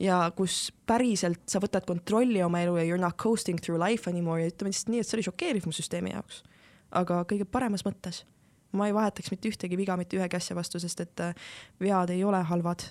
ja 0.01 0.19
kus 0.37 0.71
päriselt 0.87 1.47
sa 1.49 1.61
võtad 1.63 1.87
kontrolli 1.89 2.43
oma 2.45 2.61
elu 2.65 2.77
ja 2.81 2.85
you 2.85 2.97
are 2.97 3.03
not 3.03 3.17
coasting 3.21 3.61
through 3.63 3.81
life 3.81 4.11
anymore 4.11 4.43
ja 4.43 4.53
ütleme 4.53 4.73
lihtsalt 4.73 4.93
nii, 4.93 5.03
et 5.03 5.09
see 5.09 5.19
oli 5.19 5.27
šokeeriv 5.27 5.69
mu 5.69 5.75
süsteemi 5.77 6.13
jaoks. 6.13 6.43
aga 6.91 7.25
kõige 7.29 7.45
paremas 7.45 7.85
mõttes. 7.87 8.25
ma 8.73 8.87
ei 8.87 8.95
vahetaks 8.95 9.31
mitte 9.31 9.49
ühtegi 9.49 9.77
viga 9.77 9.97
mitte 9.97 10.17
ühegi 10.17 10.37
asja 10.37 10.57
vastu, 10.57 10.81
sest 10.81 11.01
et 11.01 11.21
äh, 11.21 11.35
vead 11.81 12.11
ei 12.11 12.25
ole 12.25 12.43
halvad. 12.43 12.85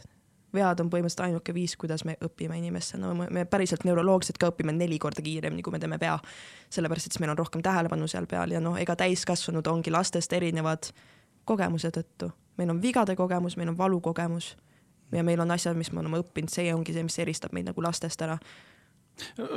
Vead 0.55 0.81
on 0.83 0.89
põhimõtteliselt 0.91 1.25
ainuke 1.27 1.53
viis, 1.53 1.75
kuidas 1.79 2.05
me 2.07 2.17
õpime 2.23 2.57
inimestena 2.59 3.11
no,, 3.11 3.27
me 3.29 3.45
päriselt 3.49 3.85
neuroloogiliselt 3.87 4.39
ka 4.41 4.51
õpime 4.53 4.75
neli 4.75 4.99
korda 5.01 5.23
kiiremini, 5.25 5.63
kui 5.65 5.75
me 5.75 5.79
teeme 5.79 5.99
pea. 6.01 6.17
sellepärast, 6.69 7.07
et 7.07 7.15
siis 7.15 7.23
meil 7.23 7.33
on 7.35 7.39
rohkem 7.39 7.63
tähelepanu 7.65 8.07
seal 8.11 8.27
peal 8.27 8.51
ja 8.51 8.61
noh, 8.63 8.77
ega 8.79 8.95
täiskasvanud 8.99 9.67
ongi 9.67 9.93
lastest 9.93 10.33
erinevad 10.33 10.91
kogemuse 11.45 11.91
tõttu. 11.91 12.31
meil 12.57 12.69
on 12.69 12.81
vigade 12.81 13.15
kogemus, 13.15 13.57
meil 13.57 13.69
on 13.69 13.77
valukogemus 13.77 14.55
ja 15.11 15.23
meil 15.23 15.39
on 15.39 15.51
asjad, 15.51 15.77
mis 15.77 15.91
me 15.91 15.99
oleme 15.99 16.23
õppinud, 16.23 16.49
see 16.49 16.73
ongi 16.73 16.93
see, 16.93 17.03
mis 17.03 17.19
eristab 17.19 17.53
meid 17.53 17.69
nagu 17.69 17.81
lastest 17.81 18.21
ära 18.21 18.39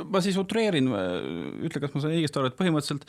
ma 0.09 0.21
siis 0.23 0.37
utreerin, 0.39 0.89
ütle, 1.65 1.81
kas 1.83 1.95
ma 1.95 2.03
sain 2.03 2.15
õigesti 2.15 2.39
aru, 2.41 2.51
et 2.51 2.57
põhimõtteliselt, 2.59 3.05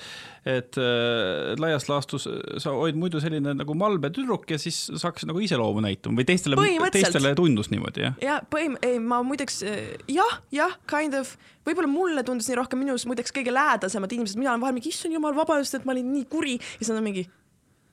et 0.51 0.81
äh, 0.81 1.53
laias 1.61 1.89
laastus 1.91 2.27
sa 2.63 2.75
olid 2.75 2.99
muidu 3.01 3.23
selline 3.23 3.55
nagu 3.59 3.77
malbe 3.79 4.13
tüdruk 4.15 4.49
ja 4.51 4.59
siis 4.61 4.83
sa 4.91 5.11
hakkasid 5.11 5.31
nagu 5.31 5.43
iseloomu 5.45 5.85
näitama 5.85 6.21
või 6.21 6.29
teistele, 6.29 6.59
teistele 6.95 7.35
tundus 7.39 7.71
niimoodi, 7.73 8.07
jah? 8.09 8.21
ja 8.25 8.41
põhim-, 8.53 8.79
ei 8.87 8.99
ma 9.03 9.23
muideks 9.27 9.63
jah, 10.11 10.39
jah, 10.55 10.77
kind 10.91 11.17
of, 11.19 11.37
võib-olla 11.69 11.91
mulle 11.91 12.25
tundus 12.27 12.51
nii 12.51 12.61
rohkem 12.61 12.83
minus 12.83 13.07
muideks 13.09 13.35
kõige 13.37 13.55
lähedasemad 13.55 14.13
inimesed, 14.17 14.41
mina 14.41 14.55
olen 14.55 14.65
vahel 14.65 14.79
mingi, 14.79 14.93
issand 14.95 15.15
jumal, 15.17 15.37
vabandust, 15.37 15.79
et 15.79 15.87
ma 15.87 15.95
olin 15.95 16.11
nii 16.15 16.27
kuri. 16.31 16.57
Ja 16.59 16.83
siis 16.83 16.93
nad 16.93 17.01
on 17.01 17.07
mingi 17.07 17.27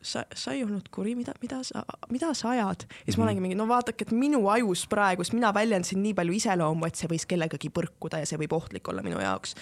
sa, 0.02 0.24
sa 0.36 0.54
ei 0.54 0.64
olnud 0.64 0.90
kuri, 0.94 1.16
mida, 1.16 1.34
mida 1.42 1.62
sa, 1.64 1.84
mida 2.10 2.34
sa 2.38 2.50
ajad? 2.50 2.86
ja 2.88 2.88
siis 2.88 2.88
mm 2.88 3.04
-hmm. 3.06 3.18
ma 3.18 3.24
mhm. 3.24 3.28
olengi 3.28 3.42
mingi, 3.42 3.56
no 3.56 3.68
vaadake, 3.68 4.02
et 4.02 4.12
minu 4.12 4.50
ajus 4.50 4.88
praegu, 4.88 5.24
sest 5.24 5.34
mina 5.34 5.54
väljendasin 5.54 6.04
nii 6.04 6.14
palju 6.14 6.34
iseloomu, 6.34 6.86
et 6.86 6.96
see 6.96 7.08
võis 7.08 7.26
kellegagi 7.28 7.70
põrkuda 7.70 8.20
ja 8.20 8.26
see 8.26 8.38
võib 8.38 8.54
ohtlik 8.54 8.88
olla 8.88 9.04
minu 9.04 9.20
jaoks. 9.20 9.56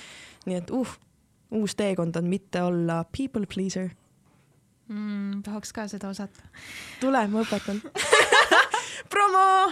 nii 0.45 0.55
et 0.55 0.71
uh, 0.71 0.97
uus 1.51 1.75
teekond 1.75 2.15
on 2.15 2.25
mitte 2.25 2.61
olla 2.61 3.05
people 3.17 3.45
pleaser 3.45 3.89
mm,. 4.87 5.43
tahaks 5.43 5.73
ka 5.73 5.87
seda 5.87 6.09
osata. 6.09 6.41
tule, 6.99 7.27
ma 7.27 7.41
õpetan 7.41 7.81
promo! 9.13 9.71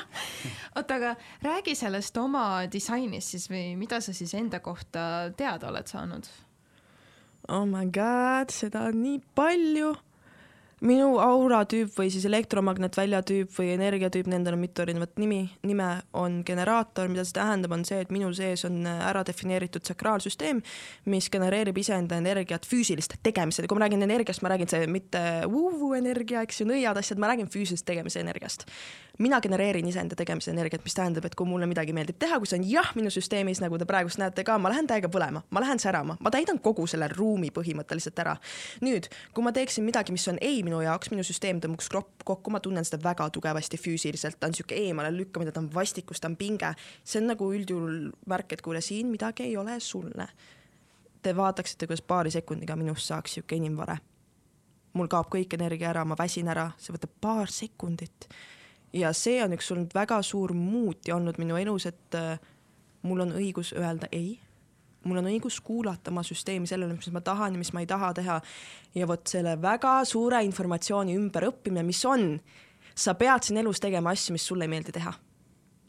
oota, 0.76 0.96
aga 0.96 1.16
räägi 1.42 1.76
sellest 1.76 2.18
oma 2.18 2.66
disainist 2.72 3.36
siis 3.36 3.50
või 3.52 3.76
mida 3.78 4.02
sa 4.02 4.14
siis 4.14 4.34
enda 4.34 4.60
kohta 4.60 5.32
teada 5.38 5.70
oled 5.70 5.88
saanud? 5.88 6.30
oh 7.48 7.66
my 7.66 7.86
god, 7.86 8.54
seda 8.54 8.88
on 8.90 9.02
nii 9.04 9.22
palju 9.36 9.94
minu 10.84 11.18
aura 11.24 11.62
tüüp 11.70 11.94
või 11.96 12.10
siis 12.12 12.26
elektromagnetvälja 12.28 13.22
tüüp 13.28 13.54
või 13.56 13.72
energiatüüp, 13.76 14.28
nendel 14.32 14.58
on 14.58 14.64
mitu 14.64 14.84
erinevat 14.84 15.16
nimi, 15.22 15.46
nime 15.68 15.90
on 16.20 16.42
generaator, 16.46 17.08
mida 17.12 17.24
see 17.28 17.38
tähendab, 17.38 17.76
on 17.76 17.86
see, 17.88 18.02
et 18.04 18.12
minu 18.14 18.32
sees 18.36 18.66
on 18.68 18.82
ära 18.92 19.24
defineeritud 19.28 19.86
sakraalsüsteem, 19.88 20.60
mis 21.14 21.30
genereerib 21.34 21.80
iseenda 21.80 22.20
energiat 22.20 22.68
füüsilist 22.68 23.18
tegemisel, 23.24 23.70
kui 23.70 23.80
ma 23.80 23.86
räägin 23.86 24.04
energiast, 24.08 24.44
ma 24.44 24.52
räägin 24.54 24.72
see 24.72 24.90
mitte 24.92 25.24
vuu-vuu 25.52 25.94
energia, 26.00 26.44
eks 26.44 26.62
ju, 26.62 26.70
nõiad 26.74 27.00
asjad, 27.00 27.22
ma 27.22 27.32
räägin 27.32 27.52
füüsilisest 27.54 27.88
tegemise 27.88 28.24
energiast 28.24 28.68
mina 29.20 29.42
genereerin 29.42 29.88
iseenda 29.88 30.16
tegemise 30.16 30.52
energiat, 30.52 30.82
mis 30.84 30.96
tähendab, 30.98 31.26
et 31.26 31.36
kui 31.38 31.46
mulle 31.46 31.68
midagi 31.70 31.94
meeldib 31.94 32.18
teha, 32.20 32.40
kui 32.42 32.50
see 32.50 32.58
on 32.58 32.66
jah 32.66 32.90
minu 32.98 33.12
süsteemis, 33.14 33.62
nagu 33.62 33.78
te 33.78 33.86
praegust 33.90 34.18
näete 34.22 34.46
ka, 34.48 34.58
ma 34.62 34.72
lähen 34.74 34.90
täiega 34.90 35.10
põlema, 35.14 35.44
ma 35.54 35.62
lähen 35.62 35.82
särama, 35.82 36.18
ma 36.20 36.32
täidan 36.34 36.58
kogu 36.64 36.88
selle 36.90 37.08
ruumi 37.14 37.52
põhimõtteliselt 37.54 38.20
ära. 38.24 38.36
nüüd, 38.82 39.10
kui 39.34 39.46
ma 39.46 39.54
teeksin 39.54 39.86
midagi, 39.86 40.16
mis 40.16 40.26
on 40.32 40.42
ei 40.42 40.64
minu 40.66 40.73
jaoks, 40.82 41.12
minu 41.14 41.26
süsteem 41.28 41.60
tõmbuks 41.62 41.90
kokku, 42.26 42.52
ma 42.52 42.60
tunnen 42.64 42.86
seda 42.88 43.02
väga 43.04 43.30
tugevasti 43.36 43.78
füüsiliselt, 43.78 44.40
ta 44.40 44.48
on 44.50 44.58
sihuke 44.58 44.76
eemale 44.80 45.12
lükkamine, 45.14 45.52
ta 45.52 45.62
on 45.62 45.70
vastikus, 45.74 46.22
ta 46.24 46.32
on 46.32 46.38
pinge. 46.40 46.74
see 47.04 47.22
on 47.22 47.30
nagu 47.34 47.52
üldjuhul 47.54 48.10
märk, 48.26 48.54
et 48.54 48.62
kuule, 48.66 48.82
siin 48.82 49.12
midagi 49.12 49.44
ei 49.44 49.58
ole 49.58 49.80
sulle. 49.80 50.28
Te 51.22 51.36
vaataksite, 51.36 51.88
kuidas 51.88 52.02
paari 52.02 52.32
sekundiga 52.32 52.76
minust 52.76 53.08
saaks 53.08 53.38
sihuke 53.38 53.56
inimvare 53.56 53.98
mul 54.94 55.10
kaob 55.10 55.30
kõik 55.34 55.56
energia 55.58 55.90
ära, 55.90 56.04
ma 56.06 56.16
väsin 56.18 56.50
ära, 56.54 56.68
see 56.78 56.94
võtab 56.94 57.14
paar 57.22 57.50
sekundit 57.50 58.28
ja 58.94 59.14
see 59.18 59.42
on 59.44 59.56
üks 59.58 59.72
olnud 59.74 59.94
väga 59.96 60.22
suur 60.26 60.54
muuti 60.54 61.14
olnud 61.14 61.40
minu 61.42 61.58
elus, 61.58 61.88
et 61.90 62.18
äh, 62.18 62.38
mul 63.04 63.26
on 63.26 63.34
õigus 63.38 63.74
öelda 63.78 64.10
ei. 64.12 64.38
Mul 65.04 65.20
on 65.22 65.30
õigus 65.32 65.60
kuulata 65.64 66.12
oma 66.12 66.24
süsteemi 66.24 66.68
sellele, 66.70 66.96
mis 66.96 67.12
ma 67.12 67.22
tahan 67.22 67.56
ja 67.56 67.62
mis 67.62 67.74
ma 67.74 67.84
ei 67.84 67.88
taha 67.90 68.14
teha. 68.14 68.42
ja 68.96 69.08
vot 69.08 69.28
selle 69.28 69.56
väga 69.62 70.04
suure 70.06 70.44
informatsiooni 70.44 71.16
ümberõppimine, 71.18 71.84
mis 71.84 72.04
on, 72.06 72.40
sa 72.96 73.14
pead 73.14 73.44
siin 73.44 73.58
elus 73.58 73.80
tegema 73.80 74.14
asju, 74.14 74.34
mis 74.34 74.46
sulle 74.48 74.68
ei 74.68 74.74
meeldi 74.76 74.92
teha. 74.92 75.14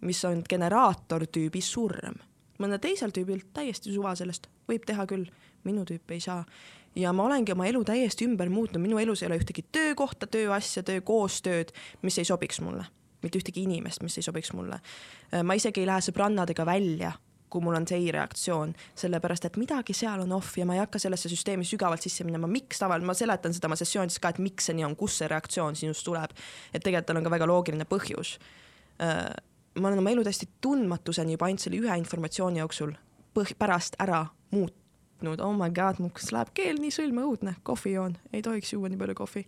mis 0.00 0.24
on 0.24 0.42
generaatortüübi 0.48 1.60
surm. 1.60 2.20
mõnel 2.58 2.78
teisel 2.78 3.10
tüübil 3.10 3.42
täiesti 3.52 3.92
suva 3.94 4.14
sellest, 4.14 4.48
võib 4.68 4.84
teha 4.86 5.06
küll, 5.06 5.30
minu 5.64 5.84
tüüp 5.84 6.10
ei 6.10 6.20
saa 6.20 6.44
ja 6.96 7.12
ma 7.12 7.24
olengi 7.26 7.52
oma 7.52 7.66
elu 7.66 7.84
täiesti 7.84 8.26
ümber 8.28 8.48
muutnud, 8.48 8.82
minu 8.82 8.98
elus 8.98 9.22
ei 9.22 9.28
ole 9.28 9.38
ühtegi 9.40 9.64
töökohta, 9.72 10.26
tööasja, 10.30 10.82
töö 10.86 11.00
koostööd, 11.00 11.72
mis 12.02 12.18
ei 12.18 12.28
sobiks 12.28 12.60
mulle, 12.62 12.86
mitte 13.22 13.40
ühtegi 13.40 13.64
inimest, 13.66 14.02
mis 14.02 14.18
ei 14.18 14.26
sobiks 14.26 14.52
mulle. 14.54 14.80
Ma 15.42 15.56
isegi 15.58 15.82
ei 15.82 15.88
lähe 15.90 16.04
sõbrannadega 16.04 16.66
välja, 16.66 17.12
kui 17.50 17.62
mul 17.62 17.76
on 17.78 17.86
see 17.86 18.00
ei-reaktsioon, 18.02 18.74
sellepärast 18.98 19.48
et 19.48 19.56
midagi 19.60 19.94
seal 19.94 20.24
on 20.24 20.32
off 20.34 20.56
ja 20.58 20.66
ma 20.66 20.74
ei 20.74 20.82
hakka 20.82 20.98
sellesse 20.98 21.30
süsteemi 21.30 21.66
sügavalt 21.68 22.02
sisse 22.02 22.26
minema, 22.26 22.48
miks 22.50 22.82
tavaliselt, 22.82 23.06
ma 23.06 23.14
seletan 23.14 23.54
seda 23.54 23.70
oma 23.70 23.78
sessioonides 23.78 24.18
ka, 24.22 24.34
et 24.34 24.40
miks 24.42 24.70
see 24.70 24.78
nii 24.78 24.86
on, 24.88 24.96
kust 24.98 25.22
see 25.22 25.30
reaktsioon 25.30 25.78
sinust 25.78 26.06
tuleb. 26.06 26.34
et 26.72 26.82
tegelikult 26.82 27.10
tal 27.10 27.20
on 27.20 27.26
ka 27.26 27.34
väga 27.36 27.48
loogiline 27.50 27.86
põhjus. 27.88 28.36
Äh, 29.02 29.28
ma 29.78 29.88
olen 29.88 30.02
oma 30.02 30.10
elu 30.14 30.24
täiesti 30.24 30.48
tundmatuseni 30.60 31.36
juba 31.36 31.48
ainult 31.48 31.62
selle 31.62 31.80
ühe 31.82 31.98
informatsiooni 31.98 32.62
jooksul 32.62 32.94
põh-, 33.34 33.54
pärast 33.58 33.98
ära 34.02 34.24
muutnud 34.54 35.40
oh 35.40 35.54
my 35.56 35.70
god, 35.74 36.00
mul 36.02 36.12
läheb 36.36 36.50
keel 36.54 36.80
nii 36.82 36.92
sõlme 36.94 37.24
õudne, 37.24 37.56
kohvi 37.62 37.94
joon, 37.94 38.16
ei 38.32 38.42
tohiks 38.42 38.74
juua 38.74 38.90
nii 38.90 39.00
palju 39.00 39.14
kohvi. 39.18 39.46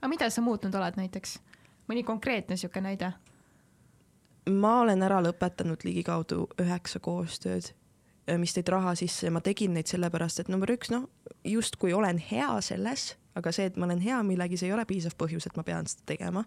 aga 0.00 0.08
mida 0.12 0.30
sa 0.30 0.44
muutnud 0.44 0.74
oled 0.74 1.00
näiteks? 1.00 1.38
mõni 1.88 2.04
konkreetne 2.04 2.56
sihuke 2.56 2.80
näide 2.80 3.12
ma 4.50 4.80
olen 4.80 5.02
ära 5.02 5.20
lõpetanud 5.24 5.84
ligikaudu 5.86 6.46
üheksa 6.62 7.00
koostööd, 7.02 7.72
mis 8.40 8.54
tõid 8.56 8.70
raha 8.74 8.94
sisse 8.98 9.28
ja 9.28 9.34
ma 9.34 9.42
tegin 9.44 9.74
neid 9.76 9.90
sellepärast, 9.90 10.42
et 10.42 10.50
number 10.50 10.70
üks, 10.74 10.90
noh, 10.94 11.08
justkui 11.46 11.94
olen 11.94 12.18
hea 12.18 12.50
selles, 12.64 13.14
aga 13.38 13.52
see, 13.54 13.68
et 13.70 13.78
ma 13.78 13.86
olen 13.88 14.02
hea 14.02 14.18
millegi, 14.26 14.58
see 14.58 14.70
ei 14.70 14.74
ole 14.74 14.86
piisav 14.88 15.16
põhjus, 15.18 15.46
et 15.46 15.58
ma 15.58 15.64
pean 15.66 15.86
seda 15.90 16.06
tegema. 16.14 16.44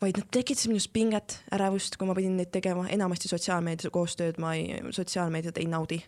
vaid 0.00 0.18
nad 0.18 0.28
tekitasid 0.30 0.70
minus 0.70 0.86
pinget, 0.88 1.40
ärevust, 1.50 1.96
kui 1.98 2.06
ma 2.06 2.14
pidin 2.14 2.36
neid 2.38 2.52
tegema, 2.54 2.86
enamasti 2.88 3.28
sotsiaalmeedia 3.28 3.90
koostööd 3.90 4.38
ma 4.38 4.54
ei, 4.54 4.78
sotsiaalmeediat 4.94 5.58
ei 5.58 5.66
naudi. 5.66 5.98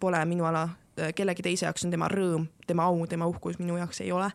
Pole 0.00 0.20
minu 0.28 0.44
ala, 0.44 0.66
kellegi 1.16 1.42
teise 1.42 1.64
jaoks 1.64 1.86
on 1.86 1.94
tema 1.94 2.08
rõõm, 2.12 2.44
tema 2.66 2.84
au, 2.84 3.06
tema 3.08 3.24
uhkus, 3.26 3.56
minu 3.58 3.78
jaoks 3.80 4.02
ei 4.04 4.12
ole 4.12 4.28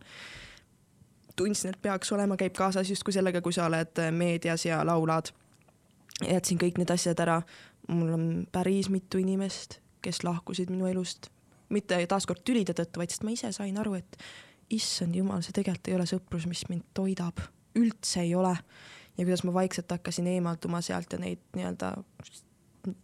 tundsin, 1.35 1.69
et 1.69 1.81
peaks 1.81 2.11
olema, 2.15 2.37
käib 2.39 2.55
kaasas 2.55 2.89
justkui 2.89 3.13
sellega, 3.13 3.41
kui 3.43 3.53
sa 3.53 3.65
oled 3.67 3.99
meedias 4.15 4.65
ja 4.65 4.79
laulad. 4.87 5.33
Jätsin 6.23 6.59
kõik 6.61 6.79
need 6.79 6.91
asjad 6.93 7.19
ära. 7.19 7.41
mul 7.87 8.13
on 8.13 8.47
päris 8.51 8.89
mitu 8.89 9.19
inimest, 9.21 9.79
kes 10.01 10.23
lahkusid 10.23 10.71
minu 10.73 10.87
elust, 10.89 11.29
mitte 11.69 11.99
taaskord 12.09 12.41
tülide 12.45 12.73
tõttu, 12.73 12.97
vaid 12.97 13.13
sest 13.13 13.23
ma 13.23 13.33
ise 13.35 13.51
sain 13.53 13.77
aru, 13.77 13.93
et 13.99 14.17
issand 14.73 15.15
jumal, 15.15 15.43
see 15.45 15.53
tegelikult 15.53 15.91
ei 15.91 15.97
ole 15.99 16.07
sõprus, 16.09 16.47
mis 16.49 16.63
mind 16.69 16.87
toidab, 16.97 17.43
üldse 17.77 18.23
ei 18.23 18.33
ole. 18.35 18.55
ja 19.17 19.23
kuidas 19.23 19.43
ma 19.47 19.53
vaikselt 19.53 19.91
hakkasin 19.91 20.27
eemalduma 20.27 20.81
sealt 20.81 21.13
ja 21.13 21.19
neid 21.21 21.39
nii-öelda 21.55 21.93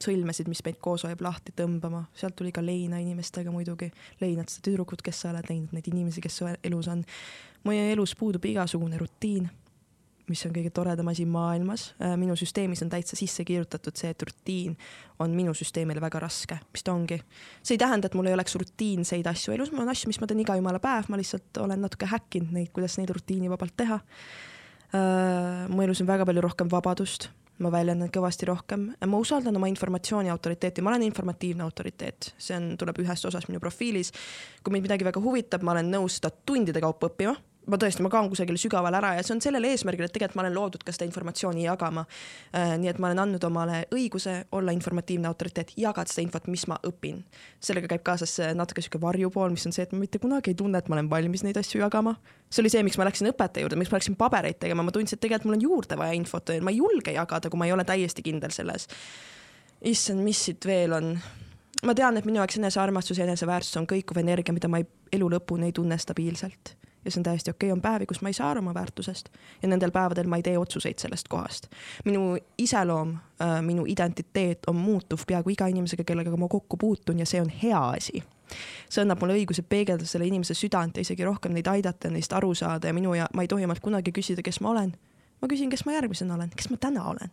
sõlmesid, 0.02 0.50
mis 0.52 0.62
meid 0.66 0.78
koos 0.84 1.06
hoiab 1.06 1.22
lahti 1.24 1.54
tõmbama, 1.56 2.04
sealt 2.18 2.36
tuli 2.38 2.52
ka 2.52 2.64
leina 2.66 3.00
inimestega 3.02 3.54
muidugi, 3.54 3.92
leinad 4.22 4.50
seda 4.52 4.68
tüdrukut, 4.70 5.02
kes 5.06 5.24
sa 5.24 5.32
oled 5.32 5.48
leidnud, 5.50 5.74
neid 5.76 5.88
inimesi, 5.92 6.22
kes 6.22 6.38
su 6.42 6.50
elus 6.52 6.90
on. 6.92 7.04
Meie 7.68 7.92
elus 7.94 8.16
puudub 8.18 8.46
igasugune 8.50 9.00
rutiin, 9.02 9.50
mis 10.32 10.44
on 10.48 10.54
kõige 10.56 10.72
toredam 10.74 11.12
asi 11.12 11.26
maailmas. 11.30 11.92
Äh, 12.02 12.16
minu 12.20 12.36
süsteemis 12.40 12.84
on 12.86 12.92
täitsa 12.92 13.18
sisse 13.20 13.46
kirjutatud 13.48 13.98
see, 14.00 14.14
et 14.14 14.24
rutiin 14.28 14.78
on 15.22 15.36
minu 15.36 15.54
süsteemile 15.58 16.02
väga 16.04 16.24
raske, 16.24 16.58
mis 16.74 16.86
ta 16.88 16.96
ongi. 16.96 17.20
see 17.62 17.76
ei 17.76 17.82
tähenda, 17.82 18.08
et 18.08 18.16
mul 18.18 18.32
ei 18.32 18.38
oleks 18.38 18.56
rutiinseid 18.56 19.28
asju 19.28 19.54
elus, 19.56 19.74
mul 19.74 19.86
on 19.86 19.94
asju, 19.94 20.10
mis 20.12 20.22
ma 20.22 20.30
teen 20.30 20.42
iga 20.44 20.56
jumala 20.60 20.80
päev, 20.84 21.12
ma 21.12 21.20
lihtsalt 21.20 21.62
olen 21.62 21.84
natuke 21.86 22.10
häkkinud 22.10 22.56
neid, 22.56 22.72
kuidas 22.76 22.98
neid 23.00 23.14
rutiinivabalt 23.14 23.78
teha. 23.84 24.02
Äh, 24.96 25.70
mu 25.72 25.86
elus 25.86 26.02
on 26.04 26.10
väga 26.10 26.28
palju 26.28 26.48
rohkem 26.48 26.72
vabadust 26.72 27.30
ma 27.62 27.70
väljendan 27.70 28.10
kõvasti 28.10 28.48
rohkem, 28.50 28.88
ma 29.06 29.20
usaldan 29.22 29.60
oma 29.60 29.70
informatsiooni 29.70 30.32
autoriteeti, 30.34 30.82
ma 30.82 30.90
olen 30.90 31.06
informatiivne 31.06 31.62
autoriteet, 31.62 32.32
see 32.42 32.56
on, 32.58 32.72
tuleb 32.82 33.04
ühest 33.04 33.28
osast 33.30 33.52
minu 33.52 33.62
profiilis. 33.62 34.10
kui 34.64 34.74
mind 34.74 34.88
midagi 34.88 35.06
väga 35.06 35.22
huvitab, 35.22 35.62
ma 35.62 35.76
olen 35.76 35.92
nõus 35.94 36.18
seda 36.18 36.32
tundide 36.32 36.82
kaupa 36.82 37.12
õppima 37.12 37.36
ma 37.70 37.78
tõesti, 37.78 38.02
ma 38.02 38.10
kaon 38.10 38.30
kusagile 38.32 38.58
sügavale 38.60 38.98
ära 38.98 39.12
ja 39.18 39.24
see 39.26 39.36
on 39.36 39.42
sellel 39.44 39.66
eesmärgil, 39.70 40.08
et 40.08 40.14
tegelikult 40.16 40.38
ma 40.40 40.46
olen 40.46 40.56
loodud 40.56 40.84
ka 40.86 40.94
seda 40.96 41.06
informatsiooni 41.06 41.66
jagama 41.68 42.04
äh,. 42.58 42.74
nii 42.82 42.90
et 42.90 43.02
ma 43.02 43.12
olen 43.12 43.22
andnud 43.26 43.44
omale 43.46 43.84
õiguse 43.94 44.34
olla 44.58 44.74
informatiivne 44.74 45.30
autoriteet, 45.30 45.76
jagada 45.78 46.10
seda 46.10 46.26
infot, 46.26 46.48
mis 46.52 46.66
ma 46.72 46.80
õpin. 46.88 47.22
sellega 47.62 47.92
käib 47.92 48.06
kaasas 48.08 48.38
natuke 48.58 48.82
sihuke 48.82 49.02
varjupool, 49.02 49.54
mis 49.54 49.66
on 49.70 49.76
see, 49.76 49.86
et 49.86 49.94
ma 49.94 50.02
mitte 50.02 50.20
kunagi 50.24 50.54
ei 50.54 50.58
tunne, 50.58 50.82
et 50.82 50.90
ma 50.90 50.98
olen 50.98 51.12
valmis 51.12 51.46
neid 51.46 51.60
asju 51.62 51.84
jagama. 51.84 52.16
see 52.50 52.64
oli 52.64 52.74
see, 52.74 52.84
miks 52.88 52.98
ma 52.98 53.06
läksin 53.10 53.30
õpetaja 53.30 53.68
juurde, 53.68 53.78
miks 53.80 53.94
ma 53.94 54.02
läksin 54.02 54.18
pabereid 54.18 54.58
tegema, 54.60 54.84
ma 54.84 54.96
tundsin, 54.96 55.20
et 55.20 55.26
tegelikult 55.28 55.52
mul 55.52 55.60
on 55.60 55.68
juurde 55.68 56.02
vaja 56.02 56.18
infot, 56.18 56.56
ma 56.62 56.74
ei 56.74 56.82
julge 56.82 57.14
jagada, 57.14 57.50
kui 57.50 57.62
ma 57.62 57.70
ei 57.70 57.78
ole 57.78 57.86
täiesti 57.86 58.26
kindel 58.26 58.52
selles. 58.56 58.88
issand, 59.86 60.22
mis 60.26 60.44
siit 60.50 60.66
veel 60.66 60.94
on 60.98 61.16
ma 61.86 61.94
tean, 61.98 62.18
et 62.18 62.26
minu 62.26 62.42
jaoks 62.42 62.58
enesearmastus 62.58 63.18
ja 63.18 63.26
eneseväärtus 63.26 63.78
on 63.78 63.88
kõikuv 63.90 64.20
energia, 64.22 64.54
mida 64.54 64.70
ma 64.70 64.82
ei, 64.82 64.86
elu 65.14 65.30
lõpuni 65.38 65.70
ei 65.70 65.74
tunne 65.74 65.98
stabiilselt 65.98 66.81
ja 67.06 67.12
see 67.12 67.20
on 67.20 67.24
täiesti 67.24 67.52
okei 67.52 67.68
okay., 67.68 67.78
on 67.78 67.82
päevi, 67.82 68.06
kus 68.06 68.22
ma 68.22 68.30
ei 68.30 68.34
saa 68.34 68.52
aru 68.52 68.60
oma 68.60 68.74
väärtusest 68.74 69.30
ja 69.62 69.68
nendel 69.68 69.92
päevadel 69.92 70.28
ma 70.28 70.38
ei 70.38 70.44
tee 70.44 70.58
otsuseid 70.58 71.00
sellest 71.00 71.28
kohast. 71.28 71.68
minu 72.06 72.38
iseloom 72.58 73.16
äh,, 73.42 73.62
minu 73.62 73.86
identiteet 73.88 74.68
on 74.68 74.76
muutuv 74.76 75.26
peaaegu 75.28 75.50
iga 75.50 75.68
inimesega, 75.68 76.04
kellega 76.04 76.38
ma 76.38 76.48
kokku 76.48 76.78
puutun 76.78 77.20
ja 77.20 77.26
see 77.26 77.42
on 77.42 77.50
hea 77.64 77.90
asi 77.90 78.24
see 78.90 79.02
annab 79.02 79.22
mulle 79.22 79.38
õiguse 79.40 79.64
peegeldada 79.64 80.08
selle 80.10 80.28
inimese 80.28 80.56
südant 80.58 80.98
ja 80.98 81.06
isegi 81.06 81.24
rohkem 81.24 81.54
neid 81.56 81.68
aidata, 81.72 82.10
neist 82.12 82.34
aru 82.36 82.54
saada 82.58 82.90
ja 82.90 82.94
minu 82.94 83.14
ja 83.16 83.30
ma 83.34 83.46
ei 83.46 83.52
tohi 83.52 83.66
omalt 83.66 83.80
kunagi 83.84 84.12
küsida, 84.16 84.44
kes 84.44 84.60
ma 84.62 84.74
olen. 84.76 84.94
ma 85.42 85.48
küsin, 85.48 85.72
kes 85.72 85.86
ma 85.86 85.96
järgmisena 85.96 86.36
olen, 86.36 86.52
kes 86.56 86.70
ma 86.70 86.78
täna 86.78 87.06
olen. 87.14 87.32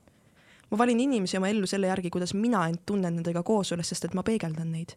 ma 0.70 0.78
valin 0.78 1.00
inimesi 1.00 1.36
oma 1.36 1.48
ellu 1.48 1.66
selle 1.66 1.90
järgi, 1.90 2.10
kuidas 2.10 2.34
mina 2.34 2.68
end 2.68 2.84
tunnen 2.86 3.18
nendega 3.18 3.42
koos 3.42 3.72
olles, 3.72 3.88
sest 3.88 4.04
et 4.04 4.14
ma 4.14 4.22
peegeldan 4.22 4.72
neid 4.72 4.94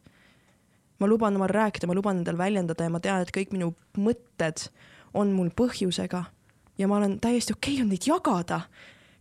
ma 1.02 1.10
luban 1.10 1.36
omal 1.36 1.50
rääkida, 1.50 1.90
ma 1.90 1.98
luban 1.98 2.22
endal 2.22 2.38
väljendada 2.38 2.86
ja 2.86 2.94
ma 2.94 3.02
tean, 3.02 3.26
et 3.26 3.34
kõik 3.34 3.56
minu 3.56 3.74
mõtted 3.98 4.68
on 5.18 5.34
mul 5.34 5.50
põhjusega 5.50 6.26
ja 6.78 6.88
ma 6.88 6.98
olen 7.02 7.20
täiesti 7.20 7.56
okei 7.58 7.74
okay 7.74 7.84
on 7.84 7.90
neid 7.90 8.08
jagada. 8.08 8.62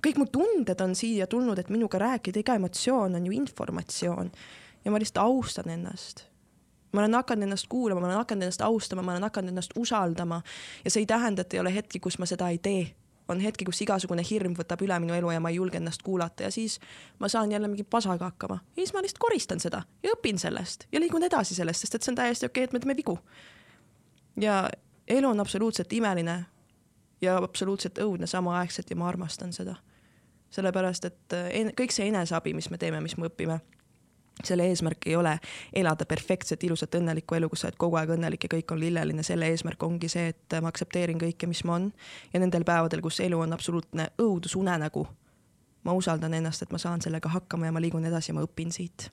kõik 0.07 0.17
mu 0.17 0.27
tunded 0.33 0.81
on 0.81 0.95
siia 0.97 1.27
tulnud, 1.27 1.59
et 1.59 1.69
minuga 1.69 1.99
rääkida, 2.01 2.41
iga 2.41 2.55
emotsioon 2.57 3.15
on 3.15 3.27
ju 3.27 3.33
informatsioon. 3.37 4.31
Ja 4.85 4.91
ma 4.91 4.99
lihtsalt 4.99 5.21
austan 5.21 5.69
ennast. 5.69 6.25
Ma 6.93 7.03
olen 7.03 7.15
hakanud 7.15 7.45
ennast 7.45 7.69
kuulama, 7.69 8.01
ma 8.01 8.07
olen 8.07 8.23
hakanud 8.23 8.43
ennast 8.43 8.63
austama, 8.65 9.03
ma 9.03 9.13
olen 9.13 9.29
hakanud 9.29 9.53
ennast 9.53 9.77
usaldama. 9.77 10.41
Ja 10.85 10.91
see 10.91 11.03
ei 11.05 11.07
tähenda, 11.07 11.45
et 11.45 11.55
ei 11.55 11.61
ole 11.61 11.75
hetki, 11.75 12.01
kus 12.01 12.17
ma 12.19 12.27
seda 12.27 12.49
ei 12.49 12.59
tee 12.59 12.87
on 13.31 13.41
hetki, 13.41 13.65
kus 13.69 13.81
igasugune 13.85 14.25
hirm 14.31 14.55
võtab 14.59 14.83
üle 14.85 14.99
minu 15.03 15.15
elu 15.17 15.33
ja 15.35 15.41
ma 15.41 15.53
ei 15.53 15.59
julge 15.59 15.81
ennast 15.81 16.03
kuulata 16.07 16.47
ja 16.47 16.51
siis 16.55 16.79
ma 17.19 17.29
saan 17.29 17.53
jälle 17.53 17.69
mingi 17.69 17.85
pasaga 17.85 18.31
hakkama. 18.31 18.61
ja 18.77 18.83
siis 18.83 18.95
ma 18.95 19.03
lihtsalt 19.03 19.23
koristan 19.23 19.61
seda 19.61 19.83
ja 20.03 20.15
õpin 20.17 20.39
sellest 20.39 20.87
ja 20.93 21.01
liigun 21.01 21.23
edasi 21.27 21.55
sellest, 21.55 21.81
sest 21.87 21.95
et 21.95 22.07
see 22.07 22.13
on 22.13 22.21
täiesti 22.23 22.47
okei 22.47 22.65
okay,, 22.65 22.69
et 22.69 22.73
me 22.73 22.81
teeme 22.81 22.97
vigu. 22.97 23.19
ja 24.41 24.63
elu 25.09 25.29
on 25.29 25.41
absoluutselt 25.41 25.93
imeline 25.93 26.45
ja 27.21 27.37
absoluutselt 27.37 27.99
õudne 27.99 28.27
samaaegselt 28.27 28.91
ja 28.91 28.97
ma 28.97 29.09
armastan 29.09 29.53
seda. 29.53 29.77
sellepärast, 30.51 31.05
et 31.05 31.37
kõik 31.79 31.93
see 31.95 32.09
eneseabi, 32.09 32.55
mis 32.55 32.71
me 32.71 32.79
teeme, 32.79 33.01
mis 33.01 33.17
me 33.17 33.29
õpime 33.29 33.61
selle 34.45 34.67
eesmärk 34.71 35.07
ei 35.07 35.17
ole 35.17 35.39
elada 35.73 36.07
perfektset, 36.09 36.65
ilusat, 36.65 36.95
õnnelikku 36.95 37.37
elu, 37.37 37.49
kus 37.49 37.65
sa 37.65 37.69
oled 37.69 37.79
kogu 37.81 37.99
aeg 38.01 38.15
õnnelik 38.17 38.47
ja 38.47 38.53
kõik 38.57 38.73
on 38.73 38.81
lilleline, 38.81 39.23
selle 39.27 39.51
eesmärk 39.53 39.83
ongi 39.83 40.09
see, 40.09 40.33
et 40.35 40.59
ma 40.63 40.73
aktsepteerin 40.73 41.21
kõike, 41.21 41.49
mis 41.51 41.65
ma 41.69 41.77
on. 41.79 41.93
ja 42.33 42.41
nendel 42.41 42.65
päevadel, 42.65 43.03
kus 43.05 43.21
elu 43.21 43.41
on 43.41 43.53
absoluutne 43.53 44.11
õudusunenägu, 44.19 45.07
ma 45.85 45.97
usaldan 45.97 46.35
ennast, 46.35 46.63
et 46.63 46.73
ma 46.73 46.79
saan 46.79 47.01
sellega 47.01 47.29
hakkama 47.29 47.69
ja 47.69 47.73
ma 47.73 47.81
liigun 47.81 48.05
edasi 48.05 48.33
ja 48.33 48.39
ma 48.41 48.47
õpin 48.47 48.73
siit 48.73 49.11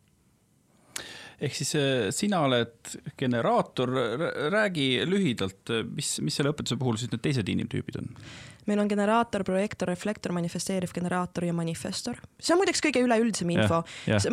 ehk 1.42 1.56
siis 1.58 1.76
äh, 1.78 2.08
sina 2.16 2.42
oled 2.48 2.98
generaator, 3.20 3.94
räägi 4.54 4.90
lühidalt, 5.06 5.74
mis, 5.94 6.18
mis 6.26 6.38
selle 6.38 6.54
õpetuse 6.54 6.80
puhul 6.80 7.00
siis 7.00 7.12
need 7.14 7.24
teised 7.26 7.50
inimtüübid 7.54 8.00
on? 8.02 8.14
meil 8.68 8.82
on 8.84 8.90
generaator, 8.92 9.44
projektor, 9.48 9.88
reflektor, 9.88 10.34
manifesteeriv 10.36 10.92
generaator 10.96 11.46
ja 11.48 11.54
manifestor. 11.56 12.20
see 12.40 12.54
on 12.56 12.62
muideks 12.62 12.84
kõige 12.84 13.04
üleüldisem 13.06 13.54
info. 13.56 13.84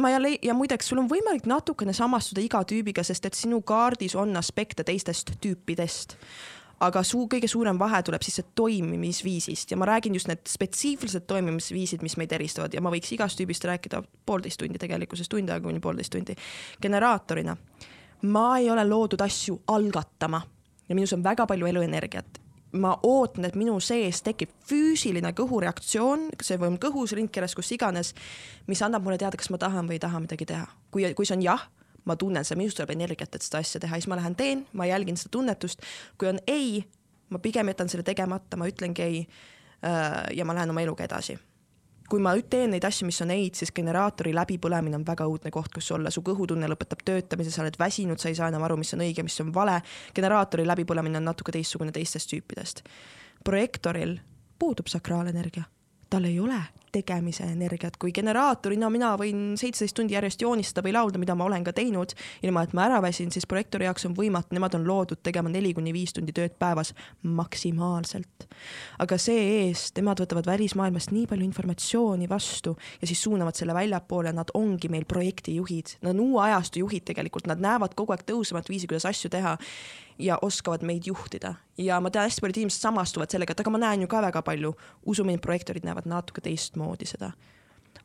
ma 0.03 0.11
ja, 0.11 0.19
ja 0.43 0.57
muideks 0.59 0.91
sul 0.91 1.03
on 1.03 1.11
võimalik 1.11 1.47
natukene 1.47 1.95
samastuda 1.95 2.43
iga 2.43 2.65
tüübiga, 2.67 3.05
sest 3.07 3.31
et 3.31 3.39
sinu 3.39 3.63
kaardis 3.63 4.17
on 4.19 4.35
aspekte 4.41 4.85
teistest 4.85 5.37
tüüpidest 5.45 6.19
aga 6.87 7.03
suu 7.07 7.26
kõige 7.30 7.49
suurem 7.51 7.78
vahe 7.80 8.03
tuleb 8.07 8.22
siis 8.24 8.41
see 8.41 8.53
toimimisviisist 8.57 9.74
ja 9.74 9.78
ma 9.80 9.89
räägin 9.89 10.14
just 10.14 10.28
need 10.30 10.45
spetsiifilised 10.49 11.26
toimimisviisid, 11.30 12.03
mis 12.03 12.16
meid 12.20 12.32
eristavad 12.32 12.74
ja 12.74 12.82
ma 12.85 12.93
võiks 12.95 13.12
igast 13.16 13.41
tüübist 13.41 13.66
rääkida 13.68 14.03
poolteist 14.26 14.61
tundi 14.61 14.80
tegelikkuses, 14.80 15.28
tund 15.28 15.51
aega 15.51 15.66
kuni 15.68 15.80
poolteist 15.80 16.14
tundi. 16.14 16.37
generaatorina 16.82 17.57
ma 18.22 18.47
ei 18.59 18.70
ole 18.70 18.87
loodud 18.89 19.20
asju 19.20 19.61
algatama 19.68 20.43
ja 20.89 20.95
minus 20.95 21.12
on 21.12 21.24
väga 21.24 21.47
palju 21.47 21.66
eluenergiat 21.66 22.41
ma 22.74 22.95
ootan, 23.07 23.45
et 23.47 23.55
minu 23.59 23.76
sees 23.82 24.22
tekib 24.26 24.51
füüsiline 24.68 25.30
kõhureaktsioon, 25.37 26.28
see 26.43 26.59
või 26.59 26.74
kõhus, 26.82 27.14
rindkeres, 27.14 27.55
kus 27.55 27.70
iganes, 27.76 28.14
mis 28.66 28.82
annab 28.82 29.05
mulle 29.07 29.18
teada, 29.20 29.39
kas 29.39 29.51
ma 29.55 29.61
tahan 29.62 29.87
või 29.87 29.99
ei 29.99 30.03
taha 30.03 30.22
midagi 30.24 30.49
teha. 30.51 30.66
kui, 30.91 31.07
kui 31.14 31.26
see 31.26 31.37
on 31.37 31.45
jah, 31.45 31.68
ma 32.05 32.17
tunnen 32.21 32.45
seda, 32.45 32.59
minust 32.61 32.79
tuleb 32.81 32.95
energiat, 32.97 33.35
et 33.35 33.47
seda 33.47 33.63
asja 33.65 33.81
teha, 33.81 33.97
siis 33.97 34.11
ma 34.11 34.19
lähen 34.21 34.37
teen, 34.37 34.67
ma 34.73 34.87
jälgin 34.87 35.17
seda 35.21 35.33
tunnetust. 35.33 35.83
kui 36.19 36.29
on 36.29 36.39
ei, 36.47 36.85
ma 37.31 37.39
pigem 37.39 37.73
jätan 37.73 37.89
selle 37.89 38.07
tegemata, 38.07 38.57
ma 38.57 38.69
ütlengi 38.71 39.03
ei. 39.03 39.27
Äh, 39.85 40.37
ja 40.37 40.45
ma 40.45 40.55
lähen 40.55 40.71
oma 40.71 40.81
eluga 40.81 41.05
edasi 41.05 41.39
kui 42.11 42.21
ma 42.21 42.35
teen 42.51 42.75
neid 42.75 42.85
asju, 42.85 43.07
mis 43.09 43.21
on 43.25 43.33
ei-d, 43.33 43.57
siis 43.59 43.73
generaatori 43.75 44.35
läbipõlemine 44.37 44.99
on 44.99 45.07
väga 45.07 45.27
õudne 45.29 45.51
koht, 45.55 45.73
kus 45.75 45.89
olla, 45.97 46.13
su 46.13 46.23
kõhutunne 46.25 46.69
lõpetab 46.71 47.01
töötamise, 47.05 47.53
sa 47.53 47.63
oled 47.65 47.79
väsinud, 47.81 48.21
sa 48.21 48.29
ei 48.31 48.37
saa 48.39 48.51
enam 48.53 48.65
aru, 48.67 48.77
mis 48.81 48.93
on 48.97 49.05
õige, 49.05 49.25
mis 49.25 49.41
on 49.41 49.53
vale. 49.55 49.81
generaatori 50.15 50.67
läbipõlemine 50.69 51.21
on 51.21 51.31
natuke 51.31 51.53
teistsugune 51.57 51.93
teistest 51.93 52.31
tüüpidest. 52.31 52.85
projektoril 53.45 54.19
puudub 54.59 54.89
sakraalenergia, 54.89 55.65
tal 56.15 56.31
ei 56.31 56.41
ole 56.41 56.62
tegemise 56.95 57.47
energiat, 57.51 57.97
kui 57.99 58.12
generaatorina 58.15 58.87
mina 58.93 59.15
võin 59.19 59.57
seitseteist 59.59 59.97
tundi 59.99 60.15
järjest 60.15 60.45
joonistada 60.45 60.85
või 60.87 60.93
laulda, 60.95 61.19
mida 61.19 61.35
ma 61.35 61.49
olen 61.49 61.65
ka 61.67 61.73
teinud, 61.75 62.15
ilma 62.47 62.62
et 62.62 62.75
ma 62.77 62.85
ära 62.87 63.01
väsin, 63.03 63.33
siis 63.35 63.49
projektori 63.51 63.89
jaoks 63.89 64.07
on 64.07 64.15
võimatu, 64.15 64.55
nemad 64.55 64.77
on 64.79 64.87
loodud 64.87 65.19
tegema 65.27 65.51
neli 65.51 65.73
kuni 65.75 65.95
viis 65.97 66.15
tundi 66.15 66.35
tööd 66.37 66.55
päevas 66.61 66.95
maksimaalselt. 67.23 68.47
aga 69.03 69.19
see-eest, 69.19 69.97
nemad 69.99 70.23
võtavad 70.23 70.47
välismaailmast 70.47 71.11
nii 71.11 71.27
palju 71.31 71.49
informatsiooni 71.49 72.31
vastu 72.31 72.77
ja 73.01 73.11
siis 73.11 73.23
suunavad 73.27 73.59
selle 73.59 73.75
väljapoole, 73.75 74.33
nad 74.33 74.55
ongi 74.55 74.89
meil 74.93 75.09
projektijuhid, 75.11 75.99
nad 76.07 76.15
on 76.15 76.23
uue 76.29 76.45
ajastu 76.47 76.85
juhid 76.85 77.09
tegelikult, 77.11 77.51
nad 77.51 77.59
näevad 77.59 77.99
kogu 77.99 78.15
aeg 78.15 78.23
tõusvat 78.31 78.71
viisi, 78.71 78.87
kuidas 78.87 79.09
asju 79.11 79.33
teha 79.35 79.59
ja 80.19 80.39
oskavad 80.43 80.83
meid 80.83 81.07
juhtida. 81.07 81.55
ja 81.79 82.01
ma 82.01 82.11
tean, 82.11 82.25
hästi 82.25 82.41
paljud 82.41 82.57
inimesed 82.57 82.81
samastuvad 82.81 83.31
sellega, 83.31 83.53
et 83.53 83.61
aga 83.61 83.71
ma 83.71 83.79
näen 83.79 84.05
ju 84.05 84.09
ka 84.09 84.23
väga 84.23 84.43
palju, 84.43 84.75
usu 85.07 85.25
mind, 85.25 85.41
projektorid 85.41 85.85
näevad 85.85 86.07
natuke 86.07 86.41
teistmoodi 86.41 87.07
seda. 87.07 87.33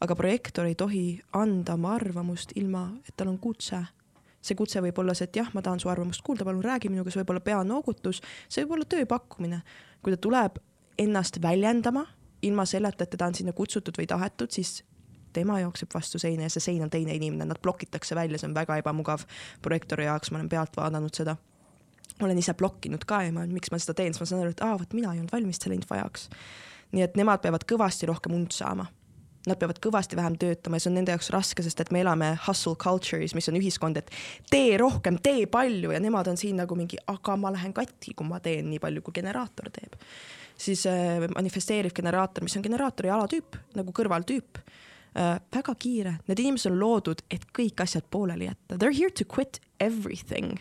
aga 0.02 0.16
projektor 0.16 0.66
ei 0.66 0.76
tohi 0.76 1.22
anda 1.34 1.74
oma 1.74 1.94
arvamust 1.96 2.52
ilma, 2.56 2.90
et 3.08 3.16
tal 3.18 3.28
on 3.28 3.40
kutse 3.40 3.86
see 4.42 4.56
kutse 4.56 4.82
võib 4.82 5.00
olla 5.02 5.14
see, 5.14 5.28
et 5.28 5.36
jah, 5.36 5.50
ma 5.54 5.62
tahan 5.62 5.80
su 5.80 5.90
arvamust 5.92 6.24
kuulda, 6.24 6.46
palun 6.48 6.64
räägi 6.64 6.90
minuga, 6.90 7.12
see 7.12 7.20
võib 7.20 7.34
olla 7.34 7.44
peanoogutus, 7.44 8.22
see 8.48 8.64
võib 8.64 8.78
olla 8.78 8.86
töö 8.86 9.06
pakkumine. 9.06 9.62
kui 10.02 10.16
ta 10.16 10.18
tuleb 10.18 10.60
ennast 10.98 11.42
väljendama, 11.42 12.06
ilma 12.42 12.66
selleta, 12.66 13.04
et 13.04 13.10
teda 13.10 13.28
on 13.28 13.36
sinna 13.36 13.54
kutsutud 13.54 13.98
või 14.00 14.08
tahetud, 14.08 14.52
siis 14.52 14.84
tema 15.34 15.60
jookseb 15.60 15.92
vastu 15.94 16.20
seina 16.20 16.48
ja 16.48 16.54
see 16.54 16.64
sein 16.64 16.84
on 16.84 16.90
teine 16.90 17.14
inimene, 17.16 17.46
nad 17.46 17.60
blokitakse 17.62 18.16
välja, 18.16 18.40
see 18.40 18.50
on 18.50 18.56
väga 18.56 18.80
ebamugav 18.82 19.26
projektori 19.62 20.08
jaoks, 20.08 20.32
ma 20.32 20.40
olen 20.40 20.50
pealt 20.50 20.78
vaadanud 20.78 21.16
seda. 21.16 21.36
Olen 22.24 22.38
ise 22.38 22.54
blokkinud 22.58 23.06
ka 23.08 23.24
ja 23.26 23.34
ma, 23.36 23.46
miks 23.50 23.72
ma 23.72 23.80
seda 23.82 23.96
teen, 23.98 24.14
siis 24.14 24.24
ma 24.24 24.30
saan 24.30 24.46
aru, 24.46 24.56
et 24.56 24.64
aa, 24.66 24.78
vot 24.80 24.96
mina 24.98 25.14
ei 25.14 25.22
olnud 25.22 25.34
valmis 25.34 25.62
selle 25.62 25.78
info 25.80 25.98
jaoks. 25.98 26.30
nii 26.92 27.06
et 27.06 27.20
nemad 27.20 27.42
peavad 27.44 27.66
kõvasti 27.70 28.10
rohkem 28.10 28.34
und 28.34 28.56
saama 28.56 28.88
nad 29.48 29.60
peavad 29.60 29.80
kõvasti 29.82 30.18
vähem 30.20 30.36
töötama 30.40 30.78
ja 30.78 30.84
see 30.84 30.92
on 30.92 30.98
nende 31.00 31.14
jaoks 31.14 31.30
raske, 31.34 31.64
sest 31.64 31.80
et 31.82 31.94
me 31.96 32.02
elame 32.04 32.34
hustle 32.48 32.76
culture'is, 32.80 33.36
mis 33.38 33.48
on 33.52 33.58
ühiskond, 33.60 34.00
et 34.02 34.12
tee 34.52 34.76
rohkem, 34.82 35.20
tee 35.24 35.48
palju 35.52 35.94
ja 35.96 36.02
nemad 36.04 36.28
on 36.32 36.40
siin 36.40 36.60
nagu 36.60 36.76
mingi, 36.78 37.00
aga 37.08 37.38
ma 37.40 37.54
lähen 37.56 37.74
katki, 37.76 38.14
kui 38.18 38.28
ma 38.28 38.42
teen 38.44 38.68
nii 38.70 38.82
palju, 38.84 39.06
kui 39.06 39.16
generaator 39.16 39.72
teeb. 39.74 39.96
siis 40.60 40.84
äh, 40.92 41.24
manifesteeriv 41.32 41.96
generaator, 41.96 42.44
mis 42.44 42.58
on 42.60 42.66
generaatori 42.66 43.12
alatüüp 43.16 43.56
nagu 43.80 43.96
kõrvaltüüp 43.96 44.60
äh, 45.18 45.40
väga 45.56 45.76
kiire, 45.80 46.14
need 46.28 46.40
inimesed 46.40 46.72
on 46.72 46.80
loodud, 46.80 47.24
et 47.32 47.48
kõik 47.56 47.82
asjad 47.84 48.06
pooleli 48.12 48.50
jätta, 48.50 48.78
they 48.78 48.88
are 48.88 48.96
here 48.96 49.12
to 49.12 49.26
quit 49.26 49.62
everything. 49.80 50.60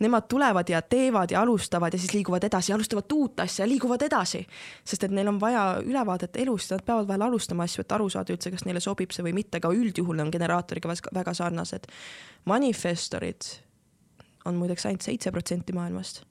Nemad 0.00 0.28
tulevad 0.30 0.68
ja 0.70 0.82
teevad 0.82 1.30
ja 1.30 1.42
alustavad 1.42 1.92
ja 1.92 1.98
siis 1.98 2.14
liiguvad 2.14 2.44
edasi, 2.44 2.72
alustavad 2.72 3.12
uut 3.12 3.40
asja, 3.40 3.66
liiguvad 3.68 4.02
edasi. 4.02 4.46
sest 4.84 5.04
et 5.04 5.10
neil 5.10 5.28
on 5.28 5.40
vaja 5.40 5.82
ülevaadet 5.84 6.36
elust, 6.36 6.70
nad 6.70 6.84
peavad 6.86 7.08
vahel 7.08 7.26
alustama 7.26 7.66
asju, 7.66 7.84
et 7.84 7.92
aru 7.92 8.08
saada 8.10 8.32
üldse, 8.32 8.50
kas 8.50 8.64
neile 8.64 8.80
sobib 8.80 9.12
see 9.12 9.26
või 9.26 9.34
mitte, 9.42 9.58
aga 9.58 9.72
üldjuhul 9.74 10.22
on 10.22 10.30
generaatoriga 10.30 10.94
väga 11.14 11.34
sarnased. 11.34 11.86
manifestorid 12.44 13.54
on 14.44 14.54
muideks 14.54 14.86
ainult 14.86 15.02
seitse 15.02 15.30
protsenti 15.30 15.72
maailmast 15.72 16.29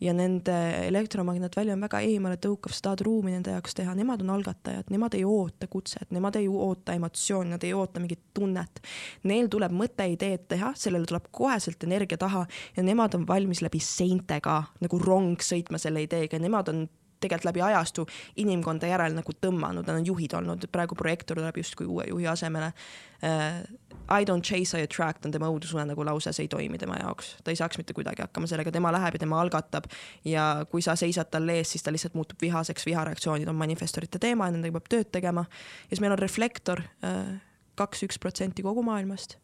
ja 0.00 0.12
nende 0.12 0.56
elektromagnetväli 0.86 1.72
on 1.72 1.84
väga 1.86 2.00
eemale 2.04 2.36
tõukav, 2.42 2.74
sa 2.74 2.88
tahad 2.90 3.04
ruumi 3.06 3.32
nende 3.32 3.54
jaoks 3.54 3.76
teha, 3.78 3.94
nemad 3.96 4.24
on 4.24 4.34
algatajad, 4.34 4.90
nemad 4.92 5.16
ei 5.16 5.24
oota 5.24 5.68
kutset, 5.72 6.10
nemad 6.12 6.36
ei 6.36 6.48
oota 6.48 6.96
emotsiooni, 6.96 7.54
nad 7.54 7.64
ei 7.64 7.72
oota 7.76 8.02
mingit 8.02 8.20
tunnet. 8.36 8.82
Neil 9.24 9.48
tuleb 9.52 9.72
mõte, 9.72 10.08
ideed 10.12 10.44
teha, 10.52 10.74
sellele 10.76 11.08
tuleb 11.08 11.30
koheselt 11.32 11.88
energia 11.88 12.20
taha 12.20 12.44
ja 12.76 12.84
nemad 12.84 13.16
on 13.16 13.24
valmis 13.28 13.64
läbi 13.64 13.80
seinte 13.80 14.40
ka 14.44 14.62
nagu 14.84 15.00
rong 15.00 15.40
sõitma 15.40 15.80
selle 15.80 16.04
ideega, 16.04 16.40
nemad 16.42 16.72
on 16.72 16.86
tegelikult 17.20 17.48
läbi 17.50 17.62
ajastu 17.64 18.06
inimkonda 18.42 18.90
järel 18.90 19.16
nagu 19.16 19.34
tõmmanud, 19.40 19.86
nad 19.86 20.00
on 20.00 20.06
juhid 20.06 20.36
olnud, 20.38 20.68
praegu 20.72 20.98
projektor 20.98 21.40
tuleb 21.40 21.60
justkui 21.62 21.86
uue 21.86 22.08
juhi 22.12 22.30
asemele 22.32 22.72
uh,. 22.72 23.60
I 24.06 24.22
don't 24.22 24.42
chase, 24.42 24.78
I 24.78 24.84
attract 24.86 25.24
on 25.26 25.32
tema 25.34 25.48
õudusunenägu 25.50 26.04
lause, 26.06 26.30
see 26.30 26.44
ei 26.44 26.48
toimi 26.48 26.78
tema 26.78 26.94
jaoks, 27.00 27.32
ta 27.42 27.50
ei 27.50 27.58
saaks 27.58 27.80
mitte 27.80 27.90
kuidagi 27.96 28.22
hakkama 28.22 28.46
sellega, 28.46 28.70
tema 28.70 28.92
läheb 28.94 29.16
ja 29.16 29.22
tema 29.24 29.40
algatab. 29.42 29.88
ja 30.24 30.44
kui 30.70 30.82
sa 30.82 30.94
seisad 30.94 31.32
tal 31.32 31.48
ees, 31.50 31.72
siis 31.74 31.82
ta 31.82 31.90
lihtsalt 31.90 32.14
muutub 32.14 32.38
vihaseks, 32.42 32.86
vihareaktsioonid 32.86 33.50
on 33.50 33.58
manifestorite 33.58 34.22
teema 34.22 34.46
nendega 34.50 34.78
peab 34.78 34.92
tööd 34.94 35.10
tegema. 35.10 35.42
ja 35.50 35.96
siis 35.96 36.04
meil 36.04 36.14
on 36.14 36.22
reflektor, 36.22 36.84
äh, 37.02 37.34
kaks-üks 37.74 38.20
protsenti 38.22 38.62
kogu 38.62 38.86
maailmast. 38.86 39.40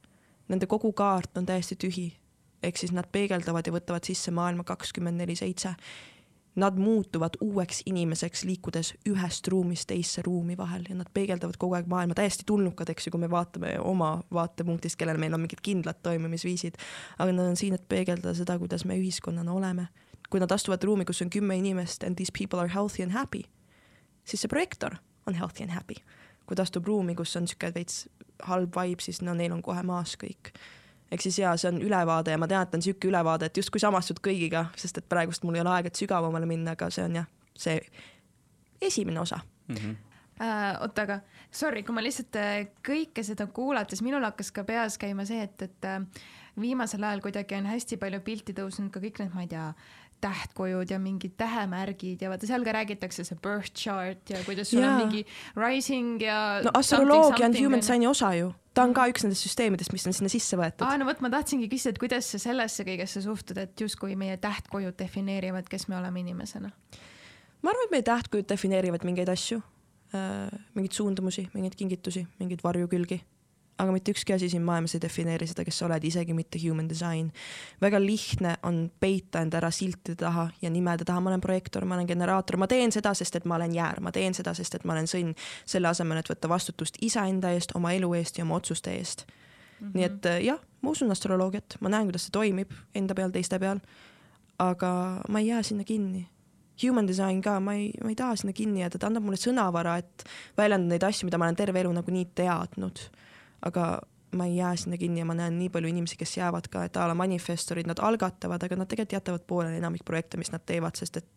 Nende 0.48 0.70
kogu 0.70 0.92
kaart 0.92 1.42
on 1.42 1.46
täiesti 1.46 1.74
tühi 1.74 2.12
ehk 2.62 2.78
siis 2.78 2.92
nad 2.94 3.08
peegeldavad 3.12 3.66
ja 3.66 3.74
võtavad 3.74 4.06
sisse 4.06 4.30
maailma 4.30 4.64
kakskümmend 4.64 5.18
neli 5.18 5.34
seitse 5.38 5.74
Nad 6.54 6.76
muutuvad 6.76 7.38
uueks 7.40 7.82
inimeseks, 7.86 8.44
liikudes 8.44 8.94
ühest 9.08 9.48
ruumist 9.48 9.86
teisse 9.88 10.22
ruumi 10.22 10.56
vahel 10.56 10.84
ja 10.88 10.94
nad 10.94 11.08
peegeldavad 11.14 11.56
kogu 11.58 11.78
aeg 11.78 11.86
maailma 11.88 12.14
täiesti 12.14 12.44
tulnukad, 12.46 12.90
eks 12.92 13.06
ju, 13.06 13.12
kui 13.14 13.20
me 13.22 13.30
vaatame 13.32 13.78
oma 13.80 14.18
vaatepunktist, 14.32 14.98
kellel 15.00 15.16
meil 15.16 15.32
on 15.32 15.40
mingid 15.40 15.62
kindlad 15.64 16.02
toimimisviisid. 16.04 16.76
aga 17.18 17.32
nad 17.32 17.48
on 17.48 17.56
siin, 17.56 17.74
et 17.74 17.88
peegeldada 17.88 18.34
seda, 18.36 18.58
kuidas 18.58 18.84
me 18.84 18.98
ühiskonnana 19.00 19.52
oleme. 19.52 19.88
kui 20.30 20.40
nad 20.40 20.52
astuvad 20.52 20.84
ruumi, 20.84 21.04
kus 21.04 21.22
on 21.22 21.30
kümme 21.30 21.56
inimest 21.56 22.04
and 22.04 22.16
these 22.16 22.32
people 22.38 22.60
are 22.60 22.68
healthy 22.68 23.02
and 23.02 23.12
happy, 23.12 23.42
siis 24.24 24.40
see 24.40 24.48
projektor 24.48 24.96
on 25.26 25.34
healthy 25.34 25.62
and 25.62 25.72
happy. 25.72 25.96
kui 26.46 26.56
ta 26.56 26.62
astub 26.62 26.86
ruumi, 26.86 27.14
kus 27.14 27.36
on 27.36 27.48
sihuke 27.48 27.72
veits 27.74 28.08
halb 28.42 28.76
vibe, 28.76 29.00
siis 29.00 29.22
no 29.22 29.34
neil 29.34 29.52
on 29.52 29.62
kohe 29.62 29.82
maas 29.82 30.16
kõik 30.20 30.52
ehk 31.12 31.24
siis 31.24 31.38
jaa, 31.42 31.56
see 31.60 31.68
on 31.68 31.82
ülevaade 31.84 32.32
ja 32.32 32.40
ma 32.40 32.48
tean, 32.48 32.64
et 32.64 32.74
on 32.74 32.80
niisugune 32.82 33.12
ülevaade, 33.12 33.50
et 33.50 33.60
justkui 33.60 33.82
samastud 33.82 34.22
kõigiga, 34.24 34.66
sest 34.80 35.02
et 35.02 35.08
praegust 35.08 35.44
mul 35.44 35.58
ei 35.58 35.64
ole 35.64 35.74
aega, 35.74 35.92
et 35.92 36.00
sügavamale 36.00 36.48
minna, 36.48 36.76
aga 36.76 36.88
see 36.94 37.04
on 37.04 37.20
jah, 37.20 37.28
see 37.58 37.76
esimene 38.82 39.20
osa 39.20 39.40
mm. 39.68 39.76
-hmm 39.76 40.00
äh, 40.40 40.80
oota, 40.80 41.02
aga 41.02 41.20
sorry, 41.50 41.82
kui 41.82 41.94
ma 41.94 42.02
lihtsalt 42.02 42.36
äh, 42.40 42.68
kõike 42.86 43.24
seda 43.26 43.46
kuulates, 43.46 44.02
minul 44.02 44.24
hakkas 44.24 44.52
ka 44.52 44.64
peas 44.64 44.98
käima 44.98 45.26
see, 45.28 45.42
et, 45.42 45.62
et 45.62 45.88
äh, 45.88 46.00
viimasel 46.60 47.04
ajal 47.04 47.20
kuidagi 47.24 47.56
on 47.56 47.66
hästi 47.70 47.96
palju 47.96 48.20
pilti 48.20 48.56
tõusnud 48.56 48.90
ka 48.92 49.00
kõik 49.00 49.22
need, 49.22 49.34
ma 49.34 49.44
ei 49.46 49.50
tea, 49.52 49.68
tähtkujud 50.22 50.90
ja 50.90 50.98
mingid 51.02 51.34
tähemärgid 51.40 52.22
ja 52.22 52.30
vaata 52.30 52.46
seal 52.46 52.64
ka 52.66 52.74
räägitakse 52.76 53.24
see 53.26 53.38
birth 53.42 53.74
chart 53.74 54.30
ja 54.30 54.42
kuidas 54.46 54.70
sul 54.70 54.82
yeah. 54.82 54.94
on 54.94 55.00
mingi 55.02 55.24
rising 55.58 56.22
ja. 56.22 56.60
no 56.64 56.72
astroloogia 56.78 57.48
on 57.48 57.56
human 57.58 57.82
design'i 57.82 58.08
osa 58.10 58.32
ju, 58.38 58.52
ta 58.74 58.86
on 58.86 58.94
ka 58.96 59.08
üks 59.10 59.26
nendest 59.26 59.46
süsteemidest, 59.48 59.94
mis 59.94 60.06
on 60.06 60.16
sinna 60.16 60.30
sisse 60.32 60.58
võetud. 60.58 60.86
aa, 60.86 61.00
no 61.00 61.08
vot, 61.08 61.20
ma 61.24 61.32
tahtsingi 61.32 61.68
küsida, 61.72 61.96
et 61.96 62.02
kuidas 62.02 62.30
sa 62.34 62.40
sellesse 62.42 62.86
kõigesse 62.88 63.24
suhtud, 63.24 63.58
et 63.62 63.84
justkui 63.86 64.16
meie 64.18 64.38
tähtkujud 64.42 64.96
defineerivad, 64.98 65.68
kes 65.70 65.88
me 65.90 65.98
oleme 65.98 66.22
inimesena? 66.22 66.72
ma 67.62 67.74
arvan, 67.74 67.88
et 67.88 67.96
meie 67.96 68.06
tähtkujud 68.06 68.48
defineerivad 68.54 69.06
mingeid 69.08 69.32
asju 69.32 69.60
äh,, 70.14 70.48
mingeid 70.78 70.98
suundumusi, 70.98 71.48
mingeid 71.56 71.78
kingitusi, 71.78 72.26
mingeid 72.38 72.62
varjukülgi 72.64 73.22
aga 73.78 73.92
mitte 73.92 74.12
ükski 74.12 74.34
asi 74.34 74.48
siin 74.48 74.62
maailmas 74.62 74.94
ei 74.94 75.00
defineeri 75.02 75.46
seda, 75.48 75.64
kes 75.64 75.78
sa 75.80 75.86
oled, 75.86 76.04
isegi 76.04 76.34
mitte 76.36 76.60
human 76.62 76.88
design. 76.88 77.30
väga 77.80 78.00
lihtne 78.00 78.54
on 78.62 78.90
peita 79.00 79.40
end 79.40 79.54
ära 79.54 79.70
siltide 79.70 80.16
taha 80.16 80.48
ja 80.62 80.70
nimede 80.70 81.04
taha, 81.04 81.20
ma 81.20 81.30
olen 81.30 81.40
projektor, 81.40 81.84
ma 81.84 81.94
olen 81.94 82.06
generaator, 82.06 82.56
ma 82.56 82.66
teen 82.66 82.92
seda, 82.92 83.14
sest 83.14 83.36
et 83.36 83.44
ma 83.44 83.56
olen 83.56 83.74
jäär, 83.74 84.00
ma 84.00 84.12
teen 84.12 84.34
seda, 84.34 84.54
sest 84.54 84.74
et 84.74 84.84
ma 84.84 84.92
olen 84.92 85.08
sõnn, 85.10 85.32
selle 85.66 85.88
asemel, 85.88 86.20
et 86.20 86.28
võtta 86.30 86.50
vastutust 86.52 87.00
iseenda 87.00 87.52
eest, 87.56 87.72
oma 87.78 87.94
elu 87.96 88.12
eest 88.20 88.38
ja 88.38 88.44
oma 88.44 88.60
otsuste 88.60 88.92
eest. 88.92 89.26
Mm. 89.26 89.86
-hmm. 89.86 89.94
nii 89.94 90.04
et 90.04 90.44
jah, 90.44 90.60
ma 90.82 90.90
usun 90.90 91.10
astroloogiat, 91.10 91.76
ma 91.80 91.88
näen, 91.88 92.06
kuidas 92.10 92.28
see 92.28 92.32
toimib 92.32 92.70
enda 92.94 93.14
peal, 93.14 93.30
teiste 93.30 93.58
peal, 93.58 93.80
aga 94.58 95.22
ma 95.28 95.38
ei 95.38 95.46
jää 95.46 95.62
sinna 95.62 95.84
kinni. 95.84 96.28
Human 96.82 97.06
design 97.06 97.40
ka, 97.42 97.60
ma 97.60 97.74
ei, 97.74 97.90
ma 98.02 98.08
ei 98.08 98.14
taha 98.14 98.36
sinna 98.36 98.52
kinni 98.52 98.80
jääda, 98.80 98.98
ta 98.98 99.06
annab 99.06 99.22
mulle 99.22 99.36
sõnavara, 99.36 99.98
et 99.98 100.24
väljendada 100.56 100.88
neid 100.88 101.02
asju, 101.02 101.26
mida 101.26 101.38
ma 101.38 101.44
olen 101.44 101.56
terve 101.56 101.80
elu 101.80 101.92
nagunii 101.92 102.24
teadnud 102.34 102.98
aga 103.62 104.00
ma 104.36 104.46
ei 104.48 104.56
jää 104.56 104.76
sinna 104.76 104.96
kinni 104.96 105.20
ja 105.20 105.24
ma 105.28 105.34
näen 105.36 105.58
nii 105.58 105.68
palju 105.68 105.88
inimesi, 105.88 106.16
kes 106.16 106.36
jäävad 106.36 106.68
ka, 106.72 106.86
et 106.88 106.96
a 106.96 107.06
la 107.08 107.14
manifestorid, 107.14 107.86
nad 107.86 108.00
algatavad, 108.00 108.62
aga 108.64 108.76
nad 108.80 108.88
tegelikult 108.88 109.18
jätavad 109.18 109.46
pooleli 109.46 109.76
enamik 109.76 110.04
projekte, 110.08 110.40
mis 110.40 110.52
nad 110.52 110.64
teevad, 110.66 110.96
sest 110.96 111.20
et 111.20 111.28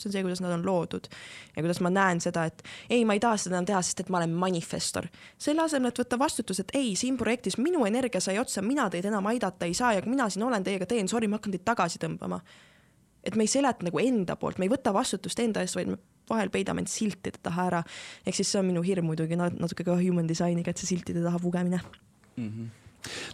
see 0.00 0.08
on 0.08 0.12
see, 0.12 0.22
kuidas 0.24 0.40
nad 0.40 0.52
on 0.54 0.64
loodud 0.66 1.08
ja 1.56 1.62
kuidas 1.62 1.80
ma 1.84 1.90
näen 1.92 2.20
seda, 2.24 2.46
et 2.48 2.62
ei, 2.90 3.04
ma 3.04 3.16
ei 3.16 3.20
taha 3.20 3.36
seda 3.40 3.58
enam 3.58 3.68
teha, 3.68 3.82
sest 3.84 4.00
et 4.00 4.12
ma 4.12 4.20
olen 4.22 4.32
manifestor. 4.32 5.08
selle 5.38 5.62
asemel, 5.62 5.92
et 5.92 6.00
võtta 6.00 6.18
vastutus, 6.18 6.62
et 6.62 6.72
ei, 6.74 6.94
siin 6.96 7.18
projektis 7.20 7.58
minu 7.58 7.84
energia 7.86 8.20
sai 8.24 8.38
otsa, 8.40 8.62
mina 8.62 8.88
teid 8.90 9.04
enam 9.10 9.26
aidata 9.26 9.68
ei 9.68 9.74
saa 9.74 9.92
ja 9.98 10.02
kui 10.02 10.10
mina 10.10 10.28
siin 10.30 10.46
olen 10.46 10.64
teiega 10.64 10.86
teen, 10.86 11.08
sorry, 11.08 11.28
ma 11.28 11.40
hakkan 11.40 11.56
teid 11.56 11.66
tagasi 11.68 12.00
tõmbama. 12.00 12.40
et 13.24 13.36
me 13.36 13.44
ei 13.44 13.52
seleta 13.52 13.84
nagu 13.84 13.98
enda 14.00 14.36
poolt, 14.36 14.58
me 14.58 14.64
ei 14.64 14.72
võta 14.72 14.94
vastutust 14.96 15.40
enda 15.44 15.60
eest, 15.60 15.76
vaid 15.76 15.90
me 15.92 15.98
vahel 16.30 16.52
peidame 16.54 16.84
end 16.84 16.92
siltide 16.92 17.42
taha 17.42 17.66
ära. 17.70 17.84
ehk 18.26 18.40
siis 18.40 18.52
see 18.52 18.60
on 18.62 18.70
minu 18.70 18.84
hirm 18.86 19.10
muidugi 19.10 19.38
natuke 19.38 19.84
ka 19.84 19.98
human 20.00 20.30
design'iga, 20.30 20.70
et 20.70 20.82
see 20.82 20.94
siltide 20.94 21.24
taha 21.24 21.38
pugemine 21.42 21.80
mm. 21.80 22.48
-hmm 22.50 22.76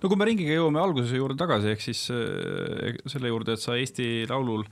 no 0.02 0.10
kui 0.10 0.18
me 0.18 0.28
ringiga 0.28 0.56
jõuame 0.56 0.80
alguse 0.82 1.18
juurde 1.18 1.38
tagasi, 1.40 1.72
ehk 1.74 1.84
siis 1.84 2.06
äh, 2.14 2.96
selle 3.10 3.32
juurde, 3.32 3.56
et 3.56 3.62
sa 3.62 3.76
Eesti 3.78 4.26
Laulul 4.30 4.64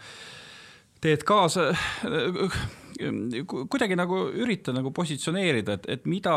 teed 1.05 1.25
kaasa, 1.29 1.69
äh, 2.09 2.59
kuidagi 3.51 3.99
nagu 3.99 4.25
ürita 4.45 4.75
nagu 4.77 4.93
positsioneerida, 4.95 5.79
et, 5.79 5.89
et 5.97 6.07
mida, 6.11 6.37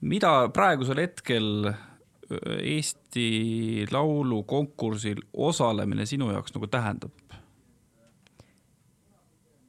mida 0.00 0.34
praegusel 0.54 1.02
hetkel 1.02 1.72
äh, 1.72 1.80
Eesti 2.76 3.86
Laulu 3.92 4.44
konkursil 4.48 5.22
osalemine 5.32 6.06
sinu 6.08 6.30
jaoks 6.32 6.54
nagu 6.56 6.70
tähendab 6.70 7.36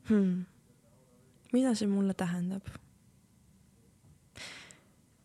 hmm.? 0.10 0.51
Mida 1.52 1.76
see 1.76 1.88
mulle 1.88 2.14
tähendab? 2.14 2.68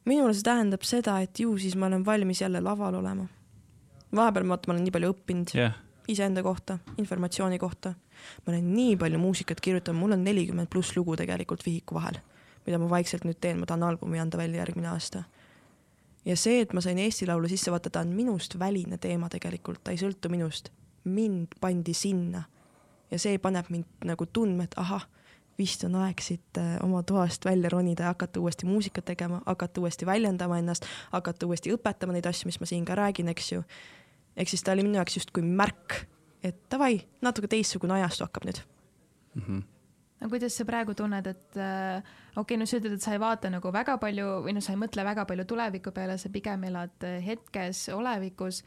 minule 0.06 0.34
see 0.34 0.46
tähendab 0.46 0.84
seda, 0.86 1.18
et 1.22 1.40
ju 1.40 1.56
siis 1.58 1.74
ma 1.76 1.88
olen 1.90 2.04
valmis 2.06 2.40
jälle 2.40 2.60
laval 2.60 2.94
olema. 2.94 3.26
vahepeal 4.14 4.48
vaata, 4.48 4.68
ma 4.68 4.74
olen 4.74 4.84
nii 4.86 4.94
palju 4.94 5.12
õppinud 5.12 5.54
yeah. 5.54 5.74
iseenda 6.08 6.42
kohta, 6.42 6.78
informatsiooni 6.98 7.58
kohta. 7.58 7.94
ma 8.46 8.52
olen 8.52 8.72
nii 8.74 8.96
palju 8.96 9.18
muusikat 9.18 9.60
kirjutanud, 9.60 10.00
mul 10.00 10.12
on 10.12 10.24
nelikümmend 10.24 10.70
pluss 10.70 10.96
lugu 10.96 11.16
tegelikult 11.16 11.66
vihiku 11.66 11.98
vahel, 11.98 12.20
mida 12.66 12.78
ma 12.78 12.90
vaikselt 12.90 13.26
nüüd 13.26 13.40
teen, 13.40 13.58
ma 13.60 13.66
tahan 13.66 13.82
albumi 13.82 14.20
anda 14.22 14.38
välja 14.38 14.62
järgmine 14.62 14.88
aasta. 14.94 15.24
ja 16.24 16.36
see, 16.36 16.60
et 16.60 16.72
ma 16.72 16.80
sain 16.80 16.98
Eesti 16.98 17.26
Laulu 17.26 17.48
sisse, 17.48 17.70
vaata, 17.70 17.90
ta 17.90 18.00
on 18.06 18.14
minust 18.14 18.58
väline 18.58 18.98
teema 18.98 19.28
tegelikult, 19.28 19.82
ta 19.84 19.90
ei 19.90 19.98
sõltu 20.02 20.30
minust. 20.30 20.70
mind 21.04 21.58
pandi 21.60 21.94
sinna. 21.94 22.44
ja 23.10 23.18
see 23.18 23.38
paneb 23.38 23.70
mind 23.70 24.06
nagu 24.06 24.26
tundma, 24.26 24.70
et 24.70 24.74
ahah 24.76 25.06
vist 25.58 25.84
on 25.88 25.96
aeg 26.02 26.20
siit 26.24 26.60
äh, 26.60 26.76
oma 26.84 27.02
toast 27.06 27.44
välja 27.44 27.70
ronida 27.72 28.06
ja 28.06 28.14
hakata 28.14 28.40
uuesti 28.40 28.66
muusikat 28.66 29.04
tegema, 29.12 29.42
hakata 29.46 29.80
uuesti 29.80 30.06
väljendama 30.06 30.58
ennast, 30.62 30.88
hakata 31.12 31.46
uuesti 31.46 31.72
õpetama 31.74 32.16
neid 32.16 32.26
asju, 32.28 32.50
mis 32.50 32.60
ma 32.60 32.68
siin 32.68 32.84
ka 32.88 32.98
räägin, 32.98 33.30
eks 33.32 33.52
ju. 33.52 33.62
ehk 34.36 34.52
siis 34.52 34.62
ta 34.62 34.72
oli 34.76 34.84
minu 34.84 35.00
jaoks 35.00 35.16
justkui 35.16 35.42
märk, 35.42 36.02
et 36.44 36.58
davai, 36.70 37.00
natuke 37.24 37.48
teistsugune 37.48 37.96
ajastu 38.00 38.28
hakkab 38.28 38.50
nüüd 38.50 38.60
mm. 38.60 39.42
-hmm 39.46 39.64
no 40.20 40.28
kuidas 40.32 40.56
sa 40.56 40.64
praegu 40.64 40.94
tunned, 40.96 41.26
et 41.26 41.58
äh, 41.60 42.02
okei 42.36 42.40
okay,, 42.40 42.60
no 42.60 42.66
sa 42.68 42.80
ütled, 42.80 42.96
et 42.96 43.04
sa 43.04 43.14
ei 43.14 43.20
vaata 43.20 43.50
nagu 43.52 43.72
väga 43.72 43.96
palju 44.02 44.28
või 44.46 44.56
noh, 44.56 44.64
sa 44.64 44.74
ei 44.74 44.80
mõtle 44.80 45.04
väga 45.04 45.26
palju 45.28 45.44
tuleviku 45.48 45.92
peale, 45.96 46.16
sa 46.18 46.30
pigem 46.32 46.64
elad 46.70 47.06
äh, 47.06 47.18
hetkes, 47.24 47.88
olevikus, 47.94 48.62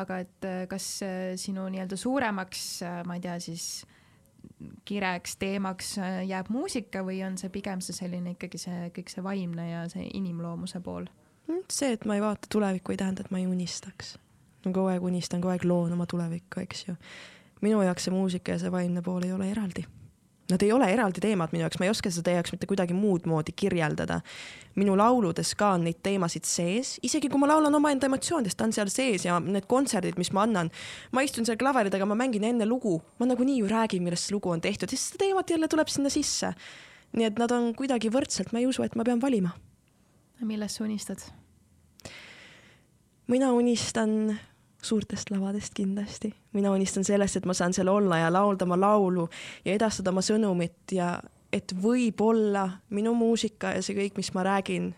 aga 0.00 0.22
et 0.24 0.48
äh, 0.48 0.62
kas 0.70 0.88
äh, 1.06 1.34
sinu 1.40 1.66
nii-öelda 1.72 1.98
suuremaks 2.00 2.64
äh,, 2.82 3.02
ma 3.08 3.18
ei 3.18 3.24
tea, 3.24 3.36
siis 3.42 3.84
kireks, 4.84 5.36
teemaks 5.40 5.96
äh, 5.98 6.20
jääb 6.28 6.50
muusika 6.52 7.04
või 7.06 7.20
on 7.26 7.38
see 7.40 7.52
pigem 7.54 7.82
see 7.84 7.96
selline 7.96 8.34
ikkagi 8.36 8.60
see 8.60 8.90
kõik 8.96 9.12
see 9.12 9.24
vaimne 9.24 9.68
ja 9.70 9.84
see 9.92 10.08
inimloomuse 10.14 10.80
pool? 10.84 11.08
see, 11.70 11.92
et 11.92 12.04
ma 12.08 12.16
ei 12.16 12.22
vaata 12.24 12.48
tulevikku, 12.52 12.94
ei 12.94 13.00
tähenda, 13.00 13.24
et 13.24 13.32
ma 13.34 13.40
ei 13.42 13.46
unistaks. 13.46 14.16
ma 14.64 14.72
kogu 14.72 14.92
aeg 14.92 15.04
unistan, 15.04 15.42
kogu 15.44 15.52
aeg 15.54 15.66
loon 15.68 15.92
oma 15.92 16.06
tulevikku, 16.06 16.64
eks 16.64 16.88
ju. 16.88 16.96
minu 17.60 17.82
jaoks 17.82 18.08
see 18.08 18.14
muusika 18.14 18.56
ja 18.56 18.62
see 18.62 18.72
vaimne 18.72 19.02
pool 19.02 19.26
ei 19.26 19.32
ole 19.32 19.50
eraldi 19.50 19.86
Nad 20.50 20.60
ei 20.60 20.72
ole 20.72 20.90
eraldi 20.92 21.22
teemad 21.24 21.54
minu 21.54 21.62
jaoks, 21.64 21.78
ma 21.80 21.86
ei 21.86 21.90
oska 21.92 22.10
seda 22.12 22.26
teie 22.26 22.36
jaoks 22.36 22.52
mitte 22.52 22.66
kuidagi 22.68 22.92
muud 22.96 23.24
moodi 23.28 23.54
kirjeldada. 23.56 24.20
minu 24.74 24.96
lauludes 24.98 25.54
ka 25.54 25.68
on 25.76 25.84
neid 25.86 26.00
teemasid 26.02 26.44
sees, 26.44 26.96
isegi 27.06 27.28
kui 27.30 27.38
ma 27.38 27.46
laulan 27.46 27.74
omaenda 27.78 28.08
emotsioonidest, 28.10 28.58
ta 28.58 28.66
on 28.66 28.72
seal 28.74 28.90
sees 28.90 29.24
ja 29.24 29.38
need 29.40 29.68
kontserdid, 29.70 30.18
mis 30.18 30.32
ma 30.34 30.42
annan, 30.42 30.70
ma 31.14 31.22
istun 31.22 31.46
seal 31.46 31.56
klaveri 31.56 31.92
taga, 31.94 32.08
ma 32.10 32.16
mängin 32.18 32.44
enne 32.44 32.66
lugu, 32.66 32.98
ma 33.22 33.28
nagunii 33.30 33.60
ju 33.60 33.70
räägin, 33.70 34.02
millest 34.02 34.28
see 34.28 34.34
lugu 34.34 34.50
on 34.50 34.60
tehtud, 34.60 34.90
siis 34.90 35.06
seda 35.12 35.22
teemat 35.22 35.54
jälle 35.54 35.68
tuleb 35.70 35.88
sinna 35.88 36.10
sisse. 36.10 36.52
nii 37.14 37.28
et 37.30 37.38
nad 37.38 37.52
on 37.54 37.70
kuidagi 37.78 38.10
võrdselt, 38.10 38.50
ma 38.52 38.58
ei 38.58 38.66
usu, 38.66 38.82
et 38.82 38.98
ma 38.98 39.06
pean 39.06 39.22
valima. 39.22 39.54
millest 40.42 40.76
sa 40.76 40.84
unistad? 40.84 41.22
mina 43.26 43.52
unistan 43.52 44.36
suurtest 44.84 45.30
lavadest 45.30 45.74
kindlasti. 45.74 46.34
mina 46.52 46.70
unistan 46.70 47.04
sellest, 47.04 47.36
et 47.36 47.46
ma 47.46 47.54
saan 47.54 47.72
seal 47.72 47.88
olla 47.88 48.18
ja 48.18 48.32
laulda 48.32 48.64
oma 48.64 48.80
laulu 48.80 49.28
ja 49.64 49.74
edastada 49.74 50.10
oma 50.10 50.20
sõnumit 50.20 50.92
ja 50.92 51.20
et 51.52 51.74
võib-olla 51.82 52.68
minu 52.90 53.14
muusika 53.14 53.74
ja 53.74 53.82
see 53.82 53.96
kõik, 53.96 54.16
mis 54.16 54.32
ma 54.34 54.42
räägin, 54.42 54.94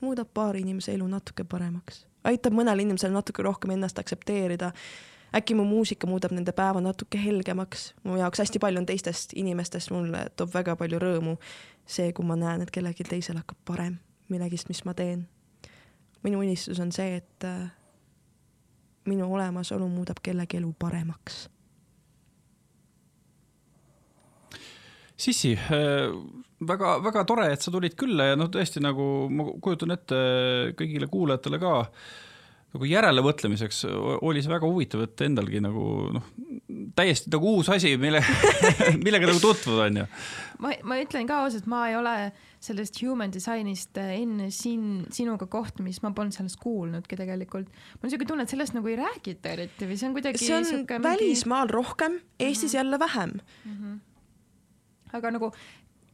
muudab 0.00 0.30
paari 0.34 0.60
inimese 0.60 0.94
elu 0.94 1.06
natuke 1.08 1.44
paremaks. 1.44 2.06
aitab 2.24 2.52
mõnel 2.52 2.80
inimesel 2.82 3.12
natuke 3.12 3.42
rohkem 3.42 3.70
ennast 3.70 3.98
aktsepteerida. 3.98 4.72
äkki 5.36 5.54
mu 5.54 5.64
muusika 5.64 6.06
muudab 6.06 6.32
nende 6.32 6.52
päeva 6.52 6.80
natuke 6.80 7.18
helgemaks. 7.24 7.94
mu 8.04 8.16
jaoks 8.16 8.38
hästi 8.38 8.58
palju 8.58 8.78
on 8.78 8.86
teistest 8.86 9.32
inimestest, 9.34 9.90
mulle 9.90 10.26
toob 10.36 10.54
väga 10.54 10.76
palju 10.76 10.98
rõõmu 10.98 11.38
see, 11.86 12.12
kui 12.12 12.24
ma 12.24 12.36
näen, 12.36 12.62
et 12.62 12.70
kellelgi 12.70 13.04
teisel 13.04 13.36
hakkab 13.36 13.58
parem 13.64 13.98
millegist, 14.28 14.68
mis 14.68 14.84
ma 14.84 14.94
teen. 14.94 15.28
minu 16.22 16.40
unistus 16.42 16.80
on 16.80 16.92
see, 16.92 17.16
et 17.16 17.44
minu 19.08 19.28
olemasolu 19.34 19.88
muudab 19.90 20.20
kellegi 20.22 20.60
elu 20.60 20.72
paremaks. 20.78 21.46
Sissi 25.18 25.56
väga-väga 25.58 27.24
äh, 27.24 27.26
tore, 27.26 27.48
et 27.52 27.64
sa 27.64 27.72
tulid 27.74 27.96
külla 27.98 28.30
ja 28.30 28.38
noh, 28.38 28.50
tõesti 28.54 28.82
nagu 28.84 29.26
ma 29.34 29.48
kujutan 29.58 29.96
ette 29.96 30.18
kõigile 30.78 31.10
kuulajatele 31.10 31.58
ka 31.62 31.72
nagu 32.68 32.84
järelemõtlemiseks 32.84 33.84
oli 34.20 34.42
see 34.44 34.52
väga 34.52 34.68
huvitav, 34.68 35.02
et 35.06 35.24
endalgi 35.24 35.62
nagu 35.64 35.84
noh, 36.14 36.28
täiesti 36.96 37.32
nagu 37.32 37.56
uus 37.56 37.70
asi, 37.72 37.94
mille 38.00 38.20
millega 39.04 39.30
nagu 39.30 39.40
tutvuda, 39.42 39.88
onju. 39.88 40.04
ma, 40.62 40.74
ma 40.84 41.00
ütlen 41.00 41.28
ka 41.28 41.42
ausalt, 41.46 41.66
ma 41.70 41.86
ei 41.88 41.96
ole 41.98 42.14
sellest 42.60 42.98
human 43.02 43.30
design'ist 43.30 43.98
enne 44.02 44.48
siin 44.54 45.06
sinuga 45.14 45.46
kohtumist, 45.46 46.02
ma 46.02 46.10
polnud 46.16 46.34
sellest 46.34 46.58
kuulnudki 46.62 47.16
tegelikult. 47.18 47.68
mul 47.70 48.08
on 48.08 48.14
siuke 48.14 48.26
tunne, 48.26 48.46
et 48.46 48.54
sellest 48.54 48.74
nagu 48.74 48.90
ei 48.90 48.98
räägita 48.98 49.54
eriti 49.54 49.86
või 49.86 49.98
see 50.00 50.08
on 50.08 50.16
kuidagi. 50.16 50.42
see 50.42 50.56
on 50.58 50.86
välismaal 51.04 51.68
mingi... 51.68 51.76
rohkem, 51.78 52.20
Eestis 52.38 52.62
mm 52.62 52.68
-hmm. 52.68 52.76
jälle 52.76 52.98
vähem 52.98 53.32
mm. 53.64 53.76
-hmm. 53.76 53.98
aga 55.18 55.30
nagu 55.30 55.52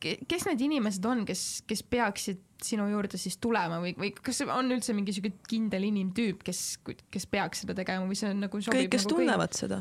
kes 0.05 0.47
need 0.49 0.61
inimesed 0.61 1.07
on, 1.09 1.25
kes, 1.29 1.65
kes 1.69 1.83
peaksid 1.89 2.43
sinu 2.65 2.87
juurde 2.91 3.19
siis 3.21 3.37
tulema 3.43 3.81
või, 3.83 3.95
või 3.99 4.13
kas 4.17 4.43
on 4.45 4.71
üldse 4.75 4.95
mingi 4.97 5.15
sihuke 5.17 5.33
kindel 5.49 5.87
inimtüüp, 5.89 6.45
kes, 6.47 6.63
kes 6.85 7.27
peaks 7.31 7.65
seda 7.65 7.77
tegema 7.77 8.09
või 8.09 8.19
see 8.19 8.31
on 8.33 8.45
nagu 8.47 8.61
kõik, 8.61 8.91
kes 8.93 9.07
nagu 9.07 9.17
tunnevad 9.17 9.53
kõik? 9.53 9.61
seda. 9.65 9.81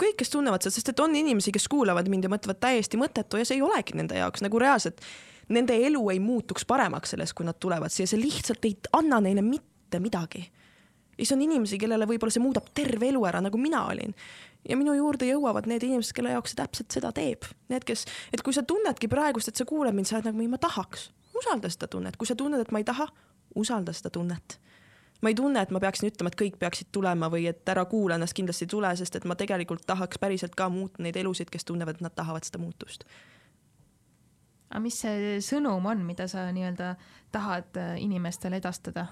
kõik, 0.00 0.18
kes 0.22 0.32
tunnevad 0.32 0.64
seda, 0.64 0.76
sest 0.78 0.92
et 0.92 1.04
on 1.04 1.16
inimesi, 1.16 1.54
kes 1.54 1.68
kuulavad 1.72 2.08
mind 2.12 2.28
ja 2.28 2.32
mõtlevad 2.32 2.60
täiesti 2.62 3.00
mõttetu 3.00 3.40
ja 3.40 3.48
see 3.48 3.60
ei 3.60 3.64
olegi 3.66 3.96
nende 3.98 4.18
jaoks 4.18 4.44
nagu 4.44 4.60
reaalselt. 4.62 5.04
Nende 5.48 5.76
elu 5.86 6.00
ei 6.10 6.18
muutuks 6.20 6.64
paremaks 6.66 7.14
sellest, 7.14 7.34
kui 7.38 7.46
nad 7.46 7.58
tulevad 7.60 7.92
siia, 7.92 8.08
see 8.10 8.18
lihtsalt 8.18 8.64
ei 8.66 8.76
anna 8.98 9.20
neile 9.22 9.42
mitte 9.46 10.00
midagi. 10.02 10.42
ja 11.16 11.24
siis 11.24 11.32
on 11.32 11.42
inimesi, 11.42 11.78
kellele 11.78 12.06
võib-olla 12.06 12.34
see 12.34 12.42
muudab 12.42 12.66
terve 12.74 13.08
elu 13.08 13.22
ära, 13.24 13.40
nagu 13.40 13.58
mina 13.58 13.86
olin 13.86 14.14
ja 14.68 14.76
minu 14.76 14.94
juurde 14.96 15.28
jõuavad 15.28 15.68
need 15.70 15.84
inimesed, 15.86 16.14
kelle 16.16 16.34
jaoks 16.34 16.52
see 16.52 16.60
täpselt 16.60 16.96
seda 16.98 17.12
teeb. 17.14 17.46
Need, 17.70 17.86
kes, 17.86 18.04
et 18.34 18.42
kui 18.44 18.54
sa 18.54 18.64
tunnedki 18.66 19.08
praegust, 19.08 19.50
et 19.50 19.58
sa 19.58 19.66
kuuled 19.68 19.94
mind, 19.94 20.08
sa 20.08 20.18
oled 20.18 20.30
nagu, 20.30 20.48
ma 20.50 20.60
tahaks, 20.62 21.10
usalda 21.36 21.70
seda 21.72 21.88
tunnet, 21.90 22.16
kui 22.18 22.28
sa 22.28 22.36
tunned, 22.38 22.62
et 22.62 22.72
ma 22.74 22.82
ei 22.82 22.86
taha, 22.88 23.08
usalda 23.58 23.94
seda 23.96 24.12
tunnet. 24.14 24.60
ma 25.24 25.30
ei 25.32 25.34
tunne, 25.34 25.62
et 25.64 25.70
ma 25.72 25.80
peaksin 25.80 26.10
ütlema, 26.10 26.28
et 26.28 26.36
kõik 26.36 26.58
peaksid 26.60 26.90
tulema 26.92 27.30
või 27.32 27.46
et 27.48 27.68
ära 27.72 27.86
kuula 27.88 28.18
ennast, 28.18 28.36
kindlasti 28.36 28.66
tule, 28.68 28.90
sest 29.00 29.16
et 29.16 29.24
ma 29.24 29.34
tegelikult 29.34 29.86
tahaks 29.88 30.20
päriselt 30.20 30.54
ka 30.54 30.68
muuta 30.68 31.00
neid 31.02 31.16
elusid, 31.16 31.48
kes 31.50 31.64
tunnevad, 31.64 31.96
et 31.96 32.04
nad 32.04 32.14
tahavad 32.14 32.44
seda 32.44 32.60
muutust. 32.60 33.06
Aga 34.70 34.82
mis 34.82 35.00
see 35.04 35.38
sõnum 35.44 35.86
on, 35.86 36.04
mida 36.06 36.28
sa 36.28 36.48
nii-öelda 36.52 36.94
tahad 37.32 37.78
äh, 37.80 37.96
inimestele 38.02 38.60
edastada? 38.62 39.08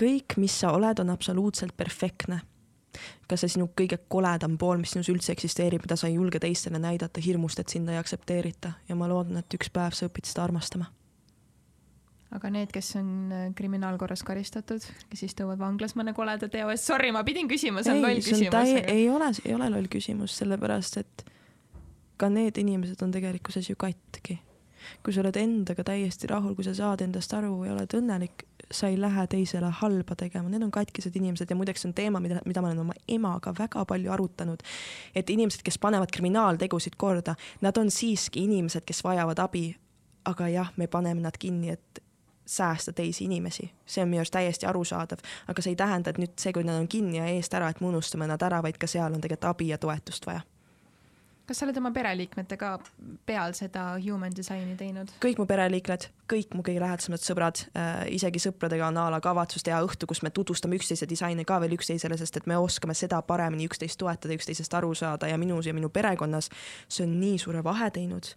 kõik, 0.00 0.38
mis 0.40 0.54
sa 0.62 0.72
oled, 0.72 1.02
on 1.02 1.10
absoluutselt 1.12 1.76
perfektne 1.76 2.40
ka 3.30 3.38
see 3.38 3.50
sinu 3.52 3.68
kõige 3.76 4.00
koledam 4.10 4.56
pool, 4.58 4.80
mis 4.80 4.94
sinus 4.94 5.10
üldse 5.12 5.34
eksisteerib, 5.34 5.84
mida 5.84 5.98
sa 5.98 6.08
ei 6.08 6.16
julge 6.16 6.40
teistele 6.42 6.80
näidata 6.82 7.22
hirmust, 7.22 7.60
et 7.62 7.72
sind 7.72 7.90
ei 7.90 8.00
aktsepteerita 8.00 8.72
ja 8.88 8.96
ma 8.98 9.08
loodan, 9.10 9.38
et 9.40 9.58
üks 9.58 9.70
päev 9.72 9.94
sa 9.96 10.08
õpid 10.10 10.26
seda 10.30 10.44
armastama. 10.48 10.90
aga 12.30 12.50
need, 12.54 12.70
kes 12.70 12.92
on 12.98 13.08
äh, 13.34 13.46
kriminaalkorras 13.58 14.22
karistatud, 14.26 14.84
kes 15.10 15.22
istuvad 15.26 15.58
vanglas 15.58 15.96
mõne 15.98 16.14
koleda 16.14 16.48
teo 16.48 16.70
eest, 16.70 16.86
sorry, 16.86 17.10
ma 17.14 17.24
pidin 17.26 17.50
küsima, 17.50 17.82
see 17.82 17.96
on 17.96 18.04
loll 18.04 18.22
küsimus. 18.22 18.54
Aga... 18.54 18.84
ei 18.86 19.08
ole, 19.10 19.32
ei 19.44 19.54
ole 19.54 19.70
loll 19.74 19.90
küsimus, 19.90 20.36
sellepärast 20.38 21.00
et 21.02 21.24
ka 22.20 22.28
need 22.28 22.58
inimesed 22.60 23.00
on 23.02 23.12
tegelikkuses 23.14 23.70
ju 23.70 23.76
katki. 23.76 24.38
kui 25.04 25.12
sa 25.12 25.20
oled 25.20 25.36
endaga 25.36 25.84
täiesti 25.84 26.28
rahul, 26.30 26.54
kui 26.56 26.64
sa 26.64 26.72
saad 26.74 27.02
endast 27.04 27.32
aru 27.36 27.52
ja 27.66 27.74
oled 27.74 27.92
õnnelik, 27.98 28.46
sa 28.72 28.88
ei 28.88 28.96
lähe 29.00 29.26
teisele 29.28 29.68
halba 29.80 30.14
tegema, 30.16 30.48
need 30.48 30.62
on 30.64 30.70
katkised 30.72 31.16
inimesed 31.20 31.50
ja 31.50 31.56
muideks 31.56 31.84
see 31.84 31.90
on 31.90 31.94
teema, 31.94 32.20
mida, 32.24 32.40
mida 32.48 32.62
ma 32.62 32.70
olen 32.70 32.80
oma 32.84 32.96
emaga 33.08 33.52
väga 33.58 33.84
palju 33.84 34.12
arutanud. 34.12 34.62
et 35.14 35.30
inimesed, 35.30 35.62
kes 35.66 35.78
panevad 35.78 36.10
kriminaaltegusid 36.12 36.96
korda, 36.96 37.34
nad 37.60 37.76
on 37.76 37.90
siiski 37.90 38.44
inimesed, 38.44 38.86
kes 38.86 39.04
vajavad 39.04 39.38
abi. 39.38 39.76
aga 40.24 40.48
jah, 40.48 40.72
me 40.76 40.86
paneme 40.86 41.20
nad 41.20 41.36
kinni, 41.38 41.70
et 41.70 42.02
säästa 42.46 42.92
teisi 42.92 43.24
inimesi, 43.24 43.70
see 43.86 44.02
on 44.02 44.08
minu 44.08 44.20
arust 44.20 44.32
täiesti 44.32 44.66
arusaadav, 44.66 45.20
aga 45.48 45.62
see 45.62 45.72
ei 45.72 45.76
tähenda, 45.76 46.10
et 46.10 46.18
nüüd 46.18 46.32
see, 46.36 46.52
kui 46.52 46.64
nad 46.64 46.80
on 46.80 46.88
kinni 46.88 47.20
ja 47.20 47.26
eest 47.36 47.54
ära, 47.54 47.68
et 47.70 47.80
me 47.80 47.92
unustame 47.92 48.26
nad 48.26 48.42
ära, 48.42 48.62
vaid 48.62 48.78
ka 48.80 48.88
seal 48.90 49.12
on 49.12 49.20
tegelikult 49.20 49.50
abi 49.52 49.68
ja 49.70 49.78
toetust 49.78 50.26
vaja 50.26 50.40
kas 51.50 51.58
sa 51.58 51.66
oled 51.66 51.78
oma 51.80 51.90
pereliikmetega 51.90 52.68
peal 53.26 53.54
seda 53.58 53.96
human 53.98 54.34
design'i 54.36 54.76
teinud? 54.78 55.10
kõik 55.22 55.40
mu 55.42 55.46
pereliikmed, 55.50 56.06
kõik 56.30 56.54
mu 56.54 56.62
kõige 56.66 56.82
lähedasemad 56.82 57.24
sõbrad 57.24 57.64
äh,, 57.74 58.04
isegi 58.14 58.42
sõpradega 58.42 58.86
on 58.86 59.00
a 59.02 59.08
la 59.10 59.18
kavatsus 59.24 59.66
teha 59.66 59.80
õhtu, 59.82 60.06
kus 60.10 60.22
me 60.22 60.30
tutvustame 60.34 60.78
üksteise 60.78 61.08
disaini 61.10 61.44
ka 61.48 61.58
veel 61.62 61.74
üksteisele, 61.74 62.18
sest 62.20 62.38
et 62.38 62.46
me 62.46 62.58
oskame 62.60 62.94
seda 62.94 63.18
paremini 63.26 63.66
üksteist 63.66 63.98
toetada, 63.98 64.36
üksteisest 64.38 64.78
aru 64.78 64.94
saada 64.94 65.30
ja 65.30 65.38
minus 65.42 65.66
ja 65.66 65.74
minu 65.74 65.90
perekonnas 65.90 66.52
see 66.86 67.02
on 67.08 67.18
nii 67.18 67.42
suure 67.42 67.64
vahe 67.66 67.90
teinud 67.98 68.30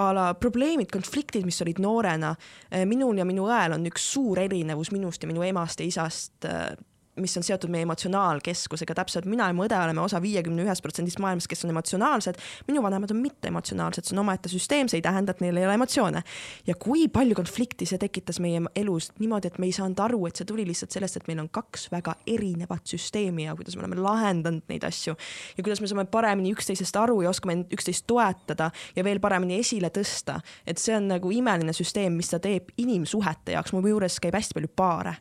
a 0.00 0.08
la 0.14 0.24
probleemid, 0.34 0.88
konfliktid, 0.90 1.44
mis 1.46 1.60
olid 1.62 1.78
noorena, 1.84 2.32
äh, 2.72 2.82
minul 2.88 3.20
ja 3.20 3.28
minu 3.28 3.44
õel 3.46 3.76
on 3.76 3.84
üks 3.92 4.08
suur 4.16 4.40
erinevus 4.42 4.90
minust 4.94 5.22
ja 5.22 5.30
minu 5.30 5.44
emast 5.46 5.84
ja 5.84 5.86
isast 5.86 6.48
äh, 6.48 6.72
mis 7.20 7.36
on 7.36 7.44
seotud 7.46 7.70
meie 7.70 7.84
emotsionaalkeskusega, 7.86 8.94
täpselt 8.94 9.26
mina 9.30 9.46
ja 9.46 9.54
mu 9.54 9.64
õde 9.66 9.76
oleme 9.78 10.02
osa 10.02 10.18
viiekümne 10.22 10.64
ühest 10.64 10.82
protsendist 10.82 11.20
maailmast, 11.22 11.46
kes 11.50 11.64
on 11.64 11.70
emotsionaalsed. 11.70 12.40
minu 12.66 12.82
vanemad 12.82 13.10
on 13.14 13.20
mitteemotsionaalsed, 13.22 14.08
see 14.08 14.16
on 14.16 14.22
omaette 14.24 14.50
süsteem, 14.50 14.88
see 14.90 14.98
ei 14.98 15.04
tähenda, 15.04 15.34
et 15.34 15.42
neil 15.44 15.56
ei 15.56 15.66
ole 15.66 15.76
emotsioone. 15.78 16.22
ja 16.66 16.74
kui 16.74 17.06
palju 17.08 17.34
konflikti 17.38 17.86
see 17.86 17.98
tekitas 17.98 18.40
meie 18.40 18.62
elus 18.76 19.12
niimoodi, 19.18 19.52
et 19.52 19.58
me 19.58 19.66
ei 19.70 19.72
saanud 19.76 20.00
aru, 20.00 20.24
et 20.26 20.36
see 20.36 20.48
tuli 20.48 20.66
lihtsalt 20.66 20.96
sellest, 20.96 21.20
et 21.20 21.28
meil 21.30 21.44
on 21.44 21.48
kaks 21.48 21.88
väga 21.92 22.16
erinevat 22.26 22.86
süsteemi 22.90 23.46
ja 23.46 23.54
kuidas 23.54 23.76
me 23.76 23.84
oleme 23.86 24.00
lahendanud 24.02 24.66
neid 24.68 24.84
asju. 24.84 25.14
ja 25.56 25.64
kuidas 25.64 25.80
me 25.80 25.90
saame 25.90 26.06
paremini 26.10 26.54
üksteisest 26.54 26.96
aru 26.98 27.22
ja 27.22 27.30
oskame 27.30 27.62
üksteist 27.72 28.06
toetada 28.10 28.70
ja 28.96 29.04
veel 29.04 29.20
paremini 29.20 29.60
esile 29.62 29.90
tõsta. 29.94 30.40
et 30.66 30.78
see 30.78 30.96
on 30.96 31.08
nagu 31.08 31.30
imeline 31.30 31.72
süsteem, 31.72 32.18
mis 32.18 32.30
ta 32.30 32.38
teeb 32.42 32.74
inimsuhete 32.76 33.54
jaoks, 33.54 33.72
mu 33.72 33.86
juures 33.86 34.18
käib 34.20 34.34
hästi 34.34 34.58
palju 34.58 34.74
paare 34.76 35.14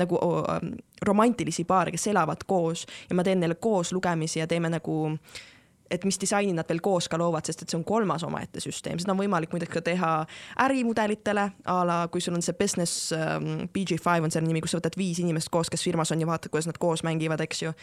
nagu 0.00 0.18
romantilisi 1.02 1.64
paare, 1.68 1.92
kes 1.92 2.06
elavad 2.12 2.46
koos 2.46 2.86
ja 3.10 3.16
ma 3.16 3.24
teen 3.26 3.42
neile 3.42 3.58
koos 3.60 3.92
lugemisi 3.92 4.40
ja 4.40 4.46
teeme 4.46 4.70
nagu 4.72 5.16
et 5.92 6.04
mis 6.08 6.16
disaini 6.20 6.54
nad 6.56 6.68
veel 6.68 6.80
koos 6.84 7.08
ka 7.10 7.18
loovad, 7.20 7.46
sest 7.46 7.64
et 7.64 7.72
see 7.72 7.78
on 7.78 7.84
kolmas 7.86 8.24
omaette 8.24 8.62
süsteem, 8.64 9.00
seda 9.00 9.12
on 9.12 9.20
võimalik 9.20 9.52
muideks 9.52 9.74
ka 9.74 9.82
teha 9.84 10.12
ärimudelitele 10.64 11.44
a 11.68 11.74
la 11.88 11.98
kui 12.12 12.24
sul 12.24 12.38
on 12.38 12.44
see 12.44 12.56
business 12.58 13.12
um, 13.16 13.66
BG5 13.74 14.28
on 14.28 14.32
selle 14.32 14.48
nimi, 14.48 14.62
kus 14.64 14.74
sa 14.74 14.80
võtad 14.80 14.96
viis 14.96 15.20
inimest 15.22 15.52
koos, 15.52 15.70
kes 15.72 15.84
firmas 15.84 16.14
on 16.14 16.22
ja 16.22 16.28
vaatad, 16.30 16.52
kuidas 16.52 16.70
nad 16.70 16.80
koos 16.80 17.04
mängivad, 17.06 17.44
eks 17.44 17.62
ju. 17.66 17.74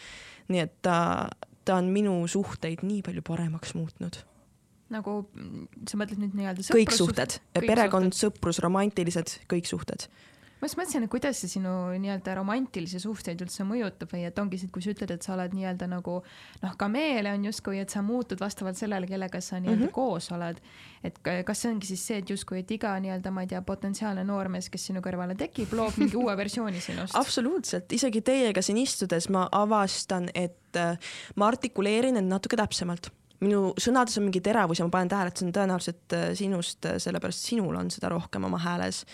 nii 0.50 0.64
et 0.64 0.74
ta, 0.82 0.96
ta 1.64 1.78
on 1.78 1.92
minu 1.94 2.16
suhteid 2.30 2.82
nii 2.86 3.04
palju 3.06 3.22
paremaks 3.26 3.76
muutnud. 3.78 4.18
Nagu 4.90 5.20
sa 5.86 6.00
mõtled 6.00 6.18
nüüd 6.18 6.34
nii-öelda 6.34 6.66
kõik 6.74 6.90
suhted, 6.96 7.38
perekond, 7.54 8.16
sõprus, 8.16 8.58
romantilised, 8.64 9.36
kõik 9.50 9.70
suhted 9.70 10.08
ma 10.60 10.68
just 10.68 10.76
mõtlesin, 10.78 11.04
et 11.06 11.12
kuidas 11.12 11.40
see 11.40 11.50
sinu 11.54 11.72
nii-öelda 12.00 12.34
romantilisi 12.36 13.00
suhteid 13.00 13.40
üldse 13.40 13.64
mõjutab 13.64 14.12
või 14.12 14.26
et 14.28 14.38
ongi 14.38 14.60
see, 14.60 14.68
et 14.68 14.74
kui 14.74 14.84
sa 14.84 14.92
ütled, 14.92 15.12
et 15.14 15.24
sa 15.24 15.34
oled 15.34 15.54
nii-öelda 15.56 15.88
nagu 15.90 16.18
noh, 16.62 16.74
kameeleon 16.80 17.46
justkui, 17.48 17.80
et 17.80 17.92
sa 17.92 18.02
muutud 18.04 18.40
vastavalt 18.40 18.78
sellele, 18.78 19.08
kellega 19.10 19.40
sa 19.40 19.58
nii-öelda 19.58 19.86
mm 19.86 19.88
-hmm. 19.88 19.94
koos 19.96 20.30
oled. 20.36 20.60
et 21.04 21.18
kas 21.46 21.62
see 21.62 21.70
ongi 21.72 21.86
siis 21.86 22.06
see, 22.06 22.18
et 22.18 22.30
justkui, 22.30 22.58
et 22.60 22.70
iga 22.70 22.92
nii-öelda, 23.00 23.30
ma 23.30 23.40
ei 23.40 23.46
tea, 23.46 23.62
potentsiaalne 23.62 24.24
noormees, 24.24 24.68
kes 24.70 24.86
sinu 24.86 25.00
kõrvale 25.00 25.36
tekib, 25.36 25.72
loob 25.72 25.96
mingi 25.96 26.16
uue 26.16 26.36
versiooni 26.36 26.80
sinust? 26.80 27.16
absoluutselt, 27.22 27.92
isegi 27.92 28.20
teiega 28.20 28.62
siin 28.62 28.76
istudes 28.76 29.28
ma 29.28 29.48
avastan, 29.52 30.28
et 30.34 30.76
äh, 30.76 30.98
ma 31.36 31.48
artikuleerin 31.48 32.16
end 32.16 32.28
natuke 32.28 32.56
täpsemalt 32.56 33.10
minu 33.40 33.72
sõnades 33.80 34.18
on 34.18 34.26
mingi 34.28 34.42
teravus 34.44 34.78
ja 34.78 34.84
ma 34.84 34.90
panen 34.90 35.08
tähele, 35.08 35.32
et 35.32 35.40
see 35.40 35.46
on 35.46 35.54
tõenäoliselt 35.56 36.16
äh, 36.16 36.26
sinust, 36.36 36.84
äh, 36.84 36.98
sellepärast 36.98 37.46
sinul 37.50 37.78
on 37.80 37.90
seda 37.90 38.12
rohkem 38.12 38.44
oma 38.44 38.58
hääles 38.60 39.06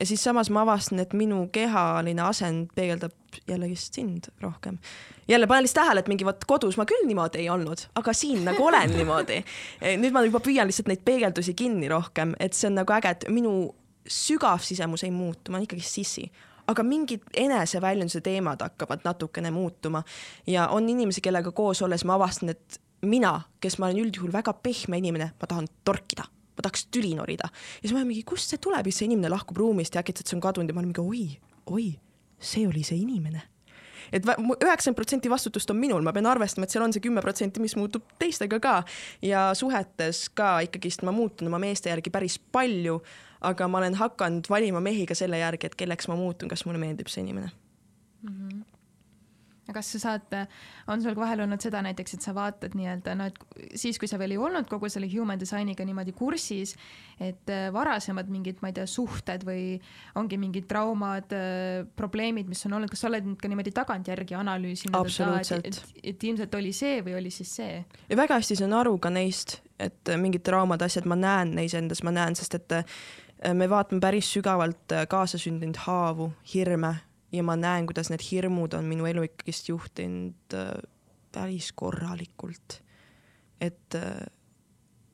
ja 0.00 0.06
siis 0.06 0.24
samas 0.24 0.50
ma 0.50 0.62
avastan, 0.62 1.00
et 1.02 1.14
minu 1.16 1.46
kehaline 1.52 2.22
asend 2.22 2.72
peegeldab 2.74 3.12
jällegist 3.48 3.94
sind 3.94 4.30
rohkem. 4.40 4.78
jälle 5.28 5.46
panen 5.46 5.62
lihtsalt 5.62 5.84
tähele, 5.84 6.00
et 6.00 6.08
mingi 6.08 6.24
vot 6.24 6.44
kodus 6.44 6.76
ma 6.76 6.86
küll 6.86 7.06
niimoodi 7.06 7.38
ei 7.38 7.50
olnud, 7.50 7.88
aga 7.94 8.12
siin 8.12 8.44
nagu 8.44 8.66
olen 8.66 8.96
niimoodi. 8.98 9.42
nüüd 9.96 10.12
ma 10.12 10.22
juba 10.24 10.40
püüan 10.40 10.66
lihtsalt 10.66 10.88
neid 10.88 11.04
peegeldusi 11.04 11.54
kinni 11.54 11.88
rohkem, 11.88 12.34
et 12.40 12.52
see 12.52 12.70
on 12.70 12.78
nagu 12.80 12.92
äge, 12.92 13.10
et 13.10 13.28
minu 13.28 13.74
sügav 14.08 14.62
sisemus 14.64 15.04
ei 15.04 15.10
muutu, 15.10 15.50
ma 15.52 15.58
olen 15.58 15.68
ikkagi 15.68 15.84
sissi 15.84 16.30
aga 16.68 16.82
mingid 16.84 17.24
eneseväljunduse 17.36 18.20
teemad 18.20 18.60
hakkavad 18.60 19.04
natukene 19.04 19.50
muutuma 19.50 20.02
ja 20.46 20.68
on 20.68 20.88
inimesi, 20.88 21.20
kellega 21.24 21.52
koos 21.52 21.82
olles 21.82 22.04
ma 22.04 22.18
avastan, 22.18 22.52
et 22.52 22.80
mina, 23.02 23.40
kes 23.60 23.78
ma 23.78 23.88
olen 23.88 24.02
üldjuhul 24.04 24.32
väga 24.32 24.52
pehme 24.52 25.00
inimene, 25.00 25.30
ma 25.40 25.48
tahan 25.48 25.68
torkida 25.84 26.28
ma 26.58 26.66
tahaks 26.66 26.88
tüli 26.94 27.14
norida. 27.18 27.50
ja 27.52 27.86
siis 27.86 27.94
ma 27.94 28.02
olen 28.02 28.10
mingi, 28.10 28.24
kust 28.26 28.50
see 28.50 28.60
tuleb? 28.62 28.88
Siis 28.90 29.02
see 29.02 29.10
inimene 29.10 29.30
lahkub 29.32 29.60
ruumist 29.60 29.94
ja 29.94 30.02
äkitselt 30.02 30.30
see 30.30 30.38
on 30.38 30.44
kadunud. 30.44 30.70
Ja 30.70 30.76
ma 30.76 30.82
olen 30.82 30.92
mingi 30.92 31.04
oi, 31.04 31.38
oi, 31.74 31.86
see 32.38 32.66
oli 32.68 32.82
see 32.86 32.98
inimene. 32.98 33.44
Et 34.12 34.24
üheksakümmend 34.24 34.96
protsenti 34.96 35.30
vastutust 35.30 35.70
on 35.70 35.76
minul, 35.76 36.00
ma 36.04 36.14
pean 36.16 36.26
arvestama, 36.30 36.64
et 36.64 36.72
seal 36.72 36.84
on 36.86 36.94
see 36.96 37.02
kümme 37.04 37.20
protsenti, 37.20 37.60
mis 37.60 37.76
muutub 37.76 38.06
teistega 38.20 38.60
ka. 38.64 38.76
Ja 39.24 39.50
suhetes 39.58 40.26
ka 40.32 40.58
ikkagist 40.64 41.04
ma 41.04 41.12
muutun 41.12 41.50
oma 41.50 41.60
meeste 41.60 41.92
järgi 41.92 42.12
päris 42.14 42.38
palju, 42.38 43.02
aga 43.44 43.68
ma 43.68 43.82
olen 43.82 43.98
hakanud 44.00 44.48
valima 44.50 44.80
mehi 44.80 45.04
ka 45.06 45.18
selle 45.18 45.42
järgi, 45.42 45.68
et 45.68 45.76
kelleks 45.78 46.08
ma 46.08 46.16
muutun, 46.16 46.48
kas 46.48 46.64
mulle 46.64 46.80
meeldib 46.80 47.12
see 47.12 47.26
inimene. 47.26 47.52
Mm. 48.22 48.34
-hmm 48.34 48.77
kas 49.74 49.90
sa 49.94 50.00
saad, 50.00 50.34
on 50.88 51.02
sul 51.02 51.16
vahel 51.18 51.42
olnud 51.44 51.60
seda 51.62 51.82
näiteks, 51.84 52.16
et 52.16 52.24
sa 52.24 52.32
vaatad 52.36 52.74
nii-öelda 52.78 53.14
noh, 53.18 53.28
et 53.28 53.76
siis, 53.78 53.98
kui 54.00 54.08
sa 54.08 54.18
veel 54.20 54.34
ei 54.34 54.40
olnud 54.40 54.68
kogu 54.70 54.88
selle 54.92 55.08
human 55.12 55.40
design'iga 55.40 55.84
niimoodi 55.84 56.14
kursis, 56.16 56.74
et 57.20 57.52
äh, 57.52 57.68
varasemad 57.74 58.30
mingid, 58.32 58.62
ma 58.62 58.70
ei 58.72 58.78
tea, 58.78 58.86
suhted 58.88 59.44
või 59.46 59.76
ongi 60.18 60.38
mingid 60.40 60.68
traumad, 60.70 61.32
äh, 61.36 61.84
probleemid, 61.98 62.48
mis 62.48 62.64
on 62.68 62.78
olnud, 62.78 62.92
kas 62.92 63.04
sa 63.04 63.10
oled 63.10 63.28
nüüd 63.28 63.40
ka 63.42 63.50
niimoodi 63.50 63.74
tagantjärgi 63.76 64.38
analüüsinud, 64.38 65.12
et, 65.28 65.52
et, 65.58 65.80
et 66.12 66.28
ilmselt 66.30 66.58
oli 66.58 66.72
see 66.76 67.02
või 67.04 67.18
oli 67.20 67.32
siis 67.34 67.56
see? 67.60 67.82
ja 68.08 68.18
väga 68.18 68.38
hästi 68.40 68.60
saan 68.62 68.76
aru 68.78 68.96
ka 69.02 69.12
neist, 69.12 69.58
et 69.76 70.08
äh, 70.08 70.20
mingid 70.20 70.46
traumad, 70.46 70.82
asjad 70.84 71.08
ma 71.08 71.18
näen 71.18 71.56
neis 71.58 71.76
endas, 71.76 72.04
ma 72.06 72.14
näen, 72.14 72.38
sest 72.38 72.56
et 72.56 72.78
me 73.54 73.68
vaatame 73.70 74.02
päris 74.02 74.32
sügavalt 74.34 74.96
kaasasündinud 75.10 75.78
haavu, 75.84 76.32
hirme 76.54 76.96
ja 77.32 77.42
ma 77.42 77.56
näen, 77.56 77.86
kuidas 77.86 78.10
need 78.10 78.24
hirmud 78.30 78.72
on 78.72 78.88
minu 78.88 79.06
elu 79.06 79.22
ikkagist 79.28 79.68
juhtinud 79.68 80.54
äh, 80.54 80.70
päris 81.32 81.72
korralikult. 81.72 82.82
et 83.60 83.94
äh, 83.94 84.26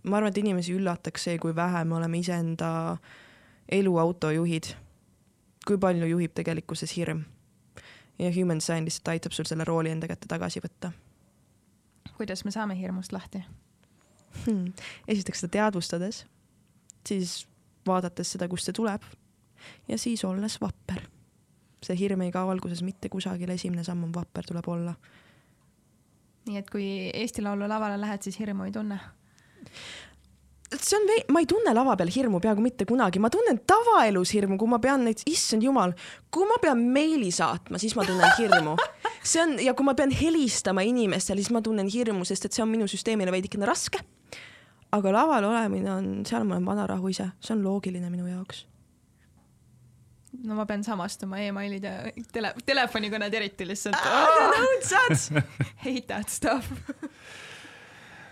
ma 0.03 0.17
arvan, 0.17 0.31
et 0.31 0.39
inimesi 0.39 0.75
üllataks 0.77 1.25
see, 1.29 1.39
kui 1.39 1.55
vähe 1.57 1.85
me 1.85 1.97
oleme 1.97 2.19
iseenda 2.19 2.97
elu 3.69 3.97
autojuhid. 3.99 4.75
kui 5.67 5.79
palju 5.79 6.07
juhib 6.07 6.35
tegelikkuses 6.35 6.97
hirm. 6.97 7.25
ja 8.19 8.31
Human 8.37 8.59
Design 8.59 8.85
lihtsalt 8.85 9.09
aitab 9.09 9.33
sul 9.33 9.45
selle 9.45 9.65
rooli 9.65 9.91
enda 9.91 10.09
kätte 10.09 10.29
tagasi 10.29 10.61
võtta. 10.61 10.93
kuidas 12.17 12.45
me 12.45 12.51
saame 12.51 12.79
hirmust 12.79 13.13
lahti 13.13 13.43
hmm.? 14.47 14.73
esiteks 15.09 15.41
seda 15.41 15.51
teadvustades, 15.51 16.27
siis 17.09 17.47
vaadates 17.87 18.33
seda, 18.33 18.49
kust 18.49 18.71
see 18.71 18.77
tuleb 18.77 19.03
ja 19.89 19.99
siis 19.99 20.25
olles 20.25 20.61
vapper 20.61 21.03
see 21.87 21.99
hirm 21.99 22.25
ei 22.25 22.33
kao 22.35 22.51
alguses 22.51 22.83
mitte 22.83 23.11
kusagile, 23.13 23.59
esimene 23.59 23.85
samm 23.85 24.09
on 24.09 24.15
vapper 24.15 24.49
tuleb 24.49 24.69
olla. 24.69 24.95
nii 26.49 26.59
et 26.61 26.71
kui 26.71 26.87
Eesti 27.15 27.43
Laulu 27.45 27.69
lavale 27.69 28.01
lähed, 28.01 28.25
siis 28.25 28.39
hirmu 28.41 28.67
ei 28.69 28.73
tunne? 28.73 29.01
see 30.81 30.97
on 30.97 31.07
ma 31.33 31.41
ei 31.41 31.47
tunne 31.47 31.73
lava 31.75 31.95
peal 31.97 32.11
hirmu 32.11 32.41
peaaegu 32.43 32.63
mitte 32.65 32.87
kunagi, 32.89 33.21
ma 33.23 33.31
tunnen 33.31 33.61
tavaelus 33.69 34.33
hirmu, 34.35 34.59
kui 34.59 34.69
ma 34.71 34.81
pean 34.83 35.05
neid, 35.07 35.23
issand 35.31 35.63
jumal, 35.63 35.95
kui 36.33 36.49
ma 36.49 36.59
pean 36.63 36.81
meili 36.95 37.31
saatma, 37.35 37.79
siis 37.79 37.95
ma 37.99 38.07
tunnen 38.09 38.35
hirmu. 38.39 38.77
see 39.23 39.43
on 39.45 39.57
ja 39.63 39.75
kui 39.75 39.87
ma 39.87 39.95
pean 39.95 40.13
helistama 40.15 40.85
inimestele, 40.87 41.43
siis 41.43 41.55
ma 41.55 41.63
tunnen 41.65 41.89
hirmu, 41.91 42.27
sest 42.29 42.49
et 42.49 42.57
see 42.57 42.65
on 42.65 42.73
minu 42.73 42.89
süsteemile 42.91 43.33
veidikene 43.35 43.69
raske. 43.69 44.03
aga 44.95 45.11
laval 45.13 45.51
olemine 45.51 45.91
on, 45.93 46.13
seal 46.27 46.45
ma 46.47 46.57
olen 46.57 46.71
vanarahu 46.71 47.11
ise, 47.11 47.33
see 47.41 47.55
on 47.57 47.65
loogiline 47.67 48.11
minu 48.11 48.29
jaoks 48.31 48.67
no 50.45 50.59
ma 50.59 50.67
pean 50.69 50.85
samastuma 50.87 51.41
emailid 51.45 51.87
ja 51.89 51.95
tele, 52.33 52.53
telefonikõned 52.67 53.41
eriti 53.41 53.69
lihtsalt 53.69 53.99
oh,. 53.99 54.61
Hate 55.85 56.07
that 56.09 56.33
stuff 56.33 56.71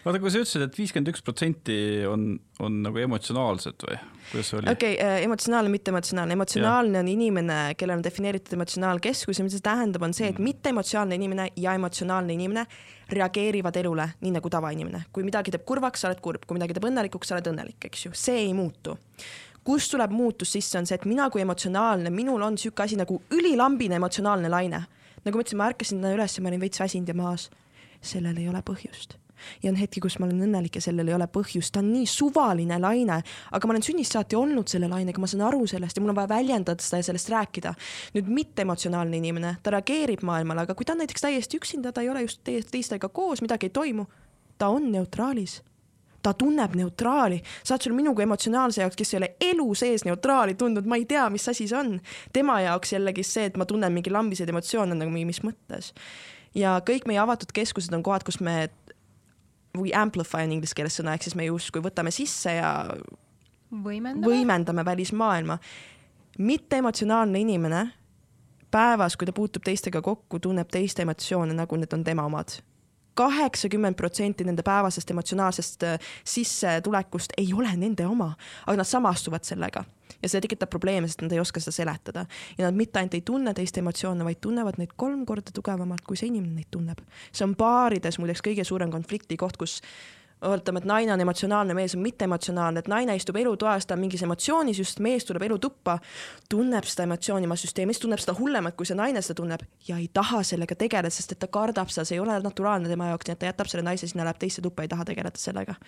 vaata, 0.05 0.19
kui 0.19 0.33
sa 0.33 0.41
ütlesid, 0.43 0.65
et 0.67 0.79
viiskümmend 0.79 1.11
üks 1.13 1.23
protsenti 1.25 1.77
on, 2.09 2.35
on 2.63 2.79
nagu 2.85 2.99
emotsionaalsed 3.03 3.85
või 3.87 3.99
kuidas 4.31 4.51
see 4.51 4.59
oli? 4.59 4.73
okei 4.73 4.97
okay, 4.97 5.07
äh,, 5.07 5.27
emotsionaalne, 5.27 5.73
mitteemotsionaalne. 5.73 6.37
emotsionaalne 6.39 6.99
ja. 6.99 7.05
on 7.05 7.11
inimene, 7.13 7.59
kellel 7.79 8.01
on 8.01 8.05
defineeritud 8.07 8.57
emotsionaalkeskus 8.59 9.39
ja 9.39 9.47
mida 9.47 9.59
see 9.59 9.67
tähendab, 9.69 10.07
on 10.07 10.17
see, 10.17 10.33
et 10.33 10.41
mm. 10.41 10.51
mitteemotsionaalne 10.51 11.19
inimene 11.21 11.49
ja 11.63 11.77
emotsionaalne 11.79 12.35
inimene 12.35 12.67
reageerivad 13.13 13.77
elule 13.77 14.09
nii 14.25 14.35
nagu 14.39 14.51
tavainimene. 14.51 15.05
kui 15.13 15.25
midagi 15.27 15.55
teeb 15.55 15.67
kurvaks, 15.69 16.03
sa 16.03 16.11
oled 16.11 16.23
kurb, 16.25 16.47
kui 16.47 16.59
midagi 16.59 16.77
teeb 16.77 16.89
õnnelikuks, 16.91 17.31
sa 17.31 17.39
oled 17.39 17.53
õnnelik, 17.53 17.91
eks 17.91 18.07
ju, 18.09 18.15
see 18.17 18.47
ei 18.49 18.53
muutu 18.57 18.97
kust 19.65 19.93
tuleb 19.95 20.11
muutus 20.11 20.53
sisse, 20.53 20.79
on 20.79 20.87
see, 20.87 20.99
et 20.99 21.07
mina 21.09 21.29
kui 21.31 21.43
emotsionaalne, 21.45 22.11
minul 22.11 22.43
on 22.43 22.59
sihuke 22.59 22.85
asi 22.85 22.99
nagu 22.99 23.21
ülilambine 23.31 23.99
emotsionaalne 24.01 24.51
laine. 24.51 24.85
nagu 25.23 25.39
ma 25.39 25.43
ütlesin, 25.45 25.59
ma 25.59 25.71
ärkasin 25.71 26.01
täna 26.03 26.15
üles 26.17 26.37
ja 26.37 26.43
ma 26.43 26.51
olin 26.51 26.61
veits 26.61 26.81
väsinud 26.81 27.09
ja 27.09 27.15
maas. 27.15 27.51
sellel 28.03 28.37
ei 28.37 28.49
ole 28.49 28.63
põhjust 28.67 29.19
ja 29.63 29.71
on 29.71 29.77
hetki, 29.77 30.01
kus 30.01 30.19
ma 30.19 30.27
olen 30.27 30.45
õnnelik 30.47 30.77
ja 30.79 30.83
sellel 30.85 31.09
ei 31.09 31.15
ole 31.17 31.27
põhjust, 31.31 31.73
ta 31.75 31.81
on 31.83 31.89
nii 31.93 32.07
suvaline 32.07 32.79
laine, 32.83 33.17
aga 33.51 33.69
ma 33.69 33.75
olen 33.75 33.83
sünnist 33.83 34.17
saati 34.17 34.39
olnud 34.39 34.71
selle 34.71 34.91
lainega, 34.91 35.21
ma 35.23 35.31
saan 35.31 35.43
aru 35.49 35.67
sellest 35.71 35.99
ja 35.99 36.05
mul 36.05 36.13
on 36.15 36.19
vaja 36.21 36.31
väljendada 36.31 36.83
seda 36.83 37.01
ja 37.03 37.09
sellest 37.11 37.33
rääkida. 37.33 37.75
nüüd 38.15 38.31
mitteemotsionaalne 38.31 39.19
inimene, 39.19 39.57
ta 39.63 39.75
reageerib 39.75 40.23
maailmale, 40.23 40.67
aga 40.67 40.75
kui 40.79 40.87
ta 40.87 40.95
on 40.95 41.03
näiteks 41.03 41.27
täiesti 41.27 41.59
üksinda, 41.59 41.93
ta 41.93 42.03
ei 42.03 42.11
ole 42.11 42.23
just 42.23 42.43
teistega 42.45 43.09
koos, 43.09 43.43
midagi 43.43 43.67
ei 43.67 43.75
toimu, 43.75 44.07
ta 44.59 44.69
on 44.69 44.91
neutraalis 44.93 45.61
ta 46.23 46.33
tunneb 46.39 46.75
neutraali, 46.79 47.41
saad 47.67 47.83
sul 47.83 47.95
minu 47.97 48.15
kui 48.15 48.25
emotsionaalse 48.27 48.83
jaoks, 48.83 48.99
kes 48.99 49.15
ei 49.15 49.19
ole 49.19 49.31
elu 49.53 49.67
sees 49.79 50.05
neutraali 50.07 50.55
tundnud, 50.59 50.87
ma 50.87 50.99
ei 51.01 51.07
tea, 51.09 51.25
mis 51.31 51.49
asi 51.51 51.67
see 51.69 51.79
on. 51.79 51.97
tema 52.33 52.61
jaoks 52.63 52.95
jällegi 52.95 53.25
see, 53.27 53.49
et 53.51 53.59
ma 53.59 53.67
tunnen 53.69 53.93
mingi 53.93 54.13
lambiseid 54.13 54.53
emotsioone 54.53 54.99
nagu 54.99 55.11
mingi 55.11 55.33
mis 55.33 55.43
mõttes. 55.47 55.93
ja 56.55 56.79
kõik 56.87 57.09
meie 57.11 57.19
avatud 57.23 57.53
keskused 57.55 57.95
on 57.95 58.03
kohad, 58.03 58.25
kus 58.29 58.41
me 58.41 58.71
või 59.79 59.95
amplify 59.97 60.45
on 60.45 60.53
inglise 60.59 60.77
keeles 60.77 60.99
sõna, 61.01 61.17
ehk 61.17 61.27
siis 61.27 61.37
me 61.39 61.49
justkui 61.49 61.83
võtame 61.83 62.13
sisse 62.13 62.59
ja 62.59 62.73
võimendame, 63.73 64.27
võimendame 64.27 64.85
välismaailma. 64.85 65.59
mitteemotsionaalne 66.39 67.41
inimene 67.41 67.87
päevas, 68.71 69.17
kui 69.17 69.27
ta 69.27 69.33
puutub 69.33 69.65
teistega 69.65 70.03
kokku, 70.03 70.39
tunneb 70.39 70.69
teiste 70.69 71.03
emotsioone, 71.03 71.55
nagu 71.55 71.77
need 71.77 71.93
on 71.93 72.05
tema 72.05 72.25
omad 72.25 72.63
kaheksakümmend 73.15 73.97
protsenti 73.99 74.45
nende 74.45 74.63
päevasest 74.67 75.11
emotsionaalsest 75.11 75.89
äh, 75.89 76.13
sissetulekust 76.25 77.37
ei 77.39 77.53
ole 77.53 77.75
nende 77.77 78.07
oma, 78.07 78.33
aga 78.67 78.77
nad 78.81 78.89
samastuvad 78.89 79.45
sellega 79.49 79.85
ja 80.23 80.31
see 80.31 80.43
tekitab 80.45 80.71
probleeme, 80.71 81.09
sest 81.09 81.25
nad 81.25 81.33
ei 81.35 81.41
oska 81.41 81.61
seda 81.63 81.75
seletada. 81.75 82.27
ja 82.59 82.67
nad 82.67 82.77
mitte 82.79 83.01
ainult 83.01 83.15
ei 83.15 83.25
tunne 83.27 83.55
teiste 83.55 83.81
emotsioone, 83.81 84.25
vaid 84.25 84.41
tunnevad 84.45 84.79
neid 84.79 84.95
kolm 84.97 85.27
korda 85.27 85.55
tugevamalt, 85.55 86.05
kui 86.07 86.17
see 86.17 86.31
inimene 86.31 86.61
neid 86.61 86.71
tunneb. 86.71 87.01
see 87.33 87.47
on 87.47 87.57
paarides 87.59 88.19
muideks 88.23 88.45
kõige 88.45 88.65
suurem 88.65 88.91
konflikti 88.91 89.37
koht, 89.37 89.57
kus 89.57 89.81
oletame, 90.43 90.83
et 90.83 90.85
naine 90.89 91.13
on 91.15 91.21
emotsionaalne, 91.21 91.75
mees 91.75 91.95
on 91.97 92.03
mitteemotsionaalne, 92.03 92.83
et 92.83 92.91
naine 92.91 93.17
istub 93.17 93.37
elutoas, 93.37 93.87
ta 93.87 93.95
on 93.95 94.03
mingis 94.03 94.23
emotsioonis, 94.27 94.79
just 94.79 95.03
mees 95.05 95.27
tuleb 95.29 95.43
elutuppa, 95.49 95.99
tunneb 96.51 96.87
seda 96.89 97.07
emotsiooni 97.09 97.49
oma 97.49 97.57
süsteemis, 97.59 98.01
tunneb 98.03 98.23
seda 98.23 98.35
hullemat, 98.39 98.77
kui 98.77 98.89
see 98.89 98.99
naine 98.99 99.23
seda 99.23 99.41
tunneb 99.43 99.67
ja 99.89 99.99
ei 99.99 100.09
taha 100.13 100.43
sellega 100.47 100.77
tegeleda, 100.79 101.11
sest 101.11 101.37
et 101.37 101.43
ta 101.43 101.51
kardab 101.53 101.93
seda, 101.93 102.07
see 102.09 102.19
ei 102.19 102.25
ole 102.25 102.39
naturaalne 102.43 102.91
tema 102.91 103.13
jaoks, 103.13 103.29
nii 103.29 103.37
et 103.37 103.45
ta 103.45 103.53
jätab 103.53 103.71
selle 103.73 103.87
naise 103.87 104.11
sinna, 104.11 104.27
läheb 104.29 104.41
teise 104.43 104.65
tuppa, 104.65 104.87
ei 104.87 104.93
taha 104.93 105.07
tegeleda 105.13 105.41
sellega 105.41 105.79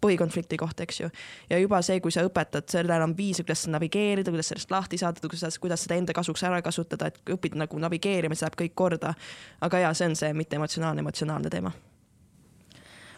põhikonflikti 0.00 0.58
koht, 0.60 0.80
eks 0.84 1.00
ju. 1.00 1.10
ja 1.50 1.58
juba 1.58 1.80
see, 1.82 2.00
kui 2.04 2.12
sa 2.14 2.24
õpetad, 2.26 2.68
sellel 2.70 3.02
on 3.02 3.16
viise, 3.16 3.42
kuidas 3.46 3.64
navigeerida, 3.72 4.30
kuidas 4.30 4.52
sellest 4.52 4.70
lahti 4.70 5.00
saada, 5.00 5.22
kuidas, 5.24 5.58
kuidas 5.62 5.82
seda 5.86 5.98
enda 5.98 6.14
kasuks 6.16 6.44
ära 6.46 6.60
kasutada, 6.62 7.10
et 7.10 7.34
õpid 7.36 7.56
nagu 7.58 7.80
navigeerima, 7.80 8.36
siis 8.36 8.46
läheb 8.46 8.60
kõik 8.60 8.76
korda. 8.78 9.14
aga 9.60 9.84
jaa, 9.86 9.94
see 9.94 10.10
on 10.12 10.16
see 10.16 10.32
mitte 10.36 10.60
emotsionaalne, 10.60 11.04
emotsionaalne 11.04 11.50
teema. 11.50 11.72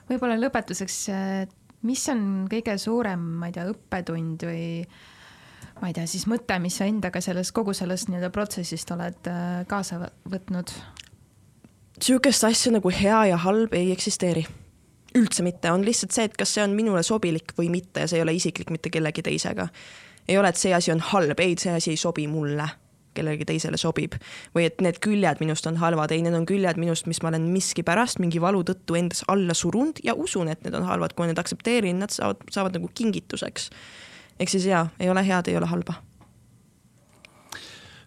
Võib-olla 0.08 0.38
lõpetuseks, 0.40 0.98
mis 1.88 2.04
on 2.12 2.22
kõige 2.50 2.74
suurem, 2.80 3.22
ma 3.40 3.50
ei 3.50 3.56
tea, 3.56 3.66
õppetund 3.70 4.46
või 4.48 4.62
ma 5.80 5.90
ei 5.90 5.96
tea, 5.96 6.06
siis 6.10 6.26
mõte, 6.30 6.58
mis 6.62 6.78
sa 6.80 6.88
endaga 6.90 7.20
selles 7.24 7.52
kogu 7.54 7.74
sellest 7.76 8.10
nii-öelda 8.10 8.30
protsessist 8.34 8.90
oled 8.94 9.30
äh, 9.30 9.60
kaasa 9.70 10.08
võtnud? 10.28 10.72
sihukest 11.98 12.44
asja 12.46 12.70
nagu 12.70 12.90
hea 12.94 13.24
ja 13.32 13.36
halb 13.42 13.72
ei 13.74 13.90
eksisteeri 13.90 14.44
üldse 15.18 15.42
mitte, 15.42 15.70
on 15.72 15.84
lihtsalt 15.86 16.14
see, 16.14 16.26
et 16.28 16.36
kas 16.38 16.52
see 16.54 16.62
on 16.64 16.74
minule 16.76 17.02
sobilik 17.06 17.54
või 17.58 17.70
mitte 17.72 18.04
ja 18.04 18.10
see 18.10 18.20
ei 18.20 18.24
ole 18.26 18.36
isiklik 18.36 18.70
mitte 18.74 18.92
kellegi 18.92 19.24
teisega. 19.24 19.68
ei 20.28 20.38
ole, 20.38 20.52
et 20.52 20.60
see 20.60 20.74
asi 20.74 20.92
on 20.92 21.00
halb, 21.00 21.40
ei, 21.40 21.56
see 21.58 21.72
asi 21.74 21.94
ei 21.94 22.00
sobi 22.00 22.26
mulle, 22.28 22.68
kellelegi 23.16 23.46
teisele 23.48 23.78
sobib. 23.80 24.16
või 24.56 24.66
et 24.68 24.80
need 24.84 24.98
küljed 25.04 25.40
minust 25.40 25.66
on 25.70 25.78
halvad, 25.80 26.12
ei, 26.14 26.22
need 26.24 26.36
on 26.36 26.46
küljed 26.48 26.80
minust, 26.80 27.06
mis 27.06 27.22
ma 27.22 27.32
olen 27.32 27.48
miskipärast 27.52 28.20
mingi 28.22 28.40
valu 28.40 28.64
tõttu 28.66 28.98
endas 28.98 29.24
alla 29.28 29.54
surunud 29.54 30.02
ja 30.04 30.14
usun, 30.14 30.48
et 30.48 30.62
need 30.64 30.74
on 30.74 30.86
halvad, 30.88 31.14
kui 31.16 31.28
need 31.28 31.38
aktsepteerin, 31.38 31.98
nad 32.04 32.14
saavad, 32.14 32.42
saavad 32.54 32.78
nagu 32.78 32.90
kingituseks. 32.94 33.70
ehk 34.40 34.52
siis 34.52 34.68
jaa, 34.70 34.88
ei 35.00 35.10
ole 35.10 35.26
head, 35.26 35.48
ei 35.48 35.56
ole 35.56 35.66
halba. 35.66 35.94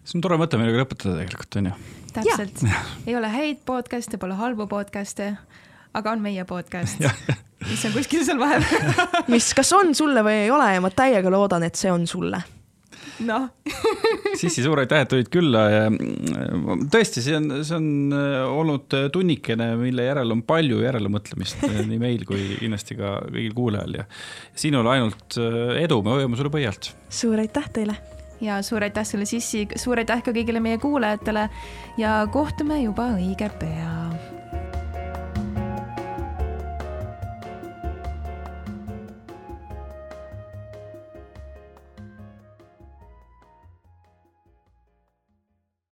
see 0.04 0.18
on 0.18 0.22
tore 0.22 0.38
mõte, 0.40 0.58
millega 0.58 0.84
lõpetada 0.84 1.18
tegelikult, 1.20 1.60
on 1.60 1.72
ju. 1.72 1.74
täpselt, 2.12 2.64
ei 3.08 3.16
ole 3.16 3.28
häid 3.28 3.66
podcast'e, 3.66 4.18
pole 4.18 4.38
halbu 4.38 4.66
podcast'e 4.66 5.36
aga 5.94 6.14
on 6.14 6.22
meie 6.24 6.44
podcast 6.48 7.02
mis 7.68 7.84
on 7.86 7.94
kuskil 7.94 8.24
seal 8.26 8.40
vahepeal 8.40 9.28
mis, 9.32 9.52
kas 9.56 9.72
on 9.76 9.94
sulle 9.96 10.24
või 10.24 10.44
ei 10.46 10.50
ole 10.52 10.72
ja 10.74 10.82
ma 10.84 10.90
täiega 10.94 11.32
loodan, 11.32 11.66
et 11.66 11.78
see 11.78 11.92
on 11.92 12.06
sulle 12.10 12.40
noh 13.20 13.48
Sissi, 14.40 14.62
suur 14.64 14.80
aitäh, 14.82 15.04
et 15.04 15.10
tulid 15.12 15.28
külla 15.32 15.62
ja 15.70 15.82
mm, 15.90 16.86
tõesti, 16.92 17.22
see 17.24 17.36
on, 17.36 17.50
see 17.60 17.76
on 17.76 18.16
äh, 18.16 18.38
olnud 18.48 18.96
tunnikene, 19.14 19.72
mille 19.80 20.06
järel 20.08 20.34
on 20.34 20.42
palju 20.48 20.80
järelemõtlemist 20.82 21.62
äh, 21.68 21.82
nii 21.88 22.00
meil 22.00 22.26
kui 22.28 22.56
kindlasti 22.60 22.96
ka 22.98 23.18
kõigil 23.28 23.54
kuulajal 23.56 24.00
ja 24.00 24.08
sinule 24.64 24.96
ainult 24.96 25.38
äh, 25.40 25.78
edu, 25.84 26.00
me 26.04 26.16
hoiame 26.16 26.40
sulle 26.40 26.52
pöialt. 26.54 26.92
suur 27.12 27.40
aitäh 27.42 27.70
teile. 27.76 27.96
ja 28.40 28.60
suur 28.66 28.84
aitäh 28.84 29.06
sulle, 29.08 29.28
Sissi, 29.28 29.66
suur 29.76 30.02
aitäh 30.02 30.24
ka 30.24 30.34
kõigile 30.34 30.64
meie 30.64 30.80
kuulajatele 30.82 31.48
ja 32.00 32.22
kohtume 32.32 32.82
juba 32.82 33.12
õige 33.18 33.52
pea 33.60 34.31